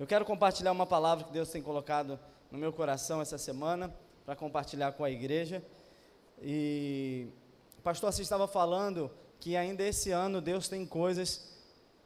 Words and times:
Eu 0.00 0.06
quero 0.06 0.24
compartilhar 0.24 0.72
uma 0.72 0.86
palavra 0.86 1.26
que 1.26 1.30
Deus 1.30 1.50
tem 1.50 1.60
colocado 1.60 2.18
no 2.50 2.56
meu 2.56 2.72
coração 2.72 3.20
essa 3.20 3.36
semana 3.36 3.94
para 4.24 4.34
compartilhar 4.34 4.92
com 4.92 5.04
a 5.04 5.10
igreja. 5.10 5.62
E 6.40 7.28
o 7.78 7.82
pastor 7.82 8.08
Assis 8.08 8.22
estava 8.22 8.48
falando 8.48 9.10
que 9.38 9.58
ainda 9.58 9.82
esse 9.82 10.10
ano 10.10 10.40
Deus 10.40 10.68
tem 10.68 10.86
coisas 10.86 11.54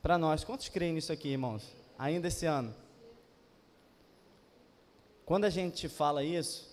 para 0.02 0.18
nós. 0.18 0.42
Quantos 0.42 0.68
creem 0.68 0.94
nisso 0.94 1.12
aqui, 1.12 1.28
irmãos? 1.28 1.72
Ainda 1.96 2.26
esse 2.26 2.46
ano. 2.46 2.74
Quando 5.24 5.44
a 5.44 5.50
gente 5.50 5.88
fala 5.88 6.24
isso, 6.24 6.68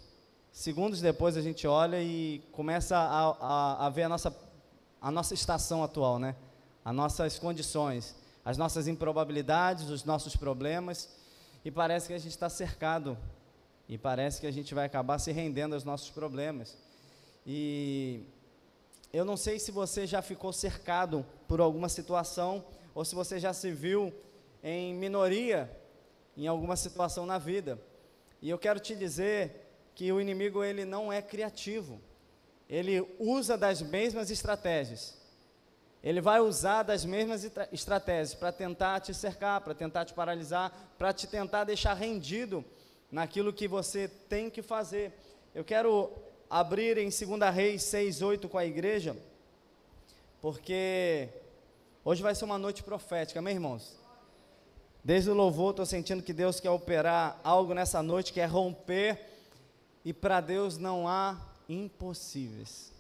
segundos 0.52 1.02
depois 1.02 1.38
a 1.38 1.42
gente 1.42 1.68
olha 1.68 2.02
e 2.02 2.40
começa 2.52 2.98
a, 2.98 3.30
a, 3.30 3.86
a 3.86 3.90
ver 3.92 4.04
a 4.06 4.10
nossa, 4.10 4.36
a 5.00 5.12
nossa 5.12 5.36
estação 5.36 5.84
atual, 5.84 6.18
né? 6.18 6.36
As 6.84 6.96
nossas 6.96 7.38
condições 7.38 8.16
as 8.44 8.58
nossas 8.58 8.88
improbabilidades, 8.88 9.90
os 9.90 10.04
nossos 10.04 10.36
problemas, 10.36 11.10
e 11.64 11.72
parece 11.72 12.08
que 12.08 12.14
a 12.14 12.18
gente 12.18 12.32
está 12.32 12.50
cercado, 12.50 13.18
e 13.88 13.98
parece 13.98 14.42
que 14.42 14.48
a 14.48 14.52
gente 14.52 14.74
vai 14.74 14.86
acabar 14.86 15.20
se 15.20 15.32
rendendo 15.32 15.74
aos 15.74 15.84
nossos 15.84 16.10
problemas. 16.10 16.78
E 17.46 18.24
eu 19.12 19.26
não 19.26 19.36
sei 19.36 19.60
se 19.60 19.72
você 19.72 20.08
já 20.08 20.22
ficou 20.22 20.54
cercado 20.54 21.26
por 21.48 21.60
alguma 21.60 21.90
situação, 21.90 22.64
ou 22.96 23.04
se 23.06 23.14
você 23.14 23.40
já 23.40 23.54
se 23.54 23.72
viu 23.72 24.14
em 24.64 24.94
minoria 24.94 25.70
em 26.36 26.48
alguma 26.48 26.76
situação 26.76 27.26
na 27.26 27.38
vida. 27.38 27.80
E 28.42 28.50
eu 28.50 28.58
quero 28.58 28.80
te 28.80 28.96
dizer 28.96 29.68
que 29.94 30.12
o 30.12 30.20
inimigo 30.20 30.64
ele 30.64 30.86
não 30.86 31.12
é 31.12 31.22
criativo. 31.22 32.00
Ele 32.70 33.06
usa 33.20 33.58
das 33.58 33.82
mesmas 33.82 34.32
estratégias. 34.32 35.21
Ele 36.04 36.20
vai 36.20 36.40
usar 36.40 36.82
das 36.82 37.06
mesmas 37.06 37.50
estratégias 37.72 38.34
para 38.34 38.52
tentar 38.52 39.00
te 39.02 39.14
cercar, 39.14 39.62
para 39.62 39.76
tentar 39.76 40.04
te 40.04 40.14
paralisar, 40.14 40.72
para 40.98 41.14
te 41.14 41.28
tentar 41.28 41.64
deixar 41.64 41.94
rendido 41.94 42.66
naquilo 43.12 43.54
que 43.54 43.68
você 43.68 44.08
tem 44.08 44.50
que 44.50 44.64
fazer. 44.64 45.14
Eu 45.54 45.64
quero 45.64 46.12
abrir 46.50 46.98
em 46.98 47.10
2 47.10 47.54
Reis 47.54 47.84
6, 47.84 48.22
8 48.24 48.50
com 48.50 48.58
a 48.58 48.66
igreja, 48.66 49.16
porque 50.42 51.30
hoje 52.04 52.24
vai 52.24 52.34
ser 52.34 52.46
uma 52.46 52.58
noite 52.58 52.82
profética, 52.82 53.40
amém, 53.40 53.54
irmãos? 53.54 53.96
Desde 55.04 55.30
o 55.30 55.36
louvor, 55.36 55.72
estou 55.72 55.86
sentindo 55.86 56.24
que 56.24 56.34
Deus 56.34 56.60
quer 56.60 56.72
operar 56.72 57.40
algo 57.44 57.76
nessa 57.76 58.02
noite, 58.02 58.34
quer 58.34 58.48
romper, 58.48 59.20
e 60.04 60.14
para 60.14 60.42
Deus 60.42 60.78
não 60.78 61.08
há 61.08 61.40
impossíveis 61.70 62.91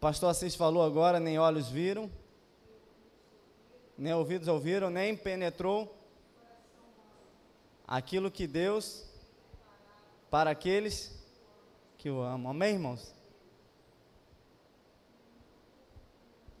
pastor 0.00 0.30
Assis 0.30 0.54
falou 0.54 0.82
agora, 0.82 1.20
nem 1.20 1.38
olhos 1.38 1.68
viram, 1.68 2.10
nem 3.98 4.14
ouvidos 4.14 4.48
ouviram, 4.48 4.88
nem 4.88 5.14
penetrou 5.14 5.94
aquilo 7.86 8.30
que 8.30 8.46
Deus 8.46 9.04
para 10.30 10.50
aqueles 10.50 11.14
que 11.98 12.08
o 12.08 12.22
amam. 12.22 12.50
Amém, 12.50 12.74
irmãos? 12.74 13.14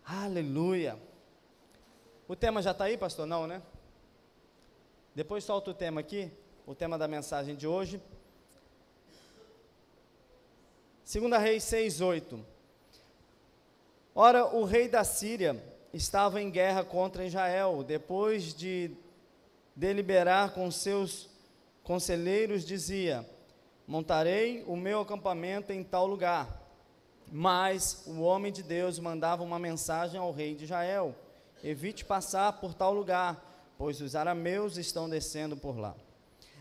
Aleluia. 0.04 1.00
O 2.28 2.36
tema 2.36 2.60
já 2.60 2.72
está 2.72 2.84
aí, 2.84 2.98
pastor? 2.98 3.26
Não, 3.26 3.46
né? 3.46 3.62
Depois 5.14 5.44
solta 5.44 5.70
o 5.70 5.74
tema 5.74 6.00
aqui, 6.00 6.30
o 6.66 6.74
tema 6.74 6.98
da 6.98 7.08
mensagem 7.08 7.56
de 7.56 7.66
hoje. 7.66 8.02
Segunda 11.02 11.38
Reis 11.38 11.64
6, 11.64 12.02
8. 12.02 12.59
Ora, 14.14 14.46
o 14.46 14.64
rei 14.64 14.88
da 14.88 15.04
Síria 15.04 15.62
estava 15.92 16.40
em 16.40 16.50
guerra 16.50 16.84
contra 16.84 17.24
Israel. 17.24 17.84
Depois 17.84 18.52
de 18.54 18.90
deliberar 19.74 20.52
com 20.52 20.70
seus 20.70 21.28
conselheiros, 21.84 22.64
dizia: 22.64 23.28
Montarei 23.86 24.64
o 24.66 24.76
meu 24.76 25.00
acampamento 25.00 25.72
em 25.72 25.84
tal 25.84 26.06
lugar. 26.06 26.58
Mas 27.32 28.02
o 28.06 28.20
homem 28.22 28.52
de 28.52 28.62
Deus 28.62 28.98
mandava 28.98 29.44
uma 29.44 29.58
mensagem 29.58 30.18
ao 30.18 30.32
rei 30.32 30.56
de 30.56 30.64
Israel: 30.64 31.14
Evite 31.62 32.04
passar 32.04 32.54
por 32.54 32.74
tal 32.74 32.92
lugar, 32.92 33.72
pois 33.78 34.00
os 34.00 34.16
arameus 34.16 34.76
estão 34.76 35.08
descendo 35.08 35.56
por 35.56 35.78
lá. 35.78 35.94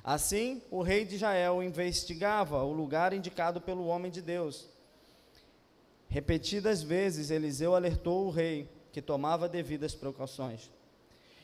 Assim, 0.04 0.62
o 0.70 0.82
rei 0.82 1.04
de 1.04 1.16
Israel 1.16 1.64
investigava 1.64 2.64
o 2.64 2.72
lugar 2.72 3.12
indicado 3.12 3.60
pelo 3.60 3.88
homem 3.88 4.12
de 4.12 4.22
Deus. 4.22 4.68
Repetidas 6.10 6.82
vezes 6.82 7.30
Eliseu 7.30 7.76
alertou 7.76 8.26
o 8.26 8.32
rei, 8.32 8.68
que 8.92 9.00
tomava 9.00 9.48
devidas 9.48 9.94
precauções. 9.94 10.72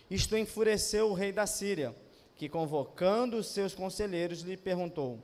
Isto 0.09 0.35
enfureceu 0.35 1.09
o 1.09 1.13
rei 1.13 1.31
da 1.31 1.45
Síria, 1.45 1.95
que 2.35 2.49
convocando 2.49 3.37
os 3.37 3.47
seus 3.47 3.75
conselheiros 3.75 4.41
lhe 4.41 4.57
perguntou: 4.57 5.19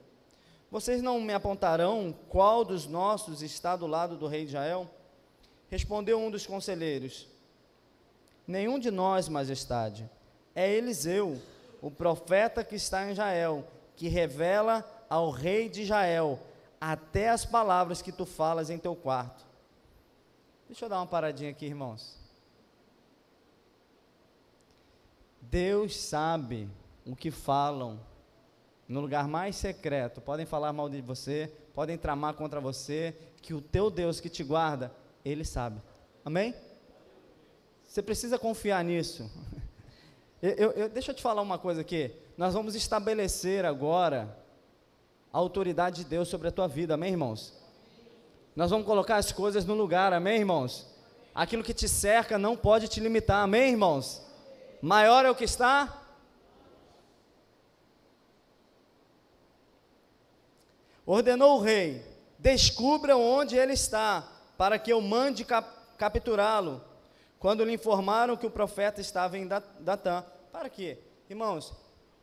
Vocês 0.69 1.01
não 1.01 1.19
me 1.19 1.33
apontarão 1.33 2.15
qual 2.29 2.63
dos 2.63 2.85
nossos 2.85 3.41
está 3.41 3.75
do 3.75 3.87
lado 3.87 4.15
do 4.15 4.27
rei 4.27 4.41
de 4.41 4.49
Israel? 4.49 4.87
Respondeu 5.69 6.19
um 6.19 6.29
dos 6.29 6.45
conselheiros: 6.45 7.27
Nenhum 8.45 8.77
de 8.77 8.91
nós, 8.91 9.27
majestade. 9.27 10.07
É 10.53 10.71
Eliseu, 10.71 11.41
o 11.81 11.89
profeta 11.89 12.63
que 12.63 12.75
está 12.75 13.07
em 13.07 13.13
Israel, 13.13 13.67
que 13.95 14.07
revela 14.07 14.85
ao 15.09 15.31
rei 15.31 15.67
de 15.67 15.81
Israel 15.81 16.39
até 16.81 17.29
as 17.29 17.45
palavras 17.45 18.01
que 18.01 18.11
tu 18.11 18.25
falas 18.25 18.71
em 18.71 18.79
teu 18.79 18.95
quarto. 18.95 19.45
Deixa 20.67 20.85
eu 20.85 20.89
dar 20.89 20.97
uma 20.97 21.05
paradinha 21.05 21.51
aqui, 21.51 21.67
irmãos. 21.67 22.19
Deus 25.39 25.95
sabe 25.95 26.67
o 27.05 27.15
que 27.15 27.29
falam 27.29 27.99
no 28.87 28.99
lugar 28.99 29.27
mais 29.27 29.55
secreto. 29.55 30.19
Podem 30.21 30.45
falar 30.45 30.73
mal 30.73 30.89
de 30.89 31.01
você, 31.01 31.53
podem 31.75 31.97
tramar 31.97 32.33
contra 32.33 32.59
você, 32.59 33.15
que 33.41 33.53
o 33.53 33.61
teu 33.61 33.91
Deus 33.91 34.19
que 34.19 34.29
te 34.29 34.43
guarda, 34.43 34.91
ele 35.23 35.45
sabe. 35.45 35.79
Amém? 36.25 36.55
Você 37.83 38.01
precisa 38.01 38.39
confiar 38.39 38.83
nisso. 38.83 39.29
Eu, 40.43 40.71
eu, 40.71 40.89
deixa 40.89 41.11
eu 41.11 41.15
te 41.15 41.21
falar 41.21 41.43
uma 41.43 41.59
coisa 41.59 41.81
aqui. 41.81 42.15
Nós 42.35 42.55
vamos 42.55 42.73
estabelecer 42.73 43.63
agora 43.63 44.40
a 45.33 45.37
autoridade 45.37 46.03
de 46.03 46.09
Deus 46.09 46.27
sobre 46.27 46.49
a 46.49 46.51
tua 46.51 46.67
vida, 46.67 46.95
amém, 46.95 47.11
irmãos? 47.11 47.53
Nós 48.55 48.69
vamos 48.69 48.85
colocar 48.85 49.15
as 49.15 49.31
coisas 49.31 49.65
no 49.65 49.73
lugar, 49.73 50.11
amém, 50.11 50.39
irmãos? 50.39 50.85
Aquilo 51.33 51.63
que 51.63 51.73
te 51.73 51.87
cerca 51.87 52.37
não 52.37 52.57
pode 52.57 52.89
te 52.89 52.99
limitar, 52.99 53.43
amém, 53.43 53.71
irmãos? 53.71 54.21
Maior 54.81 55.25
é 55.25 55.31
o 55.31 55.35
que 55.35 55.45
está. 55.45 56.01
Ordenou 61.05 61.59
o 61.59 61.61
rei: 61.61 62.05
descubra 62.37 63.15
onde 63.15 63.55
ele 63.55 63.73
está, 63.73 64.27
para 64.57 64.77
que 64.77 64.91
eu 64.91 64.99
mande 64.99 65.45
cap 65.45 65.79
capturá-lo. 65.97 66.81
Quando 67.39 67.63
lhe 67.63 67.73
informaram 67.73 68.35
que 68.35 68.45
o 68.45 68.51
profeta 68.51 68.99
estava 68.99 69.37
em 69.37 69.47
Datã. 69.47 70.25
Para 70.51 70.67
quê? 70.67 70.97
Irmãos, 71.29 71.73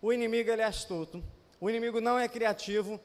o 0.02 0.12
inimigo 0.12 0.50
ele 0.50 0.62
é 0.62 0.64
astuto 0.64 1.22
o 1.60 1.68
inimigo 1.68 2.00
não 2.00 2.18
é 2.18 2.28
criativo. 2.28 3.00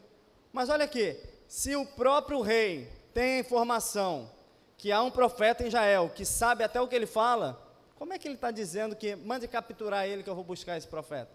Mas 0.51 0.69
olha 0.69 0.85
aqui, 0.85 1.17
se 1.47 1.75
o 1.75 1.85
próprio 1.85 2.41
rei 2.41 2.87
tem 3.13 3.35
a 3.35 3.39
informação 3.39 4.29
que 4.77 4.91
há 4.91 5.01
um 5.01 5.11
profeta 5.11 5.63
em 5.63 5.67
Israel 5.67 6.11
que 6.13 6.25
sabe 6.25 6.63
até 6.63 6.79
o 6.81 6.87
que 6.87 6.95
ele 6.95 7.05
fala, 7.05 7.59
como 7.95 8.13
é 8.13 8.19
que 8.19 8.27
ele 8.27 8.35
está 8.35 8.51
dizendo 8.51 8.95
que 8.95 9.15
mande 9.15 9.47
capturar 9.47 10.07
ele 10.07 10.23
que 10.23 10.29
eu 10.29 10.35
vou 10.35 10.43
buscar 10.43 10.77
esse 10.77 10.87
profeta? 10.87 11.31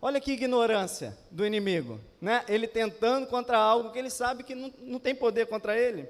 Olha 0.00 0.20
que 0.20 0.32
ignorância 0.32 1.16
do 1.30 1.46
inimigo, 1.46 2.00
né? 2.20 2.44
Ele 2.48 2.66
tentando 2.66 3.26
contra 3.28 3.56
algo 3.56 3.92
que 3.92 3.98
ele 3.98 4.10
sabe 4.10 4.42
que 4.42 4.54
não, 4.54 4.72
não 4.78 4.98
tem 4.98 5.14
poder 5.14 5.46
contra 5.46 5.78
ele. 5.78 6.08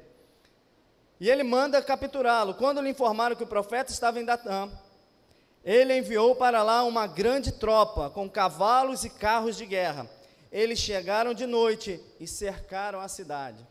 E 1.20 1.28
ele 1.28 1.42
manda 1.42 1.82
capturá-lo. 1.82 2.54
Quando 2.54 2.80
lhe 2.80 2.88
informaram 2.88 3.36
que 3.36 3.44
o 3.44 3.46
profeta 3.46 3.92
estava 3.92 4.18
em 4.18 4.24
Datã, 4.24 4.70
ele 5.64 5.96
enviou 5.96 6.34
para 6.34 6.62
lá 6.62 6.82
uma 6.82 7.06
grande 7.06 7.52
tropa 7.52 8.10
com 8.10 8.28
cavalos 8.28 9.04
e 9.04 9.10
carros 9.10 9.56
de 9.56 9.64
guerra. 9.64 10.08
Eles 10.50 10.78
chegaram 10.78 11.32
de 11.32 11.46
noite 11.46 12.00
e 12.18 12.26
cercaram 12.26 13.00
a 13.00 13.08
cidade. 13.08 13.64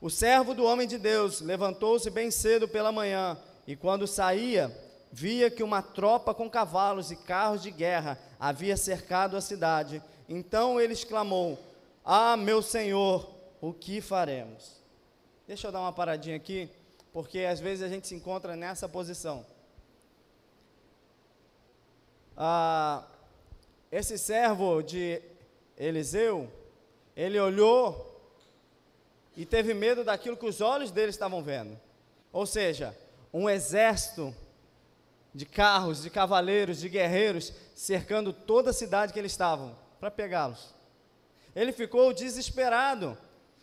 O 0.00 0.10
servo 0.10 0.54
do 0.54 0.64
homem 0.64 0.88
de 0.88 0.98
Deus 0.98 1.40
levantou-se 1.40 2.10
bem 2.10 2.30
cedo 2.30 2.66
pela 2.66 2.90
manhã 2.90 3.38
e, 3.66 3.76
quando 3.76 4.06
saía, 4.06 4.76
via 5.12 5.50
que 5.50 5.62
uma 5.62 5.82
tropa 5.82 6.34
com 6.34 6.50
cavalos 6.50 7.10
e 7.10 7.16
carros 7.16 7.62
de 7.62 7.70
guerra 7.70 8.18
havia 8.40 8.76
cercado 8.76 9.36
a 9.36 9.40
cidade. 9.40 10.02
Então 10.28 10.80
ele 10.80 10.94
exclamou: 10.94 11.58
Ah, 12.04 12.36
meu 12.36 12.60
senhor, 12.60 13.30
o 13.60 13.72
que 13.72 14.00
faremos? 14.00 14.80
Deixa 15.46 15.68
eu 15.68 15.72
dar 15.72 15.80
uma 15.80 15.92
paradinha 15.92 16.36
aqui, 16.36 16.68
porque 17.12 17.40
às 17.40 17.60
vezes 17.60 17.84
a 17.84 17.88
gente 17.88 18.08
se 18.08 18.14
encontra 18.14 18.56
nessa 18.56 18.88
posição 18.88 19.44
ah, 22.42 23.04
esse 23.92 24.16
servo 24.16 24.80
de 24.80 25.20
Eliseu, 25.76 26.50
ele 27.14 27.38
olhou 27.38 28.34
e 29.36 29.44
teve 29.44 29.74
medo 29.74 30.02
daquilo 30.02 30.38
que 30.38 30.46
os 30.46 30.62
olhos 30.62 30.90
dele 30.90 31.10
estavam 31.10 31.42
vendo. 31.42 31.78
Ou 32.32 32.46
seja, 32.46 32.96
um 33.30 33.46
exército 33.46 34.34
de 35.34 35.44
carros, 35.44 36.02
de 36.02 36.08
cavaleiros, 36.08 36.80
de 36.80 36.88
guerreiros, 36.88 37.52
cercando 37.74 38.32
toda 38.32 38.70
a 38.70 38.72
cidade 38.72 39.12
que 39.12 39.18
eles 39.18 39.32
estavam, 39.32 39.76
para 40.00 40.10
pegá-los. 40.10 40.74
Ele 41.54 41.72
ficou 41.72 42.10
desesperado. 42.14 43.18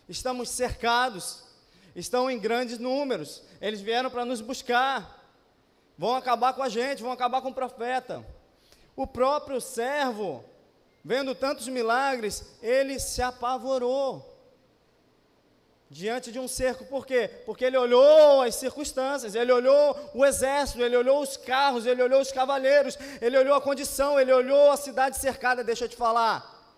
Estamos 0.08 0.50
cercados, 0.50 1.42
estão 1.96 2.30
em 2.30 2.38
grandes 2.38 2.78
números. 2.78 3.42
Eles 3.60 3.80
vieram 3.80 4.08
para 4.08 4.24
nos 4.24 4.40
buscar. 4.40 5.28
Vão 5.98 6.14
acabar 6.14 6.52
com 6.52 6.62
a 6.62 6.68
gente, 6.68 7.02
vão 7.02 7.10
acabar 7.10 7.42
com 7.42 7.48
o 7.48 7.54
profeta. 7.54 8.24
O 8.98 9.06
próprio 9.06 9.60
servo, 9.60 10.44
vendo 11.04 11.32
tantos 11.32 11.68
milagres, 11.68 12.44
ele 12.60 12.98
se 12.98 13.22
apavorou 13.22 14.36
diante 15.88 16.32
de 16.32 16.40
um 16.40 16.48
cerco. 16.48 16.84
Por 16.84 17.06
quê? 17.06 17.30
Porque 17.46 17.64
ele 17.64 17.76
olhou 17.76 18.42
as 18.42 18.56
circunstâncias, 18.56 19.36
ele 19.36 19.52
olhou 19.52 19.96
o 20.12 20.26
exército, 20.26 20.82
ele 20.82 20.96
olhou 20.96 21.22
os 21.22 21.36
carros, 21.36 21.86
ele 21.86 22.02
olhou 22.02 22.20
os 22.20 22.32
cavaleiros, 22.32 22.98
ele 23.20 23.38
olhou 23.38 23.54
a 23.54 23.60
condição, 23.60 24.18
ele 24.18 24.32
olhou 24.32 24.72
a 24.72 24.76
cidade 24.76 25.16
cercada. 25.16 25.62
Deixa 25.62 25.84
eu 25.84 25.88
te 25.88 25.94
falar. 25.94 26.76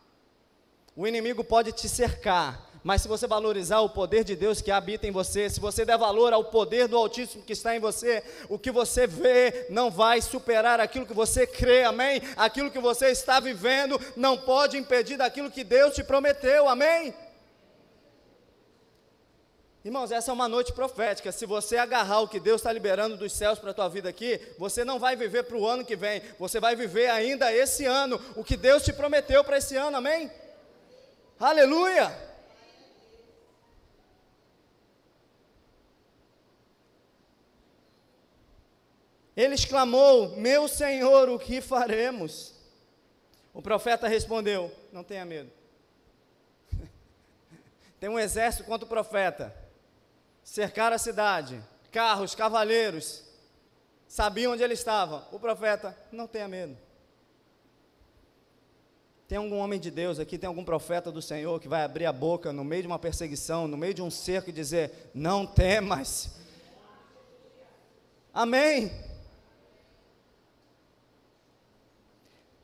O 0.94 1.06
inimigo 1.06 1.42
pode 1.42 1.72
te 1.72 1.88
cercar, 1.88 2.69
mas 2.82 3.02
se 3.02 3.08
você 3.08 3.26
valorizar 3.26 3.80
o 3.80 3.90
poder 3.90 4.24
de 4.24 4.34
Deus 4.34 4.62
que 4.62 4.70
habita 4.70 5.06
em 5.06 5.10
você, 5.10 5.50
se 5.50 5.60
você 5.60 5.84
der 5.84 5.98
valor 5.98 6.32
ao 6.32 6.44
poder 6.44 6.88
do 6.88 6.96
Altíssimo 6.96 7.42
que 7.42 7.52
está 7.52 7.76
em 7.76 7.80
você, 7.80 8.22
o 8.48 8.58
que 8.58 8.70
você 8.70 9.06
vê 9.06 9.66
não 9.68 9.90
vai 9.90 10.22
superar 10.22 10.80
aquilo 10.80 11.04
que 11.04 11.12
você 11.12 11.46
crê, 11.46 11.84
amém? 11.84 12.22
Aquilo 12.36 12.70
que 12.70 12.78
você 12.78 13.08
está 13.08 13.38
vivendo 13.38 14.00
não 14.16 14.38
pode 14.38 14.78
impedir 14.78 15.18
daquilo 15.18 15.50
que 15.50 15.62
Deus 15.62 15.94
te 15.94 16.02
prometeu, 16.02 16.68
amém? 16.68 17.14
Irmãos, 19.82 20.10
essa 20.10 20.30
é 20.30 20.34
uma 20.34 20.48
noite 20.48 20.72
profética. 20.72 21.32
Se 21.32 21.46
você 21.46 21.78
agarrar 21.78 22.20
o 22.20 22.28
que 22.28 22.38
Deus 22.38 22.60
está 22.60 22.70
liberando 22.70 23.16
dos 23.16 23.32
céus 23.32 23.58
para 23.58 23.70
a 23.70 23.74
tua 23.74 23.88
vida 23.88 24.08
aqui, 24.08 24.38
você 24.58 24.84
não 24.84 24.98
vai 24.98 25.16
viver 25.16 25.44
para 25.44 25.56
o 25.56 25.66
ano 25.66 25.84
que 25.84 25.96
vem, 25.96 26.20
você 26.38 26.60
vai 26.60 26.76
viver 26.76 27.08
ainda 27.08 27.52
esse 27.52 27.86
ano, 27.86 28.20
o 28.36 28.44
que 28.44 28.56
Deus 28.56 28.82
te 28.82 28.92
prometeu 28.92 29.42
para 29.42 29.56
esse 29.58 29.76
ano, 29.76 29.96
amém? 29.96 30.30
Aleluia! 31.38 32.29
Ele 39.40 39.54
exclamou: 39.54 40.36
Meu 40.36 40.68
Senhor, 40.68 41.30
o 41.30 41.38
que 41.38 41.62
faremos? 41.62 42.52
O 43.54 43.62
profeta 43.62 44.06
respondeu: 44.06 44.70
Não 44.92 45.02
tenha 45.02 45.24
medo. 45.24 45.50
Tem 47.98 48.10
um 48.10 48.18
exército 48.18 48.64
contra 48.64 48.84
o 48.84 48.88
profeta. 48.88 49.56
Cercaram 50.44 50.94
a 50.94 50.98
cidade, 50.98 51.58
carros, 51.90 52.34
cavaleiros, 52.34 53.24
sabiam 54.06 54.52
onde 54.52 54.62
ele 54.62 54.74
estava. 54.74 55.26
O 55.32 55.40
profeta: 55.40 55.96
Não 56.12 56.26
tenha 56.26 56.46
medo. 56.46 56.76
Tem 59.26 59.38
algum 59.38 59.56
homem 59.56 59.80
de 59.80 59.90
Deus 59.90 60.18
aqui, 60.18 60.36
tem 60.36 60.48
algum 60.48 60.64
profeta 60.64 61.10
do 61.10 61.22
Senhor 61.22 61.58
que 61.58 61.68
vai 61.68 61.82
abrir 61.82 62.04
a 62.04 62.12
boca 62.12 62.52
no 62.52 62.62
meio 62.62 62.82
de 62.82 62.88
uma 62.88 62.98
perseguição, 62.98 63.66
no 63.66 63.78
meio 63.78 63.94
de 63.94 64.02
um 64.02 64.10
cerco 64.10 64.50
e 64.50 64.52
dizer: 64.52 65.10
Não 65.14 65.46
temas. 65.46 66.28
Amém. 68.34 69.08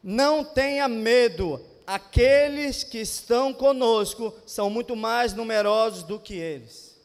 Não 0.08 0.44
tenha 0.44 0.86
medo, 0.86 1.60
aqueles 1.84 2.84
que 2.84 2.98
estão 2.98 3.52
conosco 3.52 4.32
são 4.46 4.70
muito 4.70 4.94
mais 4.94 5.34
numerosos 5.34 6.04
do 6.04 6.20
que 6.20 6.34
eles. 6.34 6.96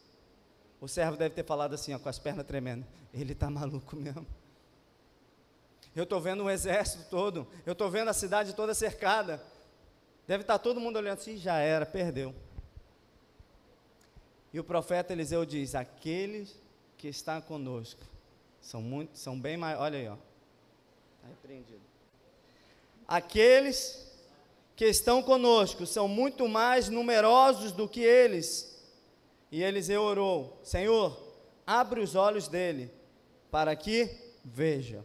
O 0.79 0.87
servo 0.87 1.17
deve 1.17 1.33
ter 1.33 1.43
falado 1.43 1.73
assim, 1.73 1.95
ó, 1.95 1.97
com 1.97 2.07
as 2.07 2.19
pernas 2.19 2.45
tremendo: 2.45 2.85
Ele 3.11 3.31
está 3.31 3.49
maluco 3.49 3.95
mesmo. 3.95 4.27
Eu 5.95 6.03
estou 6.03 6.21
vendo 6.21 6.43
um 6.43 6.49
exército 6.49 7.09
todo, 7.09 7.47
eu 7.65 7.73
estou 7.73 7.89
vendo 7.89 8.09
a 8.09 8.13
cidade 8.13 8.53
toda 8.53 8.71
cercada. 8.75 9.43
Deve 10.27 10.43
estar 10.43 10.59
tá 10.59 10.63
todo 10.63 10.79
mundo 10.79 10.97
olhando 10.97 11.17
assim, 11.17 11.37
já 11.37 11.57
era, 11.57 11.87
perdeu. 11.87 12.35
E 14.53 14.59
o 14.59 14.63
profeta 14.63 15.11
Eliseu 15.11 15.43
diz: 15.43 15.73
aqueles 15.73 16.55
que 16.99 17.07
estão 17.07 17.41
conosco 17.41 18.03
são 18.61 18.79
muito, 18.79 19.17
são 19.17 19.41
bem 19.41 19.57
mais. 19.57 19.79
Olha 19.79 19.97
aí, 19.97 20.07
ó. 20.07 20.17
Está 21.17 21.29
repreendido. 21.29 21.90
Aqueles 23.11 24.09
que 24.73 24.85
estão 24.85 25.21
conosco 25.21 25.85
são 25.85 26.07
muito 26.07 26.47
mais 26.47 26.87
numerosos 26.87 27.73
do 27.73 27.85
que 27.85 27.99
eles. 27.99 28.81
E 29.51 29.61
Eliseu 29.61 30.01
orou: 30.01 30.57
Senhor, 30.63 31.21
abre 31.67 31.99
os 31.99 32.15
olhos 32.15 32.47
dele, 32.47 32.89
para 33.51 33.75
que 33.75 34.09
veja. 34.45 35.03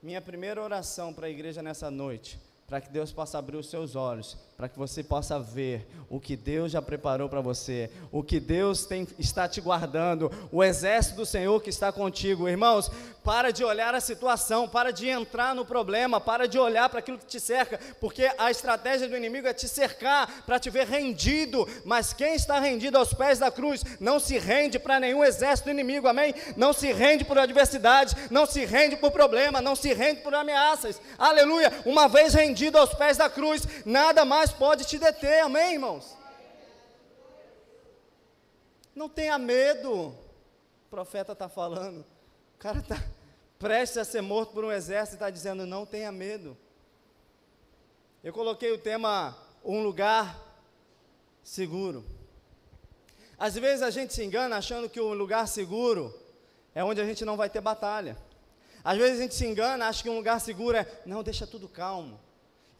Minha 0.00 0.20
primeira 0.20 0.62
oração 0.62 1.12
para 1.12 1.26
a 1.26 1.30
igreja 1.30 1.60
nessa 1.60 1.90
noite, 1.90 2.38
para 2.64 2.80
que 2.80 2.88
Deus 2.88 3.10
possa 3.10 3.36
abrir 3.36 3.56
os 3.56 3.68
seus 3.68 3.96
olhos 3.96 4.38
para 4.62 4.68
que 4.68 4.78
você 4.78 5.02
possa 5.02 5.40
ver 5.40 5.84
o 6.08 6.20
que 6.20 6.36
Deus 6.36 6.70
já 6.70 6.80
preparou 6.80 7.28
para 7.28 7.40
você, 7.40 7.90
o 8.12 8.22
que 8.22 8.38
Deus 8.38 8.86
tem, 8.86 9.08
está 9.18 9.48
te 9.48 9.60
guardando, 9.60 10.30
o 10.52 10.62
exército 10.62 11.16
do 11.16 11.26
Senhor 11.26 11.60
que 11.60 11.70
está 11.70 11.90
contigo. 11.90 12.48
Irmãos, 12.48 12.88
para 13.24 13.50
de 13.50 13.64
olhar 13.64 13.92
a 13.92 14.00
situação, 14.00 14.68
para 14.68 14.92
de 14.92 15.08
entrar 15.08 15.54
no 15.54 15.64
problema, 15.64 16.20
para 16.20 16.46
de 16.46 16.58
olhar 16.58 16.88
para 16.88 17.00
aquilo 17.00 17.18
que 17.18 17.26
te 17.26 17.40
cerca, 17.40 17.78
porque 18.00 18.30
a 18.38 18.50
estratégia 18.52 19.08
do 19.08 19.16
inimigo 19.16 19.48
é 19.48 19.52
te 19.52 19.66
cercar 19.66 20.42
para 20.44 20.60
te 20.60 20.70
ver 20.70 20.86
rendido, 20.86 21.66
mas 21.84 22.12
quem 22.12 22.34
está 22.34 22.60
rendido 22.60 22.98
aos 22.98 23.12
pés 23.12 23.38
da 23.38 23.50
cruz 23.50 23.84
não 23.98 24.20
se 24.20 24.38
rende 24.38 24.78
para 24.78 25.00
nenhum 25.00 25.24
exército 25.24 25.70
inimigo, 25.70 26.06
amém? 26.06 26.34
Não 26.56 26.72
se 26.72 26.92
rende 26.92 27.24
por 27.24 27.38
adversidade, 27.38 28.14
não 28.30 28.46
se 28.46 28.64
rende 28.64 28.96
por 28.96 29.10
problema, 29.10 29.60
não 29.60 29.74
se 29.74 29.92
rende 29.92 30.20
por 30.20 30.34
ameaças, 30.34 31.00
aleluia. 31.18 31.72
Uma 31.84 32.08
vez 32.08 32.34
rendido 32.34 32.78
aos 32.78 32.94
pés 32.94 33.16
da 33.16 33.28
cruz, 33.28 33.66
nada 33.84 34.24
mais 34.24 34.51
pode 34.52 34.84
te 34.84 34.98
deter, 34.98 35.42
amém, 35.42 35.74
irmãos? 35.74 36.16
Não 38.94 39.08
tenha 39.08 39.38
medo, 39.38 40.08
o 40.08 40.14
profeta 40.90 41.32
está 41.32 41.48
falando. 41.48 42.00
O 42.54 42.58
cara 42.58 42.78
está 42.78 43.02
prestes 43.58 43.98
a 43.98 44.04
ser 44.04 44.20
morto 44.20 44.52
por 44.52 44.64
um 44.64 44.72
exército 44.72 45.14
e 45.14 45.16
está 45.16 45.30
dizendo: 45.30 45.66
não 45.66 45.86
tenha 45.86 46.12
medo. 46.12 46.56
Eu 48.22 48.32
coloquei 48.32 48.70
o 48.70 48.78
tema 48.78 49.36
um 49.64 49.82
lugar 49.82 50.38
seguro. 51.42 52.04
Às 53.38 53.54
vezes 53.54 53.82
a 53.82 53.90
gente 53.90 54.14
se 54.14 54.22
engana 54.22 54.56
achando 54.56 54.88
que 54.88 55.00
o 55.00 55.14
lugar 55.14 55.48
seguro 55.48 56.16
é 56.74 56.84
onde 56.84 57.00
a 57.00 57.04
gente 57.04 57.24
não 57.24 57.36
vai 57.36 57.50
ter 57.50 57.60
batalha. 57.60 58.16
Às 58.84 58.98
vezes 58.98 59.18
a 59.18 59.22
gente 59.22 59.34
se 59.34 59.46
engana, 59.46 59.86
acha 59.86 60.02
que 60.02 60.10
um 60.10 60.16
lugar 60.16 60.40
seguro 60.40 60.76
é, 60.76 60.86
não, 61.06 61.22
deixa 61.22 61.46
tudo 61.46 61.68
calmo. 61.68 62.20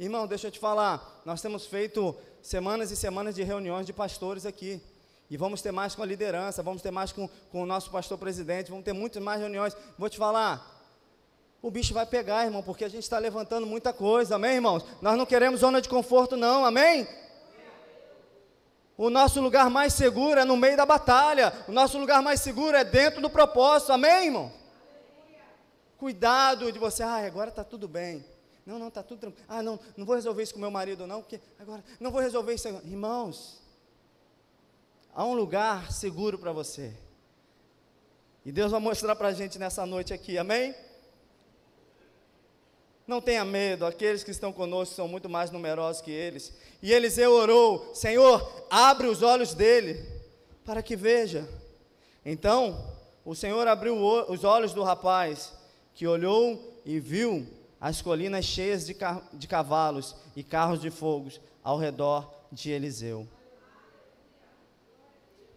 Irmão, 0.02 0.26
deixa 0.26 0.49
eu 0.49 0.50
te 0.50 0.59
falar, 0.59 1.23
nós 1.25 1.40
temos 1.40 1.64
feito 1.64 2.16
semanas 2.42 2.90
e 2.90 2.97
semanas 2.97 3.37
de 3.37 3.44
reuniões 3.44 3.87
de 3.87 3.92
pastores 3.92 4.44
aqui. 4.44 4.82
E 5.30 5.37
vamos 5.37 5.62
ter 5.62 5.71
mais 5.71 5.94
com 5.94 6.02
a 6.02 6.06
liderança, 6.06 6.61
vamos 6.61 6.82
ter 6.82 6.90
mais 6.90 7.12
com, 7.12 7.28
com 7.52 7.62
o 7.62 7.66
nosso 7.66 7.88
pastor 7.88 8.18
presidente, 8.18 8.68
vamos 8.68 8.85
ter 8.85 8.92
muitas 8.92 9.23
mais 9.23 9.40
reuniões. 9.40 9.76
Vou 9.97 10.11
te 10.11 10.18
falar, 10.18 10.82
o 11.62 11.71
bicho 11.71 11.94
vai 11.94 12.04
pegar, 12.04 12.44
irmão, 12.44 12.64
porque 12.64 12.85
a 12.85 12.88
gente 12.88 13.04
está 13.04 13.16
levantando 13.16 13.64
muita 13.64 13.92
coisa, 13.92 14.35
amém, 14.35 14.56
irmãos? 14.56 14.85
Nós 15.00 15.16
não 15.16 15.25
queremos 15.25 15.61
zona 15.61 15.80
de 15.80 15.88
conforto, 15.88 16.37
não, 16.37 16.64
amém? 16.64 17.06
O 18.99 19.09
nosso 19.09 19.40
lugar 19.40 19.71
mais 19.71 19.92
seguro 19.92 20.40
é 20.40 20.44
no 20.44 20.56
meio 20.56 20.76
da 20.76 20.85
batalha, 20.85 21.52
o 21.68 21.73
nosso 21.73 21.97
lugar 21.97 22.21
mais 22.21 22.40
seguro 22.40 22.76
é 22.76 22.82
dentro 22.82 23.21
do 23.21 23.30
propósito, 23.30 23.92
amém, 23.92 24.26
irmão? 24.26 24.52
Cuidado 25.97 26.73
de 26.73 26.78
você, 26.80 27.04
ah, 27.04 27.25
agora 27.25 27.50
está 27.50 27.62
tudo 27.62 27.87
bem. 27.87 28.31
Não, 28.64 28.78
não, 28.78 28.88
está 28.88 29.02
tudo 29.02 29.19
tranquilo. 29.19 29.45
Ah, 29.49 29.62
não, 29.62 29.78
não 29.97 30.07
vou 30.07 30.14
resolver 30.14 30.42
isso 30.42 30.54
com 30.54 30.61
meu 30.61 30.71
marido, 30.71 31.07
não, 31.07 31.21
porque 31.21 31.40
agora 31.59 31.83
não 31.99 32.11
vou 32.11 32.21
resolver 32.21 32.54
isso. 32.54 32.69
Agora. 32.69 32.85
Irmãos, 32.87 33.61
há 35.12 35.25
um 35.25 35.35
lugar 35.35 35.90
seguro 35.90 36.38
para 36.38 36.52
você. 36.52 36.95
E 38.45 38.52
Deus 38.52 38.71
vai 38.71 38.81
mostrar 38.81 39.16
para 39.16 39.28
a 39.28 39.33
gente 39.33 39.59
nessa 39.59 39.85
noite 39.85 40.12
aqui, 40.12 40.38
amém? 40.38 40.75
Não 43.07 43.21
tenha 43.21 43.45
medo, 43.45 43.85
aqueles 43.85 44.23
que 44.23 44.31
estão 44.31 44.52
conosco 44.52 44.95
são 44.95 45.09
muito 45.09 45.28
mais 45.28 45.50
numerosos 45.50 46.00
que 46.00 46.11
eles. 46.11 46.52
E 46.81 46.92
Eliseu 46.92 47.33
orou: 47.33 47.92
Senhor, 47.95 48.66
abre 48.71 49.09
os 49.09 49.23
olhos 49.23 49.54
dele, 49.54 50.00
para 50.64 50.83
que 50.83 50.95
veja. 50.95 51.49
Então, 52.25 52.92
o 53.25 53.35
Senhor 53.35 53.66
abriu 53.66 53.97
os 54.28 54.45
olhos 54.45 54.73
do 54.73 54.85
rapaz, 54.85 55.52
que 55.95 56.07
olhou 56.07 56.81
e 56.85 57.00
viu 57.00 57.47
as 57.82 58.00
colinas 58.00 58.44
cheias 58.44 58.86
de, 58.86 58.96
de 59.32 59.48
cavalos 59.48 60.14
e 60.36 60.44
carros 60.44 60.80
de 60.80 60.88
fogo 60.88 61.32
ao 61.64 61.76
redor 61.76 62.32
de 62.52 62.70
Eliseu. 62.70 63.26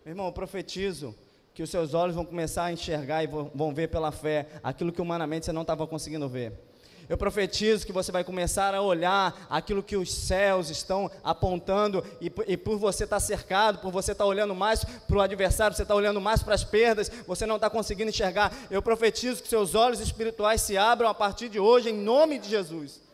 Meu 0.03 0.13
irmão, 0.13 0.25
eu 0.25 0.31
profetizo 0.31 1.15
que 1.53 1.61
os 1.61 1.69
seus 1.69 1.93
olhos 1.93 2.15
vão 2.15 2.25
começar 2.25 2.65
a 2.65 2.71
enxergar 2.71 3.23
e 3.23 3.27
vão 3.27 3.71
ver 3.75 3.89
pela 3.89 4.11
fé 4.11 4.47
aquilo 4.63 4.91
que 4.91 4.99
humanamente 4.99 5.45
você 5.45 5.51
não 5.51 5.61
estava 5.61 5.85
conseguindo 5.85 6.27
ver. 6.27 6.59
Eu 7.07 7.17
profetizo 7.17 7.85
que 7.85 7.91
você 7.91 8.11
vai 8.11 8.23
começar 8.23 8.73
a 8.73 8.81
olhar 8.81 9.45
aquilo 9.49 9.83
que 9.83 9.95
os 9.95 10.11
céus 10.11 10.69
estão 10.69 11.09
apontando, 11.23 12.03
e, 12.19 12.31
e 12.47 12.57
por 12.57 12.77
você 12.77 13.03
estar 13.03 13.19
cercado, 13.19 13.79
por 13.79 13.91
você 13.91 14.11
estar 14.13 14.25
olhando 14.25 14.55
mais 14.55 14.83
para 14.83 15.17
o 15.17 15.21
adversário, 15.21 15.75
você 15.75 15.83
está 15.83 15.93
olhando 15.93 16.19
mais 16.19 16.41
para 16.41 16.55
as 16.55 16.63
perdas, 16.63 17.09
você 17.27 17.45
não 17.45 17.55
está 17.55 17.69
conseguindo 17.69 18.09
enxergar. 18.09 18.51
Eu 18.71 18.81
profetizo 18.81 19.43
que 19.43 19.47
seus 19.47 19.75
olhos 19.75 19.99
espirituais 19.99 20.61
se 20.61 20.77
abram 20.77 21.07
a 21.07 21.13
partir 21.13 21.47
de 21.47 21.59
hoje, 21.59 21.89
em 21.89 21.93
nome 21.93 22.39
de 22.39 22.49
Jesus. 22.49 23.05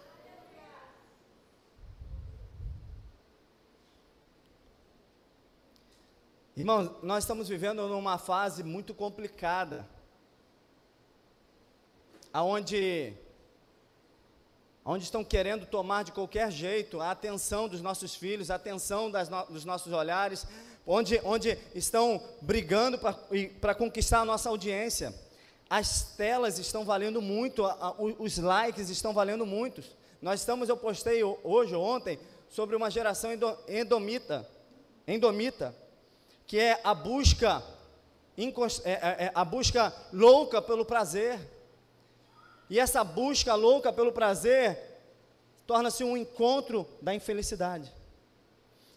Irmãos, 6.55 6.91
nós 7.01 7.23
estamos 7.23 7.49
vivendo 7.49 7.87
numa 7.87 8.17
fase 8.17 8.63
muito 8.63 8.93
complicada, 8.93 9.87
aonde 12.31 13.13
onde 14.85 15.03
estão 15.03 15.23
querendo 15.23 15.65
tomar 15.65 16.03
de 16.03 16.11
qualquer 16.11 16.51
jeito 16.51 16.99
a 16.99 17.11
atenção 17.11 17.67
dos 17.67 17.81
nossos 17.81 18.15
filhos, 18.15 18.49
a 18.49 18.55
atenção 18.55 19.09
no, 19.09 19.45
dos 19.45 19.65
nossos 19.65 19.93
olhares, 19.93 20.45
onde, 20.85 21.21
onde 21.23 21.57
estão 21.75 22.21
brigando 22.41 22.99
para 23.59 23.75
conquistar 23.75 24.21
a 24.21 24.25
nossa 24.25 24.49
audiência. 24.49 25.13
As 25.69 26.15
telas 26.17 26.59
estão 26.59 26.83
valendo 26.83 27.21
muito, 27.21 27.65
a, 27.65 27.71
a, 27.71 27.95
os 27.97 28.37
likes 28.37 28.89
estão 28.89 29.13
valendo 29.13 29.45
muito. 29.45 29.83
Nós 30.21 30.41
estamos, 30.41 30.67
eu 30.67 30.75
postei 30.75 31.23
hoje 31.23 31.75
ontem, 31.75 32.19
sobre 32.49 32.75
uma 32.75 32.91
geração 32.91 33.31
endomita, 33.67 34.47
endomita, 35.07 35.73
que 36.45 36.59
é 36.59 36.81
a 36.83 36.93
busca, 36.93 37.63
é, 38.37 38.91
é, 38.91 39.25
é 39.25 39.31
a 39.33 39.45
busca 39.45 39.93
louca 40.11 40.61
pelo 40.61 40.83
prazer. 40.83 41.39
E 42.71 42.79
essa 42.79 43.03
busca 43.03 43.53
louca 43.53 43.91
pelo 43.91 44.13
prazer 44.13 44.79
torna-se 45.67 46.05
um 46.05 46.15
encontro 46.15 46.87
da 47.01 47.13
infelicidade. 47.13 47.93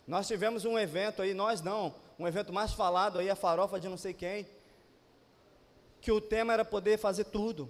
Nós 0.07 0.29
tivemos 0.29 0.65
um 0.65 0.79
evento 0.79 1.21
aí, 1.21 1.35
nós 1.35 1.61
não, 1.61 1.93
um 2.17 2.25
evento 2.25 2.53
mais 2.53 2.73
falado 2.73 3.19
aí, 3.19 3.29
a 3.29 3.35
farofa 3.35 3.81
de 3.81 3.89
não 3.89 3.97
sei 3.97 4.15
quem, 4.15 4.47
que 6.01 6.13
o 6.13 6.21
tema 6.21 6.53
era 6.53 6.65
poder 6.65 6.99
fazer 6.99 7.25
tudo. 7.25 7.69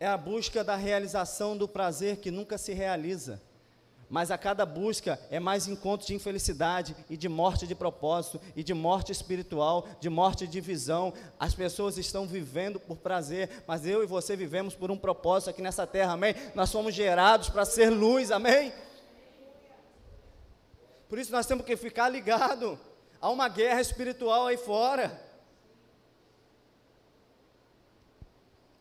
É 0.00 0.06
a 0.06 0.16
busca 0.16 0.64
da 0.64 0.74
realização 0.74 1.54
do 1.54 1.68
prazer 1.68 2.16
que 2.16 2.30
nunca 2.30 2.56
se 2.56 2.72
realiza 2.72 3.42
mas 4.12 4.30
a 4.30 4.36
cada 4.36 4.66
busca 4.66 5.18
é 5.30 5.40
mais 5.40 5.66
encontro 5.66 6.06
de 6.06 6.14
infelicidade 6.14 6.94
e 7.08 7.16
de 7.16 7.30
morte 7.30 7.66
de 7.66 7.74
propósito, 7.74 8.38
e 8.54 8.62
de 8.62 8.74
morte 8.74 9.10
espiritual, 9.10 9.88
de 9.98 10.10
morte 10.10 10.46
de 10.46 10.60
visão. 10.60 11.14
As 11.40 11.54
pessoas 11.54 11.96
estão 11.96 12.26
vivendo 12.26 12.78
por 12.78 12.98
prazer, 12.98 13.64
mas 13.66 13.86
eu 13.86 14.02
e 14.02 14.06
você 14.06 14.36
vivemos 14.36 14.74
por 14.74 14.90
um 14.90 14.98
propósito 14.98 15.48
aqui 15.48 15.62
nessa 15.62 15.86
terra, 15.86 16.12
amém? 16.12 16.34
Nós 16.54 16.68
somos 16.68 16.94
gerados 16.94 17.48
para 17.48 17.64
ser 17.64 17.88
luz, 17.88 18.30
amém? 18.30 18.70
Por 21.08 21.18
isso 21.18 21.32
nós 21.32 21.46
temos 21.46 21.64
que 21.64 21.74
ficar 21.74 22.10
ligado. 22.10 22.78
Há 23.18 23.30
uma 23.30 23.48
guerra 23.48 23.80
espiritual 23.80 24.46
aí 24.46 24.58
fora. 24.58 25.18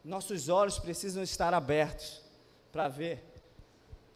Nossos 0.03 0.49
olhos 0.49 0.77
precisam 0.77 1.23
estar 1.23 1.53
abertos 1.53 2.21
para 2.69 2.89
ver 2.89 3.30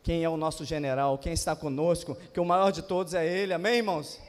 quem 0.05 0.23
é 0.23 0.29
o 0.29 0.37
nosso 0.37 0.63
general, 0.63 1.17
quem 1.17 1.33
está 1.33 1.55
conosco, 1.55 2.15
que 2.31 2.39
o 2.39 2.45
maior 2.45 2.71
de 2.71 2.83
todos 2.83 3.15
é 3.15 3.25
Ele, 3.25 3.53
amém, 3.53 3.77
irmãos? 3.77 4.21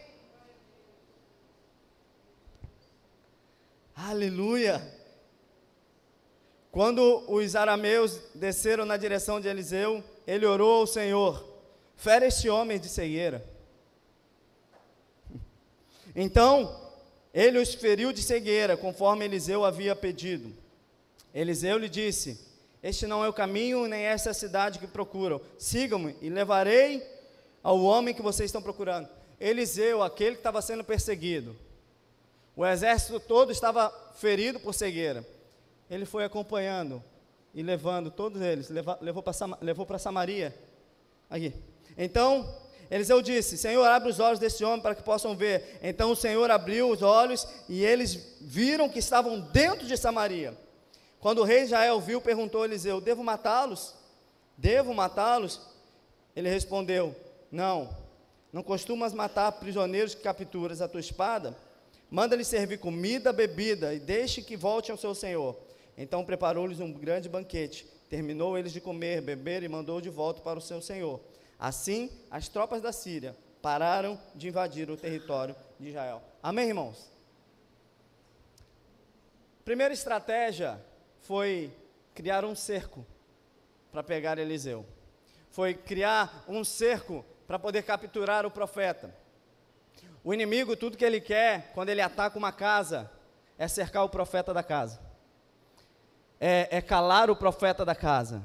Aleluia! 3.95 4.81
Quando 6.73 7.31
os 7.31 7.55
arameus 7.55 8.19
desceram 8.35 8.87
na 8.87 8.97
direção 8.97 9.39
de 9.39 9.49
Eliseu, 9.49 10.03
ele 10.27 10.47
orou 10.47 10.81
ao 10.81 10.87
Senhor: 10.87 11.47
fere 11.95 12.25
este 12.25 12.49
homem 12.49 12.81
de 12.81 12.89
cegueira. 12.89 13.47
Então, 16.15 16.91
ele 17.35 17.59
os 17.59 17.75
feriu 17.75 18.15
de 18.15 18.23
cegueira, 18.23 18.79
conforme 18.79 19.27
Eliseu 19.27 19.63
havia 19.63 19.95
pedido. 19.95 20.57
Eliseu 21.35 21.77
lhe 21.77 21.91
disse: 21.91 22.41
este 22.87 23.05
não 23.05 23.25
é 23.25 23.29
o 23.29 23.33
caminho, 23.33 23.89
nem 23.89 24.03
essa 24.03 24.29
é 24.29 24.31
a 24.31 24.35
cidade 24.35 24.79
que 24.79 24.87
procuram. 24.87 25.41
Sigam-me 25.59 26.15
e 26.23 26.29
levarei 26.29 27.05
ao 27.61 27.83
homem 27.83 28.15
que 28.15 28.23
vocês 28.23 28.47
estão 28.47 28.63
procurando. 28.63 29.09
Eliseu, 29.41 30.05
aquele 30.05 30.37
que 30.37 30.41
estava 30.41 30.63
sendo 30.63 30.85
perseguido. 30.85 31.57
O 32.55 32.65
exército 32.65 33.19
todo 33.19 33.51
estava 33.51 33.91
ferido 34.15 34.61
por 34.61 34.73
cegueira. 34.73 35.27
Ele 35.91 36.07
foi 36.07 36.23
acompanhando 36.23 37.03
e 37.53 37.61
levando 37.61 38.09
todos 38.09 38.41
eles, 38.41 38.71
levou 39.01 39.21
para 39.21 39.59
levou 39.61 39.99
Samaria. 39.99 40.55
Aqui. 41.29 41.53
Então, 41.99 42.49
Eliseu 42.89 43.21
disse: 43.21 43.59
Senhor, 43.59 43.85
abre 43.85 44.11
os 44.11 44.21
olhos 44.21 44.39
desse 44.39 44.65
homem 44.65 44.81
para 44.81 44.95
que 44.95 45.03
possam 45.03 45.37
ver. 45.37 45.81
Então 45.83 46.13
o 46.13 46.17
Senhor 46.17 46.49
abriu 46.53 46.89
os 46.89 47.03
olhos 47.03 47.49
e 47.69 47.85
eles 47.85 48.37
viram 48.41 48.89
que 48.89 49.01
estavam 49.01 49.41
dentro 49.41 49.89
de 49.89 49.97
Samaria. 49.97 50.57
Quando 51.27 51.41
o 51.41 51.45
rei 51.45 51.63
Israel 51.63 52.01
viu, 52.01 52.21
perguntou 52.21 52.63
a 52.63 52.67
Eliseu: 52.67 53.01
Devo 53.01 53.25
matá-los? 53.25 53.97
Devo 54.57 54.95
matá-los? 54.95 55.61
Ele 56.37 56.49
respondeu: 56.49 57.17
Não, 57.51 57.93
não 58.53 58.63
costumas 58.63 59.13
matar 59.13 59.51
prisioneiros 59.51 60.15
que 60.15 60.23
capturas 60.23 60.81
a 60.81 60.87
tua 60.87 61.01
espada? 61.01 61.57
Manda-lhes 62.09 62.47
servir 62.47 62.79
comida, 62.79 63.33
bebida 63.33 63.93
e 63.93 63.99
deixe 63.99 64.41
que 64.41 64.57
volte 64.57 64.93
ao 64.93 64.97
seu 64.97 65.17
senhor. 65.17 65.59
Então 65.99 66.25
preparou-lhes 66.25 66.79
um 66.79 66.93
grande 66.93 67.29
banquete. 67.29 67.85
Terminou 68.09 68.57
eles 68.57 68.73
de 68.73 68.81
comer, 68.81 69.21
beber 69.21 69.65
e 69.65 69.69
mandou 69.69 70.01
de 70.01 70.09
volta 70.09 70.41
para 70.41 70.61
o 70.61 70.63
seu 70.63 70.81
senhor. 70.81 71.21
Assim, 71.59 72.09
as 72.31 72.47
tropas 72.47 72.81
da 72.81 72.93
Síria 72.93 73.37
pararam 73.61 74.17
de 74.33 74.47
invadir 74.47 74.89
o 74.93 74.97
território 74.97 75.57
de 75.81 75.89
Israel. 75.89 76.23
Amém, 76.41 76.69
irmãos? 76.69 77.11
Primeira 79.65 79.93
estratégia 79.93 80.81
foi 81.27 81.77
criar 82.15 82.45
um 82.45 82.55
cerco 82.55 83.05
para 83.91 84.01
pegar 84.01 84.39
Eliseu. 84.39 84.87
Foi 85.51 85.75
criar 85.75 86.45
um 86.47 86.63
cerco 86.63 87.25
para 87.49 87.59
poder 87.59 87.83
capturar 87.83 88.47
o 88.47 88.51
profeta. 88.51 89.13
O 90.23 90.33
inimigo, 90.33 90.77
tudo 90.77 90.97
que 90.97 91.05
ele 91.05 91.21
quer, 91.21 91.73
quando 91.75 91.89
ele 91.89 92.01
ataca 92.01 92.39
uma 92.39 92.53
casa, 92.53 93.11
é 93.59 93.67
cercar 93.67 94.05
o 94.05 94.09
profeta 94.09 94.55
da 94.55 94.63
casa, 94.63 95.01
é, 96.39 96.69
é 96.71 96.81
calar 96.81 97.29
o 97.29 97.35
profeta 97.35 97.85
da 97.85 97.95
casa. 97.95 98.45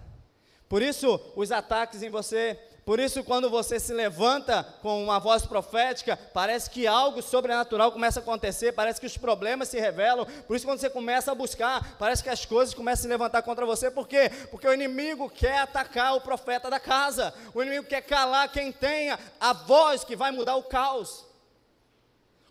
Por 0.67 0.81
isso, 0.81 1.19
os 1.35 1.51
ataques 1.51 2.01
em 2.01 2.09
você 2.09 2.59
por 2.83 2.99
isso, 2.99 3.23
quando 3.23 3.47
você 3.47 3.79
se 3.79 3.93
levanta 3.93 4.63
com 4.81 5.03
uma 5.03 5.19
voz 5.19 5.45
profética, 5.45 6.17
parece 6.17 6.67
que 6.67 6.87
algo 6.87 7.21
sobrenatural 7.21 7.91
começa 7.91 8.19
a 8.19 8.23
acontecer, 8.23 8.71
parece 8.71 8.99
que 8.99 9.05
os 9.05 9.17
problemas 9.17 9.69
se 9.69 9.79
revelam. 9.79 10.25
Por 10.47 10.55
isso, 10.55 10.65
quando 10.65 10.79
você 10.79 10.89
começa 10.89 11.31
a 11.31 11.35
buscar, 11.35 11.95
parece 11.99 12.23
que 12.23 12.29
as 12.29 12.43
coisas 12.43 12.73
começam 12.73 13.01
a 13.01 13.03
se 13.03 13.07
levantar 13.07 13.43
contra 13.43 13.67
você. 13.67 13.91
Por 13.91 14.07
quê? 14.07 14.31
Porque 14.49 14.67
o 14.67 14.73
inimigo 14.73 15.29
quer 15.29 15.59
atacar 15.59 16.15
o 16.15 16.21
profeta 16.21 16.71
da 16.71 16.79
casa. 16.79 17.31
O 17.53 17.61
inimigo 17.61 17.85
quer 17.85 18.01
calar 18.01 18.51
quem 18.51 18.71
tenha 18.71 19.19
a 19.39 19.53
voz 19.53 20.03
que 20.03 20.15
vai 20.15 20.31
mudar 20.31 20.55
o 20.55 20.63
caos. 20.63 21.23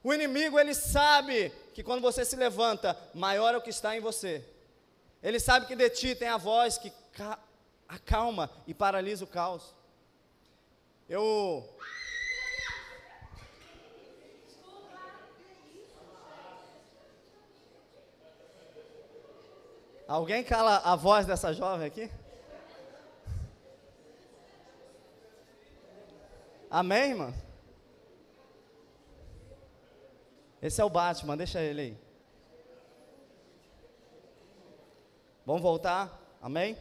O 0.03 0.15
inimigo, 0.15 0.61
ele 0.61 0.75
sabe 0.75 1.53
que 1.75 1.83
quando 1.83 2.03
você 2.03 2.25
se 2.25 2.37
levanta, 2.37 2.97
maior 3.13 3.53
é 3.53 3.57
o 3.57 3.63
que 3.63 3.71
está 3.71 3.97
em 3.97 4.01
você. 4.01 4.45
Ele 5.21 5.41
sabe 5.41 5.67
que 5.67 5.75
de 5.75 5.91
ti 5.91 6.15
tem 6.15 6.29
a 6.29 6.37
voz 6.37 6.79
que 6.79 6.93
acalma 7.89 8.49
e 8.65 8.73
paralisa 8.73 9.25
o 9.25 9.27
caos. 9.27 9.80
Eu. 11.11 11.69
Alguém 20.07 20.45
cala 20.45 20.77
a 20.77 20.95
voz 20.95 21.27
dessa 21.27 21.53
jovem 21.53 21.89
aqui? 21.89 22.09
Amém, 26.71 27.11
irmão? 27.11 27.35
Esse 30.63 30.81
é 30.81 30.85
o 30.85 30.91
Batman, 30.91 31.37
deixa 31.37 31.61
ele 31.61 31.81
aí. 31.81 31.99
Vamos 35.45 35.61
voltar? 35.61 36.21
Amém? 36.41 36.79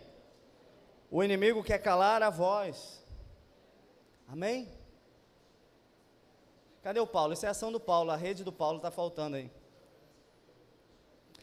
O 1.10 1.24
inimigo 1.24 1.64
quer 1.64 1.80
calar 1.80 2.22
a 2.22 2.30
voz. 2.30 3.09
Amém? 4.32 4.72
Cadê 6.84 7.00
o 7.00 7.08
Paulo? 7.08 7.34
Isso 7.34 7.46
é 7.46 7.50
ação 7.50 7.72
do 7.72 7.80
Paulo, 7.80 8.12
a 8.12 8.16
rede 8.16 8.44
do 8.44 8.52
Paulo 8.52 8.78
está 8.78 8.92
faltando 8.92 9.36
aí. 9.36 9.52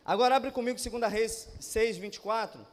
Agora 0.05 0.37
abre 0.37 0.52
comigo 0.52 0.78
2 0.78 1.12
Reis 1.12 1.49
6, 1.61 1.97
24. 1.97 2.64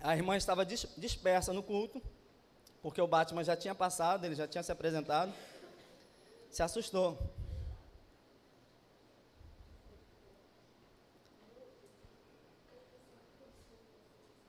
A 0.00 0.16
irmã 0.16 0.36
estava 0.36 0.64
dispersa 0.64 1.52
no 1.52 1.62
culto, 1.62 2.02
porque 2.82 3.00
o 3.00 3.06
Batman 3.06 3.44
já 3.44 3.56
tinha 3.56 3.74
passado, 3.74 4.24
ele 4.24 4.34
já 4.34 4.48
tinha 4.48 4.62
se 4.62 4.72
apresentado. 4.72 5.32
Se 6.50 6.62
assustou. 6.62 7.16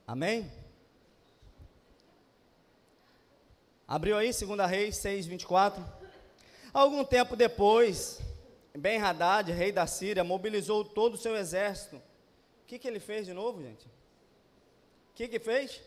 Amém? 0.08 0.50
Abriu 3.86 4.16
aí, 4.16 4.30
2 4.32 4.70
Reis 4.70 4.96
6, 4.96 5.26
24. 5.26 5.84
Algum 6.72 7.04
tempo 7.04 7.36
depois, 7.36 8.18
Ben 8.74 9.02
Haddad, 9.02 9.52
rei 9.52 9.70
da 9.70 9.86
Síria, 9.86 10.24
mobilizou 10.24 10.82
todo 10.82 11.12
o 11.12 11.18
seu 11.18 11.36
exército. 11.36 11.96
O 11.96 12.66
que, 12.66 12.78
que 12.78 12.88
ele 12.88 13.00
fez 13.00 13.26
de 13.26 13.34
novo, 13.34 13.60
gente? 13.60 13.84
O 13.84 15.14
que, 15.14 15.28
que 15.28 15.38
fez? 15.38 15.82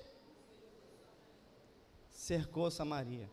Cercou 2.12 2.70
Samaria. 2.70 3.28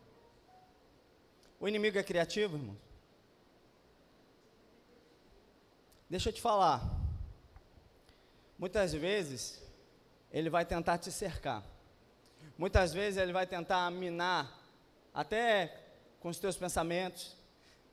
O 1.59 1.67
inimigo 1.67 1.99
é 1.99 2.03
criativo, 2.03 2.57
irmão? 2.57 2.77
Deixa 6.09 6.29
eu 6.29 6.33
te 6.33 6.41
falar. 6.41 6.81
Muitas 8.57 8.91
vezes 8.91 9.68
ele 10.31 10.49
vai 10.49 10.65
tentar 10.65 10.97
te 10.97 11.11
cercar. 11.11 11.63
Muitas 12.57 12.93
vezes 12.93 13.17
ele 13.17 13.31
vai 13.31 13.47
tentar 13.47 13.89
minar 13.89 14.59
até 15.13 15.73
com 16.19 16.29
os 16.29 16.37
teus 16.37 16.57
pensamentos. 16.57 17.35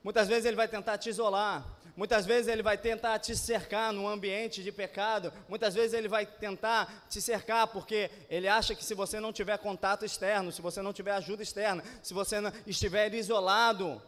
Muitas 0.03 0.27
vezes 0.27 0.45
ele 0.45 0.55
vai 0.55 0.67
tentar 0.67 0.97
te 0.97 1.09
isolar. 1.09 1.65
Muitas 1.95 2.25
vezes 2.25 2.47
ele 2.47 2.61
vai 2.61 2.77
tentar 2.77 3.17
te 3.19 3.35
cercar 3.35 3.91
num 3.91 4.07
ambiente 4.07 4.61
de 4.61 4.71
pecado. 4.71 5.33
Muitas 5.49 5.73
vezes 5.73 5.93
ele 5.93 6.07
vai 6.07 6.25
tentar 6.25 7.05
te 7.09 7.19
cercar 7.19 7.67
porque 7.67 8.11
ele 8.29 8.47
acha 8.47 8.75
que 8.75 8.85
se 8.85 8.93
você 8.93 9.19
não 9.19 9.33
tiver 9.33 9.57
contato 9.57 10.05
externo, 10.05 10.51
se 10.51 10.61
você 10.61 10.81
não 10.81 10.93
tiver 10.93 11.11
ajuda 11.13 11.41
externa, 11.41 11.83
se 12.03 12.13
você 12.13 12.35
estiver 12.67 13.13
isolado, 13.13 14.01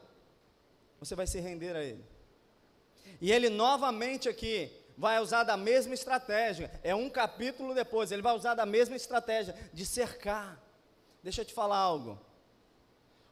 você 1.00 1.15
vai 1.15 1.25
se 1.25 1.39
render 1.39 1.75
a 1.75 1.83
ele. 1.83 2.05
E 3.19 3.31
ele 3.31 3.50
novamente 3.50 4.29
aqui 4.29 4.71
vai 5.00 5.18
usar 5.22 5.46
da 5.46 5.56
mesma 5.56 5.94
estratégia. 5.94 6.70
É 6.84 6.94
um 6.94 7.10
capítulo 7.10 7.74
depois, 7.74 8.12
ele 8.12 8.22
vai 8.22 8.36
usar 8.36 8.53
da 8.53 8.65
mesma 8.65 8.98
estratégia 8.98 9.56
de 9.74 9.86
cercar. 9.86 10.62
Deixa 11.24 11.39
eu 11.39 11.46
te 11.46 11.53
falar 11.53 11.77
algo. 11.77 12.20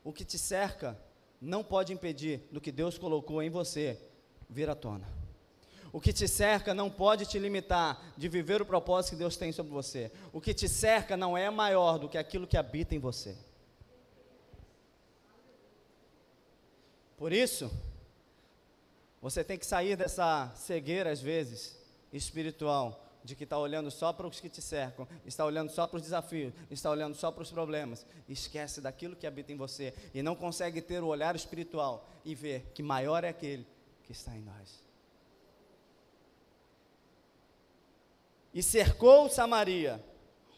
O 0.01 0.13
que 0.13 0.23
te 0.23 0.37
cerca 0.37 0.97
não 1.41 1.65
pode 1.65 1.91
impedir 1.91 2.47
do 2.53 2.61
que 2.61 2.71
Deus 2.71 2.97
colocou 2.97 3.43
em 3.43 3.49
você 3.49 3.99
vir 4.49 4.69
à 4.69 4.75
tona. 4.75 5.05
O 5.91 5.99
que 5.99 6.13
te 6.13 6.25
cerca 6.25 6.73
não 6.73 6.89
pode 6.89 7.25
te 7.25 7.37
limitar 7.37 8.01
de 8.15 8.29
viver 8.29 8.61
o 8.61 8.65
propósito 8.65 9.11
que 9.11 9.17
Deus 9.17 9.35
tem 9.35 9.51
sobre 9.51 9.73
você. 9.73 10.09
O 10.31 10.39
que 10.39 10.53
te 10.53 10.69
cerca 10.69 11.17
não 11.17 11.37
é 11.37 11.49
maior 11.49 11.99
do 11.99 12.07
que 12.07 12.17
aquilo 12.17 12.47
que 12.47 12.55
habita 12.55 12.95
em 12.95 12.99
você. 12.99 13.35
Por 17.17 17.33
isso, 17.33 17.69
você 19.21 19.43
tem 19.43 19.57
que 19.57 19.65
sair 19.65 19.95
dessa 19.95 20.51
cegueira, 20.55 21.11
às 21.11 21.21
vezes, 21.21 21.77
espiritual, 22.13 23.03
de 23.23 23.35
que 23.35 23.43
está 23.43 23.57
olhando 23.57 23.91
só 23.91 24.13
para 24.13 24.27
os 24.27 24.39
que 24.39 24.47
te 24.47 24.61
cercam, 24.61 25.07
está 25.25 25.43
olhando 25.43 25.69
só 25.69 25.85
para 25.85 25.97
os 25.97 26.01
desafios, 26.01 26.53
está 26.71 26.89
olhando 26.89 27.15
só 27.15 27.29
para 27.29 27.43
os 27.43 27.51
problemas, 27.51 28.05
esquece 28.29 28.79
daquilo 28.79 29.15
que 29.15 29.27
habita 29.27 29.51
em 29.51 29.57
você 29.57 29.93
e 30.13 30.21
não 30.21 30.35
consegue 30.35 30.81
ter 30.81 31.03
o 31.03 31.07
olhar 31.07 31.35
espiritual 31.35 32.07
e 32.23 32.33
ver 32.33 32.71
que 32.73 32.81
maior 32.81 33.23
é 33.23 33.29
aquele 33.29 33.67
que 34.03 34.13
está 34.13 34.33
em 34.33 34.41
nós. 34.41 34.81
E 38.53 38.63
cercou 38.63 39.29
Samaria. 39.29 40.01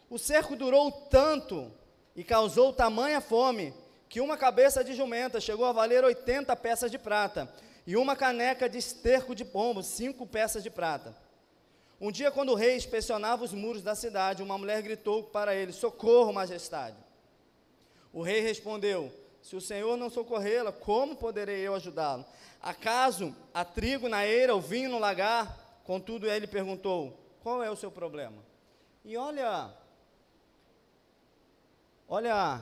O 0.09 0.17
cerco 0.17 0.55
durou 0.55 0.91
tanto 0.91 1.71
e 2.15 2.23
causou 2.23 2.71
tamanha 2.71 3.19
fome 3.19 3.73
que 4.07 4.21
uma 4.21 4.37
cabeça 4.37 4.83
de 4.83 4.93
jumenta 4.93 5.41
chegou 5.41 5.65
a 5.65 5.71
valer 5.71 6.03
80 6.03 6.55
peças 6.55 6.91
de 6.91 6.97
prata 6.97 7.51
e 7.89 7.97
uma 7.97 8.15
caneca 8.15 8.69
de 8.69 8.77
esterco 8.77 9.33
de 9.33 9.43
pombo, 9.43 9.81
cinco 9.81 10.23
peças 10.27 10.61
de 10.61 10.69
prata. 10.69 11.17
Um 11.99 12.11
dia, 12.11 12.29
quando 12.29 12.49
o 12.49 12.55
rei 12.55 12.75
inspecionava 12.75 13.43
os 13.43 13.51
muros 13.51 13.81
da 13.81 13.95
cidade, 13.95 14.43
uma 14.43 14.59
mulher 14.59 14.83
gritou 14.83 15.23
para 15.23 15.55
ele: 15.55 15.71
Socorro, 15.71 16.31
majestade. 16.31 16.95
O 18.13 18.21
rei 18.21 18.41
respondeu: 18.41 19.11
Se 19.41 19.55
o 19.55 19.61
senhor 19.61 19.97
não 19.97 20.07
socorrê-la, 20.07 20.71
como 20.71 21.15
poderei 21.15 21.67
eu 21.67 21.73
ajudá-lo? 21.73 22.23
Acaso 22.61 23.35
há 23.51 23.65
trigo 23.65 24.07
na 24.07 24.23
eira 24.23 24.53
ou 24.53 24.61
vinho 24.61 24.91
no 24.91 24.99
lagar? 24.99 25.81
Contudo, 25.83 26.29
ele 26.29 26.45
perguntou: 26.45 27.19
Qual 27.41 27.63
é 27.63 27.71
o 27.71 27.75
seu 27.75 27.89
problema? 27.89 28.37
E 29.03 29.17
olha, 29.17 29.73
olha 32.07 32.61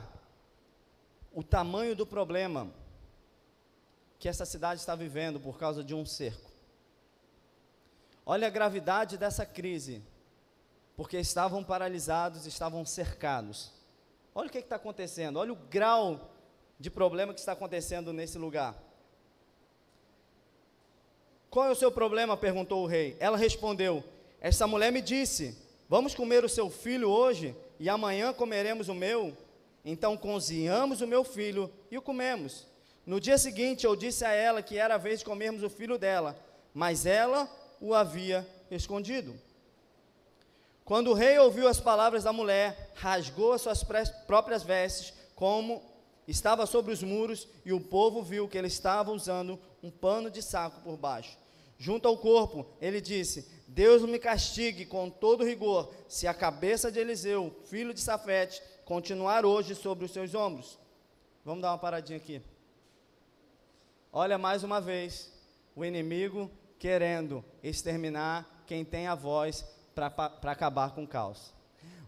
o 1.34 1.42
tamanho 1.42 1.94
do 1.94 2.06
problema 2.06 2.77
que 4.18 4.28
essa 4.28 4.44
cidade 4.44 4.80
está 4.80 4.94
vivendo 4.94 5.38
por 5.38 5.58
causa 5.58 5.84
de 5.84 5.94
um 5.94 6.04
cerco. 6.04 6.50
Olha 8.26 8.48
a 8.48 8.50
gravidade 8.50 9.16
dessa 9.16 9.46
crise, 9.46 10.02
porque 10.96 11.18
estavam 11.18 11.62
paralisados, 11.62 12.46
estavam 12.46 12.84
cercados. 12.84 13.72
Olha 14.34 14.48
o 14.48 14.50
que 14.50 14.58
está 14.58 14.76
acontecendo, 14.76 15.38
olha 15.38 15.52
o 15.52 15.56
grau 15.56 16.30
de 16.78 16.90
problema 16.90 17.32
que 17.32 17.40
está 17.40 17.52
acontecendo 17.52 18.12
nesse 18.12 18.38
lugar. 18.38 18.74
Qual 21.50 21.66
é 21.66 21.70
o 21.70 21.74
seu 21.74 21.90
problema? 21.90 22.36
perguntou 22.36 22.84
o 22.84 22.86
rei. 22.86 23.16
Ela 23.18 23.36
respondeu: 23.36 24.04
Esta 24.40 24.66
mulher 24.66 24.92
me 24.92 25.00
disse: 25.00 25.56
Vamos 25.88 26.14
comer 26.14 26.44
o 26.44 26.48
seu 26.48 26.68
filho 26.68 27.08
hoje 27.08 27.56
e 27.80 27.88
amanhã 27.88 28.32
comeremos 28.32 28.88
o 28.88 28.94
meu. 28.94 29.36
Então 29.84 30.16
cozinhamos 30.16 31.00
o 31.00 31.06
meu 31.06 31.24
filho 31.24 31.72
e 31.90 31.96
o 31.96 32.02
comemos. 32.02 32.66
No 33.08 33.18
dia 33.18 33.38
seguinte, 33.38 33.86
eu 33.86 33.96
disse 33.96 34.22
a 34.22 34.32
ela 34.32 34.60
que 34.60 34.76
era 34.76 34.96
a 34.96 34.98
vez 34.98 35.20
de 35.20 35.24
comermos 35.24 35.62
o 35.62 35.70
filho 35.70 35.96
dela, 35.96 36.38
mas 36.74 37.06
ela 37.06 37.48
o 37.80 37.94
havia 37.94 38.46
escondido. 38.70 39.34
Quando 40.84 41.08
o 41.08 41.14
rei 41.14 41.38
ouviu 41.38 41.68
as 41.68 41.80
palavras 41.80 42.24
da 42.24 42.34
mulher, 42.34 42.92
rasgou 42.94 43.54
as 43.54 43.62
suas 43.62 43.82
próprias 44.26 44.62
vestes, 44.62 45.14
como 45.34 45.82
estava 46.26 46.66
sobre 46.66 46.92
os 46.92 47.02
muros, 47.02 47.48
e 47.64 47.72
o 47.72 47.80
povo 47.80 48.22
viu 48.22 48.46
que 48.46 48.58
ele 48.58 48.66
estava 48.66 49.10
usando 49.10 49.58
um 49.82 49.90
pano 49.90 50.30
de 50.30 50.42
saco 50.42 50.82
por 50.82 50.98
baixo. 50.98 51.34
Junto 51.78 52.06
ao 52.06 52.18
corpo, 52.18 52.66
ele 52.78 53.00
disse: 53.00 53.48
Deus 53.66 54.02
me 54.02 54.18
castigue 54.18 54.84
com 54.84 55.08
todo 55.08 55.46
rigor, 55.46 55.90
se 56.06 56.26
a 56.26 56.34
cabeça 56.34 56.92
de 56.92 57.00
Eliseu, 57.00 57.56
filho 57.70 57.94
de 57.94 58.02
Safete, 58.02 58.60
continuar 58.84 59.46
hoje 59.46 59.74
sobre 59.74 60.04
os 60.04 60.10
seus 60.10 60.34
ombros. 60.34 60.78
Vamos 61.42 61.62
dar 61.62 61.70
uma 61.70 61.78
paradinha 61.78 62.18
aqui. 62.18 62.42
Olha 64.12 64.38
mais 64.38 64.64
uma 64.64 64.80
vez, 64.80 65.30
o 65.76 65.84
inimigo 65.84 66.50
querendo 66.78 67.44
exterminar 67.62 68.64
quem 68.66 68.84
tem 68.84 69.06
a 69.06 69.14
voz 69.14 69.64
para 69.94 70.06
acabar 70.50 70.94
com 70.94 71.04
o 71.04 71.08
caos. 71.08 71.52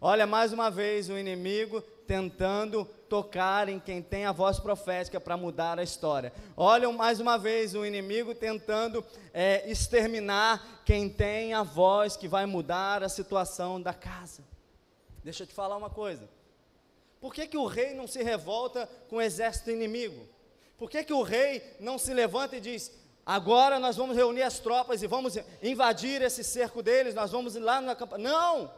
Olha 0.01 0.27
mais 0.27 0.51
uma 0.51 0.71
vez 0.71 1.11
o 1.11 1.19
inimigo 1.19 1.83
tentando 2.07 2.87
tocar 3.09 3.69
em 3.69 3.79
quem 3.79 4.01
tem 4.01 4.25
a 4.25 4.33
voz 4.33 4.59
profética 4.59 5.21
para 5.21 5.37
mudar 5.37 5.79
a 5.79 5.83
história. 5.83 6.33
Olha 6.57 6.91
mais 6.91 7.21
uma 7.21 7.37
vez 7.37 7.75
o 7.75 7.85
inimigo 7.85 8.35
tentando 8.35 9.05
é, 9.35 9.71
exterminar 9.71 10.83
quem 10.87 11.09
tem 11.09 11.53
a 11.53 11.63
voz 11.63 12.17
que 12.17 12.27
vai 12.27 12.47
mudar 12.47 13.03
a 13.03 13.11
situação 13.11 13.81
da 13.81 13.93
casa. 13.93 14.43
Deixa 15.23 15.43
eu 15.43 15.47
te 15.47 15.53
falar 15.53 15.77
uma 15.77 15.91
coisa. 15.91 16.27
Por 17.21 17.35
que, 17.35 17.47
que 17.47 17.59
o 17.59 17.67
rei 17.67 17.93
não 17.93 18.07
se 18.07 18.23
revolta 18.23 18.89
com 19.11 19.17
o 19.17 19.21
exército 19.21 19.71
inimigo? 19.71 20.27
Por 20.81 20.88
que, 20.88 21.05
que 21.05 21.12
o 21.12 21.21
rei 21.21 21.77
não 21.79 21.99
se 21.99 22.14
levanta 22.14 22.57
e 22.57 22.61
diz: 22.61 22.90
agora 23.25 23.79
nós 23.79 23.99
vamos 23.99 24.16
reunir 24.16 24.40
as 24.40 24.59
tropas 24.59 25.03
e 25.03 25.07
vamos 25.07 25.37
invadir 25.62 26.23
esse 26.23 26.43
cerco 26.43 26.83
deles, 26.83 27.14
nós 27.14 27.31
vamos 27.31 27.55
ir 27.55 27.59
lá 27.59 27.83
na 27.83 27.95
campanha? 27.95 28.31
Não! 28.31 28.73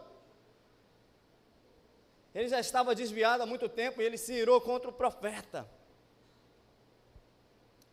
Ele 2.34 2.48
já 2.48 2.58
estava 2.58 2.92
desviado 2.92 3.44
há 3.44 3.46
muito 3.46 3.68
tempo 3.68 4.02
e 4.02 4.04
ele 4.04 4.18
se 4.18 4.32
irou 4.32 4.60
contra 4.60 4.90
o 4.90 4.92
profeta. 4.92 5.64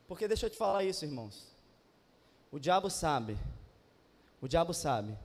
Porque 0.08 0.28
deixa 0.28 0.48
eu 0.48 0.50
te 0.50 0.58
falar 0.58 0.84
isso, 0.84 1.06
irmãos. 1.06 1.56
O 2.52 2.58
diabo 2.58 2.90
sabe, 2.90 3.38
o 4.42 4.48
diabo 4.48 4.74
sabe 4.74 5.16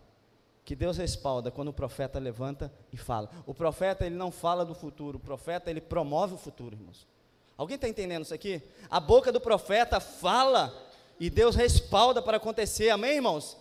que 0.62 0.76
Deus 0.76 0.98
respalda 0.98 1.50
quando 1.50 1.68
o 1.68 1.72
profeta 1.72 2.18
levanta 2.18 2.70
e 2.92 2.98
fala. 2.98 3.30
O 3.46 3.54
profeta 3.54 4.04
ele 4.04 4.14
não 4.14 4.30
fala 4.30 4.62
do 4.62 4.74
futuro, 4.74 5.16
o 5.16 5.20
profeta 5.20 5.70
ele 5.70 5.80
promove 5.80 6.34
o 6.34 6.38
futuro, 6.38 6.76
irmãos. 6.76 7.13
Alguém 7.56 7.76
está 7.76 7.88
entendendo 7.88 8.24
isso 8.24 8.34
aqui? 8.34 8.60
A 8.90 8.98
boca 8.98 9.30
do 9.30 9.40
profeta 9.40 10.00
fala 10.00 10.72
e 11.18 11.30
Deus 11.30 11.54
respalda 11.54 12.20
para 12.20 12.36
acontecer, 12.36 12.90
amém, 12.90 13.16
irmãos? 13.16 13.56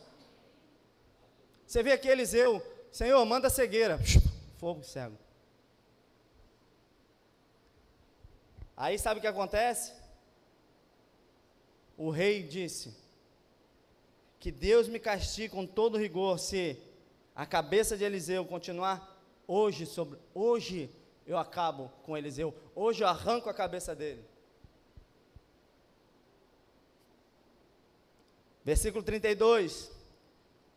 Você 1.66 1.84
vê 1.84 1.92
aqui 1.92 2.08
Eliseu, 2.08 2.62
Senhor, 2.92 3.24
manda 3.26 3.50
cegueira, 3.50 4.00
fogo 4.58 4.84
cego. 4.84 5.18
Aí 8.76 8.98
sabe 8.98 9.20
o 9.20 9.22
que 9.22 9.28
acontece? 9.28 9.94
O 11.96 12.10
rei 12.10 12.42
disse: 12.44 12.96
Que 14.40 14.52
Deus 14.52 14.88
me 14.88 15.00
castigue 15.00 15.50
com 15.50 15.66
todo 15.66 15.98
rigor 15.98 16.40
se 16.40 16.78
a 17.36 17.46
cabeça 17.46 17.96
de 17.96 18.04
Eliseu 18.04 18.46
continuar 18.46 19.22
hoje 19.48 19.86
sobre 19.86 20.20
hoje 20.34 20.90
eu 21.26 21.38
acabo 21.38 21.92
com 22.04 22.18
Eliseu. 22.18 22.54
Hoje 22.76 23.04
eu 23.04 23.08
arranco 23.08 23.50
a 23.50 23.54
cabeça 23.54 23.96
dele. 23.96 24.24
Versículo 28.64 29.04
32. 29.04 29.92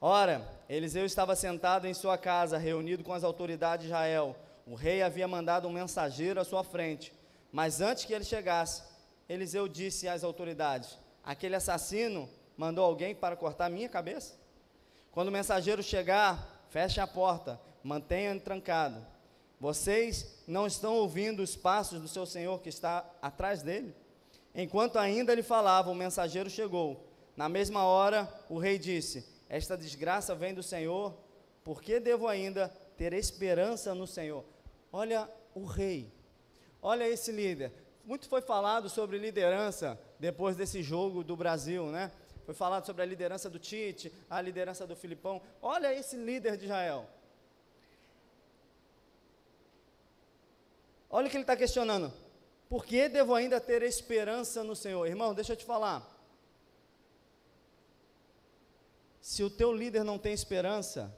Ora, 0.00 0.46
Eliseu 0.68 1.06
estava 1.06 1.34
sentado 1.34 1.86
em 1.86 1.94
sua 1.94 2.18
casa, 2.18 2.58
reunido 2.58 3.02
com 3.02 3.12
as 3.12 3.24
autoridades 3.24 3.86
de 3.86 3.92
Israel. 3.92 4.36
O 4.66 4.74
rei 4.74 5.02
havia 5.02 5.28
mandado 5.28 5.68
um 5.68 5.72
mensageiro 5.72 6.40
à 6.40 6.44
sua 6.44 6.64
frente, 6.64 7.12
mas 7.52 7.80
antes 7.80 8.04
que 8.04 8.12
ele 8.12 8.24
chegasse, 8.24 8.82
Eliseu 9.28 9.68
disse 9.68 10.08
às 10.08 10.24
autoridades: 10.24 10.98
Aquele 11.24 11.56
assassino 11.56 12.28
mandou 12.56 12.84
alguém 12.84 13.14
para 13.14 13.36
cortar 13.36 13.70
minha 13.70 13.88
cabeça? 13.88 14.34
Quando 15.12 15.28
o 15.28 15.32
mensageiro 15.32 15.82
chegar, 15.82 16.64
feche 16.68 17.00
a 17.00 17.06
porta, 17.06 17.60
mantenha 17.82 18.38
trancado. 18.38 19.15
Vocês 19.58 20.42
não 20.46 20.66
estão 20.66 20.94
ouvindo 20.94 21.42
os 21.42 21.56
passos 21.56 22.00
do 22.00 22.08
seu 22.08 22.26
senhor 22.26 22.60
que 22.60 22.68
está 22.68 23.08
atrás 23.22 23.62
dele? 23.62 23.94
Enquanto 24.54 24.98
ainda 24.98 25.32
ele 25.32 25.42
falava, 25.42 25.90
o 25.90 25.94
mensageiro 25.94 26.48
chegou. 26.50 27.06
Na 27.36 27.48
mesma 27.48 27.84
hora, 27.84 28.28
o 28.48 28.58
rei 28.58 28.78
disse: 28.78 29.26
Esta 29.48 29.76
desgraça 29.76 30.34
vem 30.34 30.54
do 30.54 30.62
Senhor, 30.62 31.14
por 31.62 31.82
que 31.82 32.00
devo 32.00 32.26
ainda 32.26 32.68
ter 32.96 33.12
esperança 33.12 33.94
no 33.94 34.06
Senhor? 34.06 34.44
Olha 34.90 35.28
o 35.54 35.64
rei, 35.64 36.10
olha 36.80 37.06
esse 37.06 37.30
líder. 37.30 37.72
Muito 38.04 38.28
foi 38.28 38.40
falado 38.40 38.88
sobre 38.88 39.18
liderança 39.18 40.00
depois 40.18 40.56
desse 40.56 40.82
jogo 40.82 41.24
do 41.24 41.36
Brasil, 41.36 41.86
né? 41.86 42.10
Foi 42.44 42.54
falado 42.54 42.86
sobre 42.86 43.02
a 43.02 43.06
liderança 43.06 43.50
do 43.50 43.58
Tite, 43.58 44.12
a 44.30 44.40
liderança 44.40 44.86
do 44.86 44.94
Filipão. 44.94 45.42
Olha 45.60 45.92
esse 45.92 46.16
líder 46.16 46.56
de 46.56 46.66
Israel. 46.66 47.06
Olha 51.08 51.26
o 51.26 51.30
que 51.30 51.36
ele 51.36 51.44
está 51.44 51.56
questionando. 51.56 52.12
Por 52.68 52.84
que 52.84 53.08
devo 53.08 53.34
ainda 53.34 53.60
ter 53.60 53.82
esperança 53.82 54.64
no 54.64 54.74
Senhor? 54.74 55.06
Irmão, 55.06 55.34
deixa 55.34 55.52
eu 55.52 55.56
te 55.56 55.64
falar. 55.64 56.12
Se 59.20 59.42
o 59.42 59.50
teu 59.50 59.72
líder 59.72 60.04
não 60.04 60.18
tem 60.18 60.32
esperança, 60.32 61.12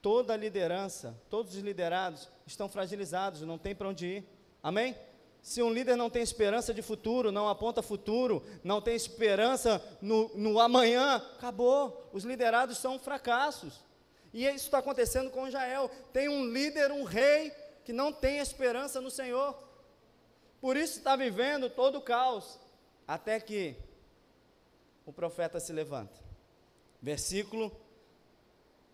toda 0.00 0.34
a 0.34 0.36
liderança, 0.36 1.18
todos 1.28 1.54
os 1.54 1.60
liderados 1.60 2.28
estão 2.46 2.68
fragilizados, 2.68 3.42
não 3.42 3.58
tem 3.58 3.74
para 3.74 3.88
onde 3.88 4.06
ir. 4.06 4.24
Amém? 4.62 4.96
Se 5.42 5.62
um 5.62 5.72
líder 5.72 5.94
não 5.94 6.10
tem 6.10 6.22
esperança 6.22 6.74
de 6.74 6.82
futuro, 6.82 7.30
não 7.30 7.48
aponta 7.48 7.80
futuro, 7.80 8.42
não 8.64 8.80
tem 8.80 8.96
esperança 8.96 9.80
no, 10.02 10.28
no 10.36 10.58
amanhã, 10.58 11.16
acabou. 11.36 12.08
Os 12.12 12.24
liderados 12.24 12.78
são 12.78 12.98
fracassos. 12.98 13.80
E 14.32 14.44
isso 14.44 14.64
está 14.64 14.78
acontecendo 14.78 15.30
com 15.30 15.46
Israel. 15.46 15.90
Tem 16.12 16.28
um 16.28 16.44
líder, 16.44 16.90
um 16.90 17.04
rei, 17.04 17.52
que 17.86 17.92
não 17.92 18.12
tem 18.12 18.38
esperança 18.38 19.00
no 19.00 19.12
Senhor. 19.12 19.56
Por 20.60 20.76
isso 20.76 20.98
está 20.98 21.14
vivendo 21.14 21.70
todo 21.70 21.98
o 21.98 22.02
caos. 22.02 22.58
Até 23.06 23.38
que 23.38 23.76
o 25.06 25.12
profeta 25.12 25.60
se 25.60 25.72
levanta. 25.72 26.18
Versículo 27.00 27.70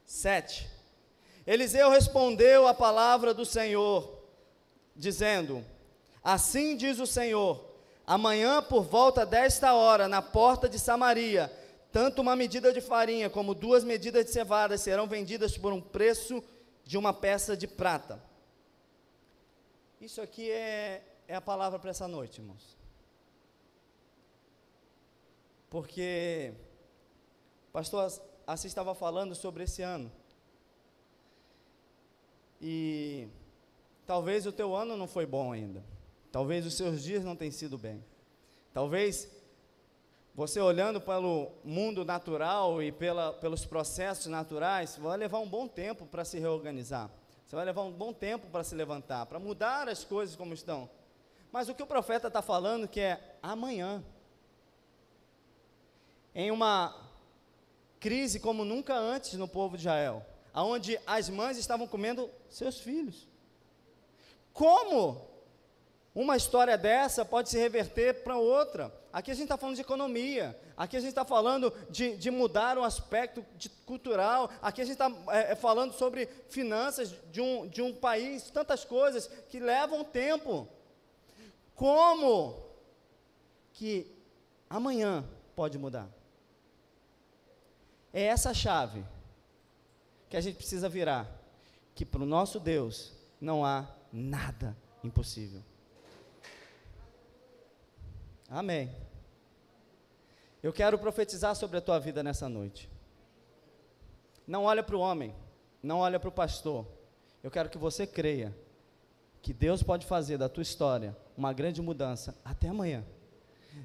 7. 0.04 0.68
Eliseu 1.46 1.88
respondeu 1.88 2.68
a 2.68 2.74
palavra 2.74 3.32
do 3.32 3.46
Senhor, 3.46 4.22
dizendo: 4.94 5.64
Assim 6.22 6.76
diz 6.76 6.98
o 6.98 7.06
Senhor: 7.06 7.64
amanhã, 8.06 8.62
por 8.62 8.82
volta 8.82 9.24
desta 9.24 9.72
hora, 9.72 10.06
na 10.06 10.20
porta 10.20 10.68
de 10.68 10.78
Samaria, 10.78 11.50
tanto 11.90 12.20
uma 12.20 12.36
medida 12.36 12.74
de 12.74 12.82
farinha 12.82 13.30
como 13.30 13.54
duas 13.54 13.84
medidas 13.84 14.26
de 14.26 14.32
cevada 14.32 14.76
serão 14.76 15.06
vendidas 15.06 15.56
por 15.56 15.72
um 15.72 15.80
preço 15.80 16.44
de 16.84 16.98
uma 16.98 17.14
peça 17.14 17.56
de 17.56 17.66
prata. 17.66 18.31
Isso 20.02 20.20
aqui 20.20 20.50
é, 20.50 21.00
é 21.28 21.36
a 21.36 21.40
palavra 21.40 21.78
para 21.78 21.90
essa 21.90 22.08
noite, 22.08 22.40
irmãos. 22.40 22.76
Porque 25.70 26.52
o 27.68 27.72
pastor 27.72 28.12
Assis 28.44 28.64
estava 28.64 28.96
falando 28.96 29.32
sobre 29.36 29.62
esse 29.62 29.80
ano. 29.80 30.10
E 32.60 33.28
talvez 34.04 34.44
o 34.44 34.50
teu 34.50 34.74
ano 34.74 34.96
não 34.96 35.06
foi 35.06 35.24
bom 35.24 35.52
ainda. 35.52 35.84
Talvez 36.32 36.66
os 36.66 36.74
seus 36.74 37.00
dias 37.00 37.24
não 37.24 37.36
tenham 37.36 37.52
sido 37.52 37.78
bem. 37.78 38.04
Talvez 38.74 39.30
você 40.34 40.60
olhando 40.60 41.00
pelo 41.00 41.52
mundo 41.62 42.04
natural 42.04 42.82
e 42.82 42.90
pela, 42.90 43.34
pelos 43.34 43.64
processos 43.64 44.26
naturais, 44.26 44.96
vai 44.96 45.16
levar 45.16 45.38
um 45.38 45.48
bom 45.48 45.68
tempo 45.68 46.06
para 46.06 46.24
se 46.24 46.40
reorganizar. 46.40 47.08
Você 47.52 47.56
vai 47.56 47.66
levar 47.66 47.82
um 47.82 47.92
bom 47.92 48.14
tempo 48.14 48.46
para 48.46 48.64
se 48.64 48.74
levantar, 48.74 49.26
para 49.26 49.38
mudar 49.38 49.86
as 49.86 50.02
coisas 50.02 50.34
como 50.34 50.54
estão. 50.54 50.88
Mas 51.52 51.68
o 51.68 51.74
que 51.74 51.82
o 51.82 51.86
profeta 51.86 52.28
está 52.28 52.40
falando 52.40 52.88
que 52.88 52.98
é 52.98 53.36
amanhã. 53.42 54.02
Em 56.34 56.50
uma 56.50 56.98
crise 58.00 58.40
como 58.40 58.64
nunca 58.64 58.94
antes 58.96 59.34
no 59.34 59.46
povo 59.46 59.76
de 59.76 59.82
Israel, 59.82 60.24
aonde 60.54 60.98
as 61.06 61.28
mães 61.28 61.58
estavam 61.58 61.86
comendo 61.86 62.30
seus 62.48 62.80
filhos. 62.80 63.28
Como 64.54 65.28
uma 66.14 66.36
história 66.36 66.76
dessa 66.76 67.24
pode 67.24 67.48
se 67.48 67.58
reverter 67.58 68.22
para 68.22 68.36
outra. 68.36 68.92
Aqui 69.12 69.30
a 69.30 69.34
gente 69.34 69.44
está 69.44 69.56
falando 69.56 69.76
de 69.76 69.82
economia, 69.82 70.58
aqui 70.76 70.96
a 70.96 71.00
gente 71.00 71.10
está 71.10 71.24
falando 71.24 71.72
de, 71.90 72.16
de, 72.16 72.30
mudar 72.30 72.78
um 72.78 72.84
aspecto 72.84 73.44
de, 73.56 73.68
cultural, 73.68 74.50
aqui 74.60 74.80
a 74.80 74.84
gente 74.84 74.94
está 74.94 75.10
é, 75.28 75.52
é, 75.52 75.54
falando 75.54 75.92
sobre 75.92 76.26
finanças 76.48 77.14
de 77.30 77.40
um, 77.40 77.66
de 77.66 77.80
um 77.80 77.94
país, 77.94 78.50
tantas 78.50 78.84
coisas 78.84 79.26
que 79.48 79.58
levam 79.58 80.04
tempo. 80.04 80.68
Como 81.74 82.62
que 83.72 84.14
amanhã 84.68 85.24
pode 85.56 85.78
mudar? 85.78 86.08
É 88.12 88.24
essa 88.24 88.52
chave 88.52 89.04
que 90.28 90.36
a 90.36 90.40
gente 90.40 90.56
precisa 90.56 90.88
virar, 90.88 91.26
que 91.94 92.04
para 92.04 92.22
o 92.22 92.26
nosso 92.26 92.60
Deus 92.60 93.12
não 93.40 93.64
há 93.64 93.86
nada 94.12 94.76
impossível. 95.02 95.62
Amém. 98.52 98.94
Eu 100.62 100.74
quero 100.74 100.98
profetizar 100.98 101.56
sobre 101.56 101.78
a 101.78 101.80
tua 101.80 101.98
vida 101.98 102.22
nessa 102.22 102.50
noite. 102.50 102.86
Não 104.46 104.64
olha 104.64 104.82
para 104.82 104.94
o 104.94 105.00
homem, 105.00 105.34
não 105.82 106.00
olha 106.00 106.20
para 106.20 106.28
o 106.28 106.32
pastor. 106.32 106.86
Eu 107.42 107.50
quero 107.50 107.70
que 107.70 107.78
você 107.78 108.06
creia 108.06 108.54
que 109.40 109.54
Deus 109.54 109.82
pode 109.82 110.04
fazer 110.04 110.36
da 110.36 110.50
tua 110.50 110.62
história 110.62 111.16
uma 111.34 111.50
grande 111.54 111.80
mudança 111.80 112.36
até 112.44 112.68
amanhã. 112.68 113.02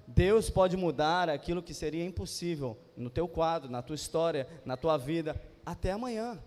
Deus 0.05 0.49
pode 0.49 0.75
mudar 0.75 1.29
aquilo 1.29 1.63
que 1.63 1.73
seria 1.73 2.03
impossível 2.03 2.77
no 2.97 3.09
teu 3.09 3.25
quadro, 3.25 3.71
na 3.71 3.81
tua 3.81 3.95
história, 3.95 4.49
na 4.65 4.75
tua 4.75 4.97
vida, 4.97 5.41
até 5.65 5.93
amanhã. 5.93 6.37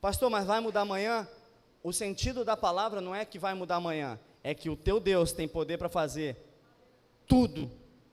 Pastor, 0.00 0.30
mas 0.30 0.46
vai 0.46 0.60
mudar 0.60 0.82
amanhã? 0.82 1.26
O 1.82 1.92
sentido 1.92 2.44
da 2.44 2.56
palavra 2.56 3.00
não 3.00 3.16
é 3.16 3.24
que 3.24 3.36
vai 3.36 3.52
mudar 3.52 3.76
amanhã, 3.76 4.16
é 4.44 4.54
que 4.54 4.70
o 4.70 4.76
teu 4.76 5.00
Deus 5.00 5.32
tem 5.32 5.48
poder 5.48 5.76
para 5.76 5.88
fazer 5.88 6.47
tudo 7.28 7.70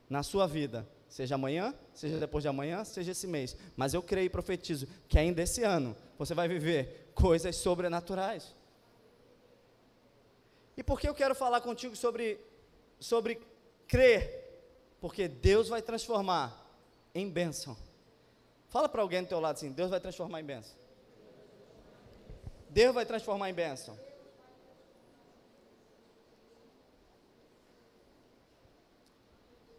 na 0.08 0.22
sua 0.22 0.46
vida, 0.46 0.88
seja 1.08 1.36
amanhã, 1.36 1.74
seja 1.94 2.20
depois 2.20 2.44
de 2.44 2.50
amanhã, 2.50 2.84
seja 2.84 3.14
esse 3.14 3.26
mês. 3.26 3.56
Mas 3.76 3.94
eu 3.94 4.04
creio 4.04 4.26
e 4.26 4.30
profetizo 4.30 4.88
que 5.08 5.18
ainda 5.18 5.42
esse 5.42 5.64
ano 5.64 5.96
você 6.20 6.36
vai 6.36 6.48
viver 6.48 7.12
coisas 7.16 7.56
sobrenaturais. 7.56 8.54
E 10.78 10.84
por 10.84 11.00
que 11.00 11.08
eu 11.08 11.16
quero 11.16 11.34
falar 11.34 11.62
contigo 11.62 11.96
sobre, 11.96 12.40
sobre 13.00 13.40
crer? 13.88 14.44
Porque 15.00 15.28
Deus 15.28 15.70
vai 15.70 15.82
transformar 15.82 16.54
em 17.14 17.30
bênção. 17.30 17.78
Fala 18.68 18.90
para 18.90 19.02
alguém 19.02 19.24
do 19.24 19.30
teu 19.30 19.40
lado 19.40 19.56
assim: 19.56 19.72
Deus 19.72 19.90
vai 19.90 20.02
transformar 20.02 20.42
em 20.42 20.44
bênção. 20.44 20.76
Deus 22.70 22.94
vai 22.94 23.06
transformar 23.06 23.50
em 23.50 23.54
bênção. 23.54 23.98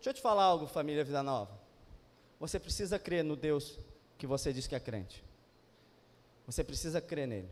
Deixa 0.06 0.18
eu 0.18 0.20
te 0.20 0.22
falar 0.22 0.44
algo, 0.44 0.68
família 0.68 1.02
Vida 1.02 1.20
Nova. 1.20 1.58
Você 2.38 2.60
precisa 2.60 2.96
crer 2.96 3.24
no 3.24 3.34
Deus 3.34 3.76
que 4.16 4.24
você 4.24 4.52
diz 4.52 4.68
que 4.68 4.76
é 4.76 4.78
crente. 4.78 5.24
Você 6.46 6.62
precisa 6.62 7.00
crer 7.00 7.26
nele. 7.26 7.50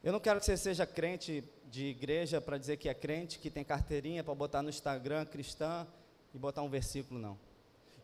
Eu 0.00 0.12
não 0.12 0.20
quero 0.20 0.38
que 0.38 0.46
você 0.46 0.56
seja 0.56 0.86
crente 0.86 1.42
de 1.64 1.86
igreja 1.86 2.40
para 2.40 2.56
dizer 2.56 2.76
que 2.76 2.88
é 2.88 2.94
crente, 2.94 3.40
que 3.40 3.50
tem 3.50 3.64
carteirinha 3.64 4.22
para 4.22 4.32
botar 4.32 4.62
no 4.62 4.68
Instagram 4.68 5.26
cristã 5.26 5.84
e 6.32 6.38
botar 6.38 6.62
um 6.62 6.70
versículo, 6.70 7.18
não. 7.18 7.36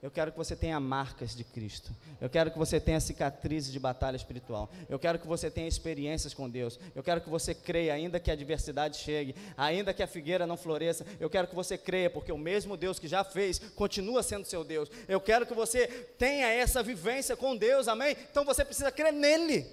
Eu 0.04 0.10
quero 0.10 0.30
que 0.30 0.36
você 0.36 0.54
tenha 0.54 0.78
marcas 0.78 1.34
de 1.34 1.42
Cristo. 1.42 1.90
Eu 2.20 2.28
quero 2.28 2.50
que 2.50 2.58
você 2.58 2.78
tenha 2.78 3.00
cicatrizes 3.00 3.72
de 3.72 3.80
batalha 3.80 4.16
espiritual. 4.16 4.70
Eu 4.86 4.98
quero 4.98 5.18
que 5.18 5.26
você 5.26 5.50
tenha 5.50 5.66
experiências 5.66 6.34
com 6.34 6.46
Deus. 6.46 6.78
Eu 6.94 7.02
quero 7.02 7.22
que 7.22 7.30
você 7.30 7.54
creia, 7.54 7.94
ainda 7.94 8.20
que 8.20 8.30
a 8.30 8.34
adversidade 8.34 8.98
chegue, 8.98 9.34
ainda 9.56 9.94
que 9.94 10.02
a 10.02 10.06
figueira 10.06 10.46
não 10.46 10.58
floresça. 10.58 11.06
Eu 11.18 11.30
quero 11.30 11.48
que 11.48 11.54
você 11.54 11.78
creia, 11.78 12.10
porque 12.10 12.30
o 12.30 12.36
mesmo 12.36 12.76
Deus 12.76 12.98
que 12.98 13.08
já 13.08 13.24
fez 13.24 13.58
continua 13.58 14.22
sendo 14.22 14.44
seu 14.44 14.62
Deus. 14.62 14.90
Eu 15.08 15.22
quero 15.22 15.46
que 15.46 15.54
você 15.54 15.86
tenha 16.18 16.48
essa 16.48 16.82
vivência 16.82 17.34
com 17.34 17.56
Deus, 17.56 17.88
amém? 17.88 18.14
Então 18.30 18.44
você 18.44 18.62
precisa 18.62 18.92
crer 18.92 19.10
nele. 19.10 19.66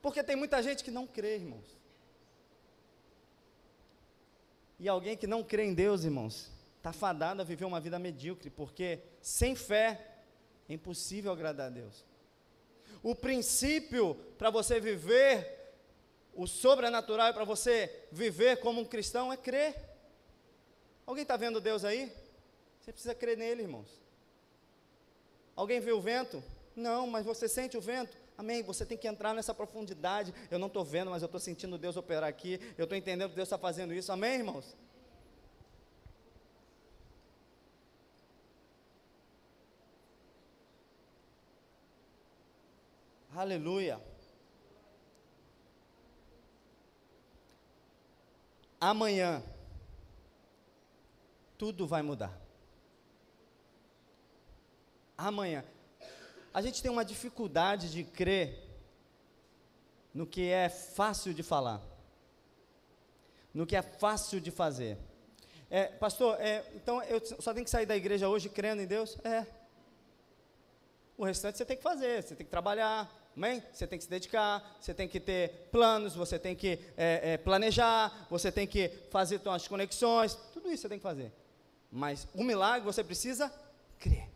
Porque 0.00 0.24
tem 0.24 0.36
muita 0.36 0.62
gente 0.62 0.82
que 0.82 0.90
não 0.90 1.06
crê, 1.06 1.34
irmãos. 1.34 1.66
E 4.78 4.88
alguém 4.88 5.18
que 5.18 5.26
não 5.26 5.44
crê 5.44 5.64
em 5.64 5.74
Deus, 5.74 6.02
irmãos, 6.02 6.50
está 6.80 6.94
fadado 6.94 7.42
a 7.42 7.44
viver 7.44 7.66
uma 7.66 7.78
vida 7.78 7.98
medíocre, 7.98 8.48
porque 8.48 9.00
sem 9.20 9.54
fé 9.54 10.00
é 10.66 10.72
impossível 10.72 11.30
agradar 11.30 11.66
a 11.66 11.70
Deus. 11.70 12.04
O 13.02 13.14
princípio 13.14 14.14
para 14.38 14.48
você 14.48 14.80
viver 14.80 15.58
o 16.34 16.46
sobrenatural 16.46 17.34
para 17.34 17.44
você 17.44 18.06
viver 18.10 18.60
como 18.60 18.80
um 18.80 18.84
cristão 18.84 19.30
é 19.30 19.36
crer. 19.36 19.74
Alguém 21.04 21.22
está 21.22 21.36
vendo 21.36 21.60
Deus 21.60 21.84
aí? 21.84 22.10
Você 22.80 22.92
precisa 22.92 23.14
crer 23.14 23.36
nele, 23.36 23.62
irmãos. 23.62 24.00
Alguém 25.54 25.80
vê 25.80 25.92
o 25.92 26.00
vento? 26.00 26.42
Não, 26.74 27.06
mas 27.06 27.26
você 27.26 27.46
sente 27.46 27.76
o 27.76 27.80
vento? 27.80 28.16
Amém. 28.38 28.62
Você 28.62 28.86
tem 28.86 28.96
que 28.96 29.06
entrar 29.06 29.34
nessa 29.34 29.52
profundidade. 29.52 30.32
Eu 30.50 30.58
não 30.58 30.68
estou 30.68 30.82
vendo, 30.82 31.10
mas 31.10 31.20
eu 31.20 31.26
estou 31.26 31.40
sentindo 31.40 31.76
Deus 31.76 31.96
operar 31.96 32.28
aqui. 32.30 32.58
Eu 32.78 32.84
estou 32.84 32.96
entendendo 32.96 33.30
que 33.30 33.36
Deus 33.36 33.48
está 33.48 33.58
fazendo 33.58 33.92
isso. 33.92 34.10
Amém, 34.10 34.36
irmãos? 34.36 34.74
Aleluia. 43.40 43.98
Amanhã, 48.78 49.42
tudo 51.56 51.86
vai 51.86 52.02
mudar. 52.02 52.38
Amanhã. 55.16 55.64
A 56.52 56.60
gente 56.60 56.82
tem 56.82 56.90
uma 56.90 57.02
dificuldade 57.02 57.90
de 57.90 58.04
crer 58.04 58.62
no 60.12 60.26
que 60.26 60.50
é 60.50 60.68
fácil 60.68 61.32
de 61.32 61.42
falar, 61.42 61.80
no 63.54 63.64
que 63.64 63.74
é 63.74 63.80
fácil 63.80 64.38
de 64.38 64.50
fazer. 64.50 64.98
É, 65.70 65.86
pastor, 65.86 66.38
é, 66.38 66.70
então 66.74 67.02
eu 67.04 67.24
só 67.40 67.54
tenho 67.54 67.64
que 67.64 67.70
sair 67.70 67.86
da 67.86 67.96
igreja 67.96 68.28
hoje 68.28 68.50
crendo 68.50 68.82
em 68.82 68.86
Deus? 68.86 69.16
É. 69.24 69.46
O 71.16 71.24
restante 71.24 71.56
você 71.56 71.64
tem 71.64 71.78
que 71.78 71.82
fazer, 71.82 72.22
você 72.22 72.36
tem 72.36 72.44
que 72.44 72.50
trabalhar, 72.50 73.19
Amém? 73.36 73.62
Você 73.72 73.86
tem 73.86 73.98
que 73.98 74.04
se 74.04 74.10
dedicar, 74.10 74.76
você 74.80 74.92
tem 74.92 75.08
que 75.08 75.20
ter 75.20 75.68
planos, 75.70 76.14
você 76.14 76.38
tem 76.38 76.54
que 76.54 76.78
é, 76.96 77.32
é, 77.32 77.36
planejar, 77.38 78.26
você 78.28 78.50
tem 78.50 78.66
que 78.66 78.88
fazer 79.10 79.40
suas 79.40 79.68
conexões, 79.68 80.34
tudo 80.52 80.70
isso 80.70 80.82
você 80.82 80.88
tem 80.88 80.98
que 80.98 81.02
fazer. 81.02 81.32
Mas 81.90 82.26
o 82.34 82.44
milagre 82.44 82.84
você 82.84 83.02
precisa 83.02 83.52
crer. 83.98 84.28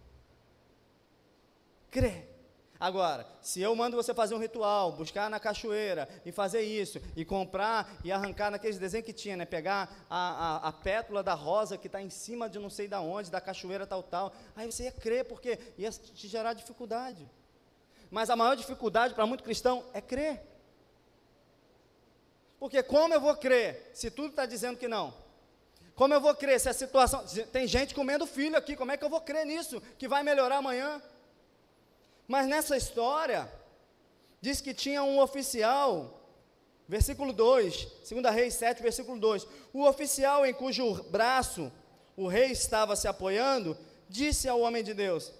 Crer. 1.91 2.35
Agora, 2.79 3.27
se 3.41 3.61
eu 3.61 3.75
mando 3.75 3.97
você 3.97 4.13
fazer 4.13 4.35
um 4.35 4.39
ritual, 4.39 4.93
buscar 4.93 5.31
na 5.31 5.39
cachoeira 5.39 6.09
e 6.27 6.33
fazer 6.33 6.63
isso, 6.63 7.01
e 7.17 7.25
comprar 7.25 7.99
e 8.05 8.11
arrancar 8.11 8.51
naqueles 8.51 8.79
desenhos 8.79 9.07
que 9.07 9.13
tinha, 9.13 9.37
né? 9.37 9.45
Pegar 9.45 10.05
a, 10.11 10.57
a, 10.67 10.69
a 10.69 10.73
pétula 10.73 11.23
da 11.23 11.35
rosa 11.35 11.79
que 11.79 11.87
está 11.87 12.03
em 12.03 12.11
cima 12.11 12.49
de 12.49 12.59
não 12.59 12.69
sei 12.69 12.89
da 12.89 13.01
onde, 13.01 13.31
da 13.31 13.41
cachoeira 13.41 13.87
tal, 13.87 14.03
tal, 14.03 14.33
aí 14.57 14.71
você 14.71 14.85
ia 14.85 14.93
crer, 14.93 15.25
porque 15.25 15.59
ia 15.79 15.91
te 15.91 16.27
gerar 16.27 16.53
dificuldade. 16.53 17.29
Mas 18.15 18.31
a 18.31 18.37
maior 18.37 18.55
dificuldade 18.55 19.13
para 19.13 19.27
muito 19.27 19.43
cristão 19.43 19.85
é 19.93 20.01
crer. 20.01 20.41
Porque 22.61 22.81
como 22.81 23.13
eu 23.13 23.21
vou 23.21 23.37
crer 23.37 23.91
se 23.93 24.09
tudo 24.09 24.29
está 24.29 24.47
dizendo 24.47 24.79
que 24.79 24.87
não? 24.87 25.13
Como 25.97 26.15
eu 26.15 26.21
vou 26.21 26.33
crer 26.33 26.61
se 26.61 26.69
a 26.69 26.73
situação. 26.73 27.25
Tem 27.51 27.67
gente 27.67 27.93
comendo 27.93 28.25
filho 28.25 28.57
aqui, 28.57 28.77
como 28.77 28.93
é 28.93 28.97
que 28.97 29.05
eu 29.05 29.11
vou 29.11 29.21
crer 29.21 29.45
nisso? 29.45 29.83
Que 29.99 30.07
vai 30.07 30.23
melhorar 30.23 30.59
amanhã? 30.59 31.03
Mas 32.29 32.47
nessa 32.47 32.77
história, 32.77 33.53
diz 34.41 34.61
que 34.61 34.73
tinha 34.73 35.03
um 35.03 35.19
oficial, 35.19 36.31
versículo 36.87 37.33
2, 37.33 37.85
2 38.09 38.33
Reis 38.33 38.55
7, 38.55 38.81
versículo 38.81 39.19
2. 39.19 39.45
O 39.73 39.83
oficial 39.83 40.47
em 40.47 40.55
cujo 40.55 41.03
braço 41.11 41.73
o 42.17 42.29
rei 42.29 42.53
estava 42.53 42.95
se 42.95 43.09
apoiando, 43.09 43.77
disse 44.09 44.49
ao 44.49 44.61
homem 44.61 44.85
de 44.85 44.95
Deus: 44.95 45.33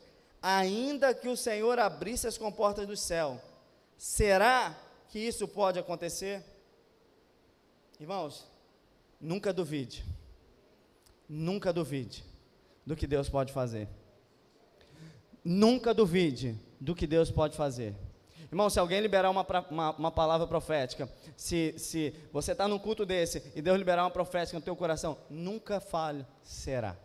ainda 0.47 1.15
que 1.15 1.27
o 1.27 1.37
Senhor 1.39 1.79
abrisse 1.79 2.27
as 2.27 2.37
comportas 2.37 2.87
do 2.87 2.95
céu, 2.95 3.41
será 3.97 4.79
que 5.09 5.19
isso 5.19 5.49
pode 5.49 5.79
acontecer? 5.79 6.45
Irmãos, 7.99 8.47
nunca 9.19 9.55
duvide, 9.55 10.05
nunca 11.27 11.73
duvide 11.73 12.23
do 12.85 12.95
que 12.95 13.07
Deus 13.07 13.27
pode 13.27 13.55
fazer. 13.55 13.89
Nunca 15.43 15.95
duvide 15.95 16.61
do 16.79 16.95
que 16.95 17.07
Deus 17.07 17.31
pode 17.31 17.57
fazer. 17.57 17.95
Irmão, 18.43 18.69
se 18.69 18.79
alguém 18.79 19.01
liberar 19.01 19.31
uma, 19.31 19.47
uma, 19.71 19.91
uma 19.93 20.11
palavra 20.11 20.47
profética, 20.47 21.09
se, 21.39 21.75
se 21.79 22.15
você 22.31 22.53
está 22.53 22.69
num 22.69 22.79
culto 22.79 23.07
desse 23.07 23.43
e 23.55 23.63
Deus 23.63 23.79
liberar 23.79 24.05
uma 24.05 24.11
profética 24.11 24.59
no 24.59 24.65
teu 24.65 24.77
coração, 24.77 25.17
nunca 25.31 25.81
fale, 25.81 26.27
será. 26.43 26.97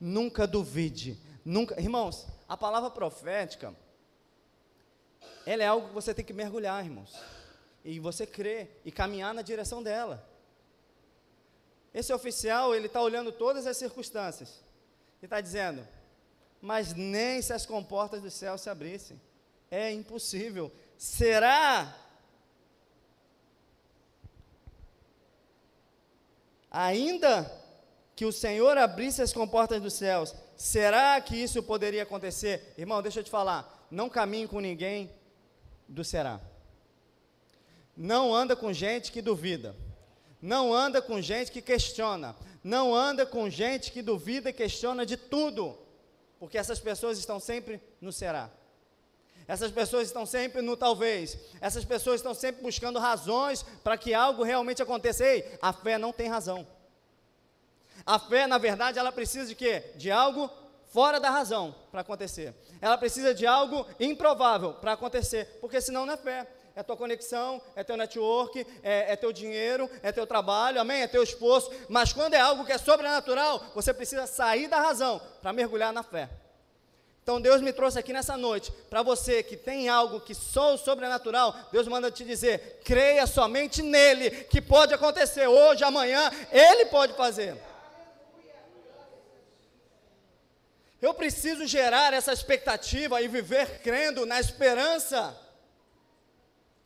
Nunca 0.00 0.46
duvide, 0.46 1.16
Nunca, 1.44 1.78
irmãos, 1.80 2.26
a 2.48 2.56
palavra 2.56 2.90
profética, 2.90 3.74
ela 5.44 5.62
é 5.62 5.66
algo 5.66 5.88
que 5.88 5.94
você 5.94 6.14
tem 6.14 6.24
que 6.24 6.32
mergulhar, 6.32 6.84
irmãos. 6.84 7.14
E 7.84 8.00
você 8.00 8.26
crer 8.26 8.80
e 8.84 8.90
caminhar 8.90 9.34
na 9.34 9.42
direção 9.42 9.82
dela. 9.82 10.26
Esse 11.92 12.12
oficial, 12.12 12.74
ele 12.74 12.86
está 12.86 13.00
olhando 13.02 13.30
todas 13.30 13.66
as 13.66 13.76
circunstâncias. 13.76 14.64
E 15.20 15.26
está 15.26 15.40
dizendo, 15.40 15.86
mas 16.60 16.94
nem 16.94 17.42
se 17.42 17.52
as 17.52 17.66
comportas 17.66 18.22
do 18.22 18.30
céu 18.30 18.56
se 18.56 18.70
abrissem. 18.70 19.20
É 19.70 19.92
impossível. 19.92 20.72
Será? 20.96 21.94
Ainda 26.70 27.50
que 28.16 28.24
o 28.24 28.32
Senhor 28.32 28.78
abrisse 28.78 29.20
as 29.20 29.32
comportas 29.32 29.80
dos 29.80 29.92
céus, 29.92 30.34
será 30.56 31.20
que 31.20 31.36
isso 31.36 31.62
poderia 31.62 32.02
acontecer? 32.02 32.74
Irmão, 32.76 33.02
deixa 33.02 33.20
eu 33.20 33.24
te 33.24 33.30
falar, 33.30 33.86
não 33.90 34.08
caminhe 34.08 34.48
com 34.48 34.60
ninguém 34.60 35.10
do 35.88 36.04
será. 36.04 36.40
Não 37.96 38.34
anda 38.34 38.56
com 38.56 38.72
gente 38.72 39.12
que 39.12 39.22
duvida. 39.22 39.76
Não 40.40 40.74
anda 40.74 41.00
com 41.00 41.20
gente 41.20 41.50
que 41.50 41.62
questiona. 41.62 42.34
Não 42.62 42.94
anda 42.94 43.24
com 43.24 43.48
gente 43.48 43.92
que 43.92 44.02
duvida 44.02 44.50
e 44.50 44.52
questiona 44.52 45.06
de 45.06 45.16
tudo. 45.16 45.78
Porque 46.38 46.58
essas 46.58 46.80
pessoas 46.80 47.18
estão 47.18 47.38
sempre 47.38 47.80
no 48.00 48.12
será. 48.12 48.50
Essas 49.46 49.70
pessoas 49.70 50.06
estão 50.06 50.26
sempre 50.26 50.62
no 50.62 50.76
talvez. 50.76 51.38
Essas 51.60 51.84
pessoas 51.84 52.16
estão 52.16 52.34
sempre 52.34 52.62
buscando 52.62 52.98
razões 52.98 53.62
para 53.82 53.96
que 53.96 54.14
algo 54.14 54.42
realmente 54.42 54.82
aconteça. 54.82 55.24
Ei, 55.24 55.56
a 55.60 55.72
fé 55.72 55.98
não 55.98 56.12
tem 56.12 56.28
razão. 56.28 56.66
A 58.06 58.18
fé, 58.18 58.46
na 58.46 58.58
verdade, 58.58 58.98
ela 58.98 59.10
precisa 59.10 59.46
de 59.46 59.54
quê? 59.54 59.92
De 59.96 60.10
algo 60.10 60.50
fora 60.94 61.18
da 61.18 61.30
razão 61.30 61.74
para 61.90 62.02
acontecer. 62.02 62.54
Ela 62.80 62.98
precisa 62.98 63.34
de 63.34 63.46
algo 63.46 63.86
improvável 63.98 64.74
para 64.74 64.92
acontecer, 64.92 65.58
porque 65.60 65.80
senão 65.80 66.06
não 66.06 66.14
é 66.14 66.16
fé. 66.16 66.46
É 66.76 66.82
tua 66.82 66.96
conexão, 66.96 67.62
é 67.76 67.84
teu 67.84 67.96
network, 67.96 68.66
é, 68.82 69.12
é 69.12 69.16
teu 69.16 69.32
dinheiro, 69.32 69.88
é 70.02 70.10
teu 70.10 70.26
trabalho, 70.26 70.80
amém? 70.80 71.02
É 71.02 71.06
teu 71.06 71.22
esforço. 71.22 71.70
Mas 71.88 72.12
quando 72.12 72.34
é 72.34 72.40
algo 72.40 72.64
que 72.64 72.72
é 72.72 72.78
sobrenatural, 72.78 73.64
você 73.74 73.94
precisa 73.94 74.26
sair 74.26 74.66
da 74.66 74.80
razão 74.80 75.20
para 75.40 75.52
mergulhar 75.52 75.92
na 75.92 76.02
fé. 76.02 76.28
Então 77.22 77.40
Deus 77.40 77.62
me 77.62 77.72
trouxe 77.72 77.98
aqui 77.98 78.12
nessa 78.12 78.36
noite 78.36 78.70
para 78.90 79.02
você 79.02 79.42
que 79.42 79.56
tem 79.56 79.88
algo 79.88 80.20
que 80.20 80.34
só 80.34 80.74
o 80.74 80.78
sobrenatural, 80.78 81.56
Deus 81.72 81.88
manda 81.88 82.10
te 82.10 82.22
dizer: 82.22 82.80
creia 82.84 83.26
somente 83.26 83.80
nele, 83.82 84.30
que 84.30 84.60
pode 84.60 84.92
acontecer 84.92 85.46
hoje, 85.46 85.82
amanhã, 85.82 86.30
ele 86.52 86.86
pode 86.86 87.14
fazer. 87.14 87.56
Eu 91.04 91.12
preciso 91.12 91.66
gerar 91.66 92.14
essa 92.14 92.32
expectativa 92.32 93.20
e 93.20 93.28
viver 93.28 93.82
crendo 93.82 94.24
na 94.24 94.40
esperança 94.40 95.38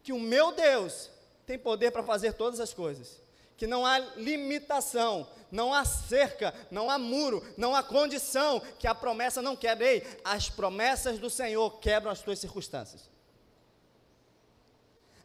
que 0.02 0.12
o 0.12 0.18
meu 0.18 0.50
Deus 0.50 1.08
tem 1.46 1.56
poder 1.56 1.92
para 1.92 2.02
fazer 2.02 2.32
todas 2.32 2.58
as 2.58 2.74
coisas. 2.74 3.22
Que 3.56 3.64
não 3.64 3.86
há 3.86 4.00
limitação, 4.16 5.28
não 5.52 5.72
há 5.72 5.84
cerca, 5.84 6.52
não 6.68 6.90
há 6.90 6.98
muro, 6.98 7.46
não 7.56 7.76
há 7.76 7.80
condição 7.80 8.58
que 8.76 8.88
a 8.88 8.94
promessa 8.94 9.40
não 9.40 9.54
quebre. 9.54 9.86
Ei, 9.86 10.20
as 10.24 10.50
promessas 10.50 11.20
do 11.20 11.30
Senhor 11.30 11.78
quebram 11.78 12.10
as 12.10 12.20
tuas 12.20 12.40
circunstâncias. 12.40 13.08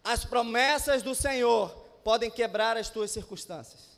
As 0.04 0.24
promessas 0.24 1.02
do 1.02 1.16
Senhor 1.16 1.72
podem 2.04 2.30
quebrar 2.30 2.78
as 2.78 2.90
tuas 2.90 3.10
circunstâncias. 3.10 3.93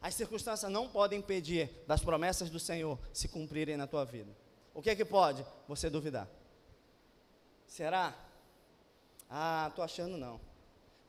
As 0.00 0.14
circunstâncias 0.14 0.70
não 0.70 0.88
podem 0.88 1.18
impedir 1.18 1.70
das 1.86 2.00
promessas 2.00 2.50
do 2.50 2.60
Senhor 2.60 2.98
se 3.12 3.28
cumprirem 3.28 3.76
na 3.76 3.86
tua 3.86 4.04
vida. 4.04 4.30
O 4.74 4.82
que 4.82 4.90
é 4.90 4.96
que 4.96 5.04
pode? 5.04 5.44
Você 5.66 5.88
duvidar. 5.88 6.28
Será? 7.66 8.14
Ah, 9.28 9.66
estou 9.68 9.84
achando 9.84 10.16
não. 10.16 10.40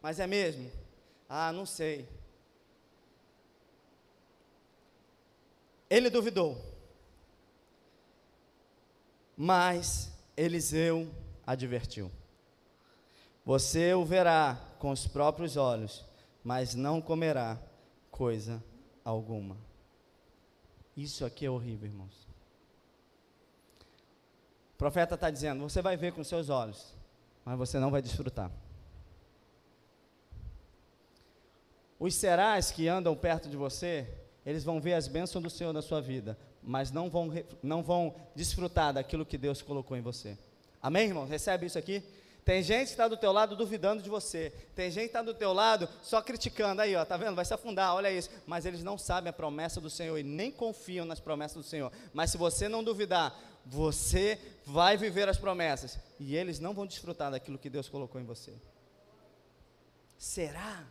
Mas 0.01 0.19
é 0.19 0.27
mesmo? 0.27 0.71
Ah, 1.29 1.51
não 1.51 1.65
sei. 1.65 2.07
Ele 5.89 6.09
duvidou. 6.09 6.57
Mas 9.35 10.11
Eliseu 10.35 11.13
advertiu: 11.45 12.11
Você 13.45 13.93
o 13.93 14.03
verá 14.03 14.59
com 14.79 14.89
os 14.91 15.05
próprios 15.07 15.55
olhos, 15.57 16.03
mas 16.43 16.73
não 16.73 17.01
comerá 17.01 17.59
coisa 18.09 18.63
alguma. 19.09 19.55
Isso 20.95 21.25
aqui 21.25 21.45
é 21.45 21.49
horrível, 21.49 21.87
irmãos. 21.87 22.27
O 24.73 24.77
profeta 24.77 25.15
está 25.15 25.29
dizendo: 25.29 25.61
você 25.61 25.81
vai 25.81 25.95
ver 25.95 26.11
com 26.11 26.23
seus 26.23 26.49
olhos, 26.49 26.93
mas 27.45 27.57
você 27.57 27.79
não 27.79 27.89
vai 27.89 28.01
desfrutar. 28.01 28.51
Os 31.99 32.13
serás 32.13 32.69
que 32.69 32.87
andam 32.87 33.15
perto 33.15 33.49
de 33.49 33.57
você, 33.57 34.07
eles 34.45 34.63
vão 34.63 34.79
ver 34.79 34.93
as 34.93 35.07
bênçãos 35.07 35.43
do 35.43 35.49
Senhor 35.49 35.73
na 35.73 35.81
sua 35.81 35.99
vida, 35.99 36.37
mas 36.61 36.91
não 36.91 37.09
vão, 37.09 37.31
não 37.63 37.81
vão 37.81 38.13
desfrutar 38.35 38.93
daquilo 38.93 39.25
que 39.25 39.37
Deus 39.37 39.61
colocou 39.61 39.97
em 39.97 40.01
você. 40.01 40.37
Amém, 40.81 41.07
irmão? 41.07 41.25
Recebe 41.25 41.65
isso 41.65 41.77
aqui? 41.77 42.03
Tem 42.47 42.63
gente 42.63 42.85
que 42.85 42.93
está 42.93 43.09
do 43.09 43.17
teu 43.17 43.33
lado 43.33 43.57
duvidando 43.57 44.01
de 44.01 44.09
você. 44.09 44.53
Tem 44.73 44.89
gente 44.89 45.03
que 45.03 45.09
está 45.09 45.21
do 45.21 45.33
teu 45.33 45.51
lado 45.51 45.89
só 46.01 46.21
criticando. 46.21 46.81
Aí, 46.81 46.95
ó, 46.95 47.03
tá 47.03 47.17
vendo? 47.17 47.35
Vai 47.35 47.43
se 47.43 47.53
afundar, 47.53 47.93
olha 47.93 48.09
isso. 48.09 48.29
Mas 48.45 48.65
eles 48.65 48.81
não 48.81 48.97
sabem 48.97 49.29
a 49.29 49.33
promessa 49.33 49.81
do 49.81 49.89
Senhor 49.89 50.17
e 50.17 50.23
nem 50.23 50.49
confiam 50.49 51.05
nas 51.05 51.19
promessas 51.19 51.57
do 51.57 51.63
Senhor. 51.63 51.91
Mas 52.13 52.31
se 52.31 52.37
você 52.37 52.69
não 52.69 52.85
duvidar, 52.85 53.37
você 53.65 54.39
vai 54.65 54.95
viver 54.95 55.27
as 55.27 55.37
promessas. 55.37 55.99
E 56.17 56.37
eles 56.37 56.57
não 56.57 56.73
vão 56.73 56.87
desfrutar 56.87 57.31
daquilo 57.31 57.57
que 57.57 57.69
Deus 57.69 57.89
colocou 57.89 58.21
em 58.21 58.23
você. 58.23 58.53
Será? 60.17 60.85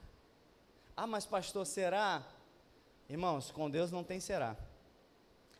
Ah, 0.95 1.07
mas 1.07 1.25
pastor, 1.25 1.65
será? 1.65 2.23
Irmãos, 3.09 3.51
com 3.51 3.71
Deus 3.71 3.91
não 3.91 4.05
tem 4.05 4.21
será. 4.21 4.59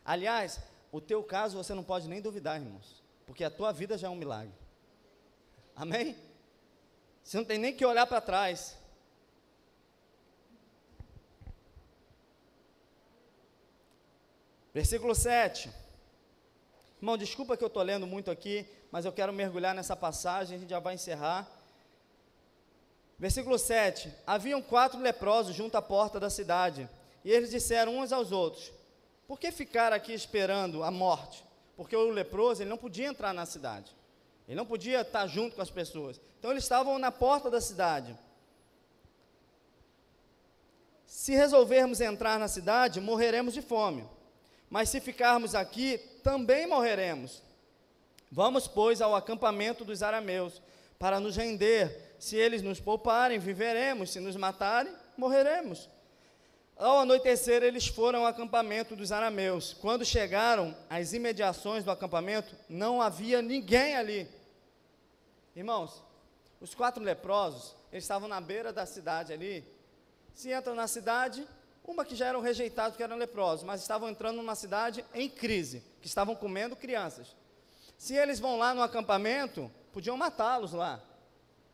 Aliás, 0.05 0.59
o 0.91 1.01
teu 1.01 1.23
caso 1.23 1.57
você 1.57 1.73
não 1.73 1.83
pode 1.83 2.07
nem 2.07 2.21
duvidar, 2.21 2.61
irmãos. 2.61 3.01
Porque 3.25 3.43
a 3.43 3.49
tua 3.49 3.73
vida 3.73 3.97
já 3.97 4.05
é 4.05 4.11
um 4.11 4.15
milagre. 4.15 4.66
Amém? 5.77 6.17
Você 7.23 7.37
não 7.37 7.45
tem 7.45 7.59
nem 7.59 7.71
que 7.71 7.85
olhar 7.85 8.07
para 8.07 8.19
trás. 8.19 8.75
Versículo 14.73 15.13
7. 15.13 15.71
Irmão, 16.97 17.15
desculpa 17.15 17.55
que 17.55 17.63
eu 17.63 17.67
estou 17.67 17.83
lendo 17.83 18.07
muito 18.07 18.31
aqui, 18.31 18.67
mas 18.91 19.05
eu 19.05 19.11
quero 19.11 19.31
mergulhar 19.31 19.75
nessa 19.75 19.95
passagem, 19.95 20.57
a 20.57 20.59
gente 20.59 20.69
já 20.71 20.79
vai 20.79 20.95
encerrar. 20.95 21.47
Versículo 23.19 23.59
7: 23.59 24.11
Haviam 24.25 24.63
quatro 24.63 24.99
leprosos 24.99 25.55
junto 25.55 25.75
à 25.77 25.81
porta 25.81 26.19
da 26.19 26.29
cidade, 26.31 26.89
e 27.23 27.31
eles 27.31 27.51
disseram 27.51 27.99
uns 27.99 28.11
aos 28.11 28.31
outros: 28.31 28.73
Por 29.27 29.39
que 29.39 29.51
ficar 29.51 29.93
aqui 29.93 30.11
esperando 30.11 30.83
a 30.83 30.89
morte? 30.89 31.43
Porque 31.75 31.95
o 31.95 32.09
leproso 32.09 32.63
ele 32.63 32.69
não 32.69 32.77
podia 32.79 33.07
entrar 33.07 33.31
na 33.31 33.45
cidade. 33.45 33.95
Ele 34.47 34.55
não 34.55 34.65
podia 34.65 35.01
estar 35.01 35.27
junto 35.27 35.55
com 35.55 35.61
as 35.61 35.69
pessoas. 35.69 36.19
Então 36.39 36.51
eles 36.51 36.63
estavam 36.63 36.97
na 36.97 37.11
porta 37.11 37.49
da 37.49 37.59
cidade. 37.59 38.17
Se 41.05 41.33
resolvermos 41.35 41.99
entrar 41.99 42.39
na 42.39 42.47
cidade, 42.47 43.01
morreremos 43.01 43.53
de 43.53 43.61
fome. 43.61 44.07
Mas 44.69 44.89
se 44.89 45.01
ficarmos 45.01 45.55
aqui, 45.55 45.97
também 46.23 46.67
morreremos. 46.67 47.41
Vamos, 48.31 48.67
pois, 48.67 49.01
ao 49.01 49.15
acampamento 49.15 49.83
dos 49.83 50.03
arameus, 50.03 50.61
para 50.99 51.19
nos 51.19 51.35
render. 51.35 52.15
Se 52.19 52.35
eles 52.35 52.61
nos 52.61 52.79
pouparem, 52.79 53.39
viveremos. 53.39 54.11
Se 54.11 54.19
nos 54.19 54.35
matarem, 54.35 54.93
morreremos. 55.17 55.89
Ao 56.77 56.99
anoitecer, 56.99 57.63
eles 57.63 57.87
foram 57.87 58.19
ao 58.19 58.27
acampamento 58.27 58.95
dos 58.95 59.11
arameus. 59.11 59.73
Quando 59.73 60.05
chegaram 60.05 60.75
às 60.89 61.11
imediações 61.11 61.83
do 61.83 61.91
acampamento, 61.91 62.55
não 62.69 63.01
havia 63.01 63.41
ninguém 63.41 63.95
ali. 63.95 64.36
Irmãos, 65.57 66.03
os 66.61 66.75
quatro 66.75 67.03
leprosos, 67.03 67.75
eles 67.91 68.03
estavam 68.03 68.29
na 68.29 68.39
beira 68.39 68.71
da 68.71 68.85
cidade 68.85 69.33
ali. 69.33 69.65
Se 70.31 70.53
entram 70.53 70.75
na 70.75 70.87
cidade, 70.87 71.47
uma 71.83 72.05
que 72.05 72.15
já 72.15 72.27
eram 72.27 72.41
rejeitados 72.41 72.95
que 72.95 73.01
eram 73.01 73.17
leprosos, 73.17 73.63
mas 73.63 73.81
estavam 73.81 74.07
entrando 74.07 74.37
numa 74.37 74.53
cidade 74.53 75.03
em 75.15 75.27
crise, 75.27 75.83
que 75.99 76.05
estavam 76.05 76.35
comendo 76.35 76.75
crianças. 76.75 77.35
Se 77.97 78.13
eles 78.13 78.39
vão 78.39 78.59
lá 78.59 78.75
no 78.75 78.83
acampamento, 78.83 79.71
podiam 79.91 80.15
matá-los 80.15 80.73
lá. 80.73 81.01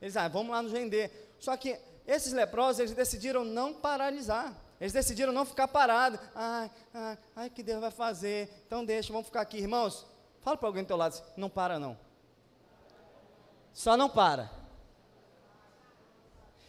Eles, 0.01 0.15
ah, 0.15 0.29
vamos 0.29 0.53
lá 0.53 0.61
nos 0.61 0.71
vender. 0.71 1.35
Só 1.37 1.57
que 1.57 1.77
esses 2.07 2.31
leprosos, 2.31 2.79
eles 2.79 2.93
decidiram 2.93 3.43
não 3.43 3.73
paralisar. 3.73 4.55
Eles 4.79 4.93
decidiram 4.93 5.33
não 5.33 5.43
ficar 5.43 5.67
parados. 5.67 6.21
Ai, 6.33 6.71
ai, 6.93 7.17
ai, 7.35 7.49
que 7.49 7.61
Deus 7.61 7.81
vai 7.81 7.91
fazer? 7.91 8.49
Então 8.65 8.85
deixa, 8.85 9.11
vamos 9.11 9.27
ficar 9.27 9.41
aqui. 9.41 9.57
Irmãos, 9.57 10.05
fala 10.39 10.55
para 10.55 10.69
alguém 10.69 10.83
do 10.83 10.87
teu 10.87 10.95
lado, 10.95 11.21
não 11.35 11.49
para 11.49 11.77
não. 11.77 11.97
Só 13.73 13.97
não 13.97 14.09
para. 14.09 14.49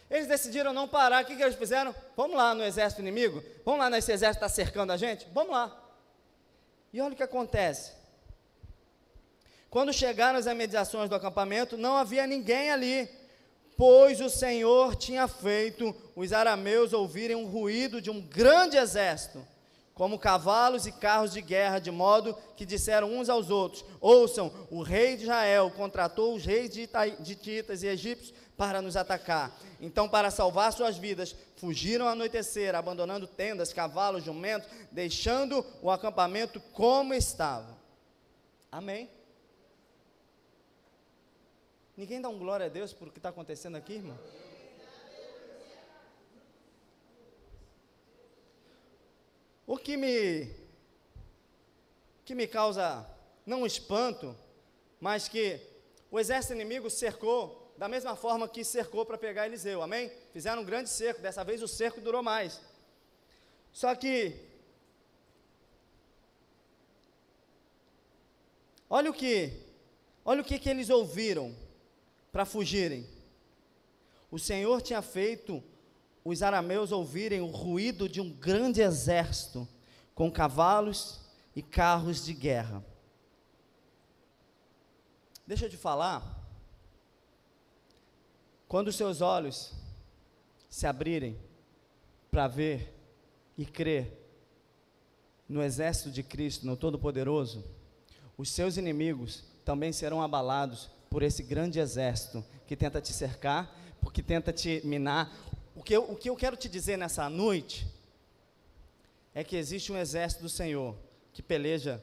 Eles 0.09 0.27
decidiram 0.27 0.73
não 0.73 0.87
parar. 0.87 1.23
O 1.23 1.27
que, 1.27 1.35
que 1.35 1.43
eles 1.43 1.55
fizeram? 1.55 1.93
Vamos 2.15 2.35
lá 2.35 2.53
no 2.53 2.63
exército 2.63 3.01
inimigo? 3.01 3.43
Vamos 3.63 3.79
lá 3.79 3.89
nesse 3.89 4.11
exército 4.11 4.39
que 4.39 4.45
está 4.45 4.55
cercando 4.55 4.91
a 4.91 4.97
gente? 4.97 5.27
Vamos 5.33 5.51
lá. 5.51 5.75
E 6.91 7.01
olha 7.01 7.13
o 7.13 7.15
que 7.15 7.23
acontece. 7.23 7.91
Quando 9.69 9.91
chegaram 9.91 10.39
as 10.39 10.45
imediações 10.45 11.09
do 11.09 11.15
acampamento, 11.15 11.75
não 11.75 11.97
havia 11.97 12.25
ninguém 12.25 12.71
ali, 12.71 13.09
pois 13.75 14.21
o 14.21 14.29
Senhor 14.29 14.95
tinha 14.95 15.27
feito 15.27 15.93
os 16.15 16.31
arameus 16.31 16.93
ouvirem 16.93 17.35
o 17.35 17.45
ruído 17.45 18.01
de 18.01 18.09
um 18.09 18.21
grande 18.21 18.77
exército 18.77 19.45
como 19.95 20.19
cavalos 20.19 20.85
e 20.85 20.91
carros 20.91 21.31
de 21.31 21.41
guerra, 21.41 21.79
de 21.79 21.89
modo 21.89 22.37
que 22.57 22.65
disseram 22.65 23.17
uns 23.17 23.29
aos 23.29 23.49
outros: 23.49 23.83
Ouçam, 24.01 24.51
o 24.69 24.83
rei 24.83 25.15
de 25.15 25.23
Israel 25.23 25.71
contratou 25.71 26.35
os 26.35 26.45
reis 26.45 26.69
de, 26.69 26.87
de 27.21 27.35
Titas 27.35 27.81
e 27.81 27.87
egípcios 27.87 28.33
para 28.57 28.81
nos 28.81 28.97
atacar. 28.97 29.57
Então, 29.79 30.07
para 30.07 30.29
salvar 30.29 30.73
suas 30.73 30.97
vidas, 30.97 31.33
fugiram 31.55 32.05
ao 32.05 32.11
anoitecer, 32.11 32.75
abandonando 32.75 33.25
tendas, 33.25 33.71
cavalos, 33.71 34.23
jumentos, 34.23 34.69
deixando 34.91 35.65
o 35.81 35.89
acampamento 35.89 36.59
como 36.73 37.13
estava. 37.13 37.77
Amém? 38.69 39.09
Ninguém 41.95 42.19
dá 42.19 42.27
um 42.27 42.37
glória 42.37 42.65
a 42.65 42.69
Deus 42.69 42.91
por 42.91 43.07
o 43.07 43.11
que 43.11 43.19
está 43.19 43.29
acontecendo 43.29 43.77
aqui, 43.77 43.93
irmão? 43.93 44.19
O 49.67 49.77
que 49.77 49.97
me 49.97 50.49
que 52.23 52.33
me 52.33 52.47
causa 52.47 53.07
não 53.45 53.65
espanto, 53.65 54.35
mas 54.99 55.27
que 55.27 55.59
o 56.09 56.19
exército 56.19 56.53
inimigo 56.53 56.89
cercou 56.89 57.73
da 57.77 57.87
mesma 57.87 58.15
forma 58.15 58.47
que 58.47 58.63
cercou 58.63 59.05
para 59.05 59.17
pegar 59.17 59.45
Eliseu, 59.45 59.81
amém? 59.81 60.11
Fizeram 60.31 60.61
um 60.61 60.65
grande 60.65 60.89
cerco, 60.89 61.21
dessa 61.21 61.43
vez 61.43 61.61
o 61.61 61.67
cerco 61.67 62.01
durou 62.01 62.23
mais. 62.23 62.61
Só 63.71 63.93
que 63.95 64.35
Olha 68.89 69.09
o 69.09 69.13
que 69.13 69.51
Olha 70.23 70.41
o 70.41 70.45
que 70.45 70.57
que 70.57 70.69
eles 70.69 70.89
ouviram 70.89 71.55
para 72.31 72.45
fugirem. 72.45 73.07
O 74.31 74.39
Senhor 74.39 74.81
tinha 74.81 75.01
feito 75.01 75.63
os 76.25 76.41
arameus 76.41 76.91
ouvirem 76.91 77.39
o 77.39 77.45
ruído 77.45 78.09
de 78.09 78.19
um 78.19 78.31
grande 78.31 78.81
exército 78.81 79.67
com 80.15 80.31
cavalos 80.31 81.21
e 81.55 81.61
carros 81.61 82.25
de 82.25 82.33
guerra. 82.33 82.83
Deixa 85.45 85.67
eu 85.67 85.69
te 85.69 85.77
falar, 85.77 86.43
quando 88.67 88.87
os 88.87 88.95
seus 88.95 89.21
olhos 89.21 89.71
se 90.67 90.87
abrirem 90.87 91.37
para 92.31 92.47
ver 92.47 92.91
e 93.55 93.63
crer 93.63 94.19
no 95.47 95.61
exército 95.61 96.09
de 96.09 96.23
Cristo, 96.23 96.65
no 96.65 96.75
Todo-Poderoso, 96.75 97.63
os 98.35 98.49
seus 98.49 98.77
inimigos 98.77 99.43
também 99.63 99.93
serão 99.93 100.23
abalados 100.23 100.89
por 101.07 101.21
esse 101.21 101.43
grande 101.43 101.79
exército 101.79 102.43
que 102.65 102.75
tenta 102.75 102.99
te 102.99 103.13
cercar, 103.13 103.73
porque 104.01 104.23
tenta 104.23 104.51
te 104.51 104.81
minar, 104.83 105.31
o 105.75 105.83
que, 105.83 105.95
eu, 105.95 106.03
o 106.03 106.15
que 106.15 106.29
eu 106.29 106.35
quero 106.35 106.55
te 106.55 106.69
dizer 106.69 106.97
nessa 106.97 107.29
noite 107.29 107.85
é 109.33 109.43
que 109.43 109.57
existe 109.57 109.91
um 109.91 109.97
exército 109.97 110.43
do 110.43 110.49
Senhor 110.49 110.95
que 111.33 111.43
peleja 111.43 112.01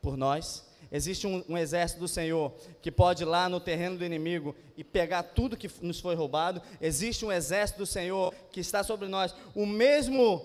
por 0.00 0.16
nós, 0.16 0.66
existe 0.90 1.26
um, 1.26 1.44
um, 1.46 1.58
exército 1.58 2.00
do 2.00 2.08
Senhor 2.08 2.54
que 2.80 2.90
pode 2.90 3.22
ir 3.22 3.26
lá 3.26 3.48
no 3.50 3.60
terreno 3.60 3.98
do 3.98 4.04
inimigo 4.04 4.56
e 4.76 4.82
pegar 4.82 5.22
tudo 5.22 5.58
que 5.58 5.70
nos 5.82 6.00
foi 6.00 6.14
roubado, 6.14 6.62
existe 6.80 7.24
um 7.24 7.30
exército 7.30 7.80
do 7.80 7.86
Senhor 7.86 8.34
que 8.50 8.60
está 8.60 8.82
sobre 8.82 9.06
nós, 9.08 9.34
o 9.54 9.66
mesmo, 9.66 10.44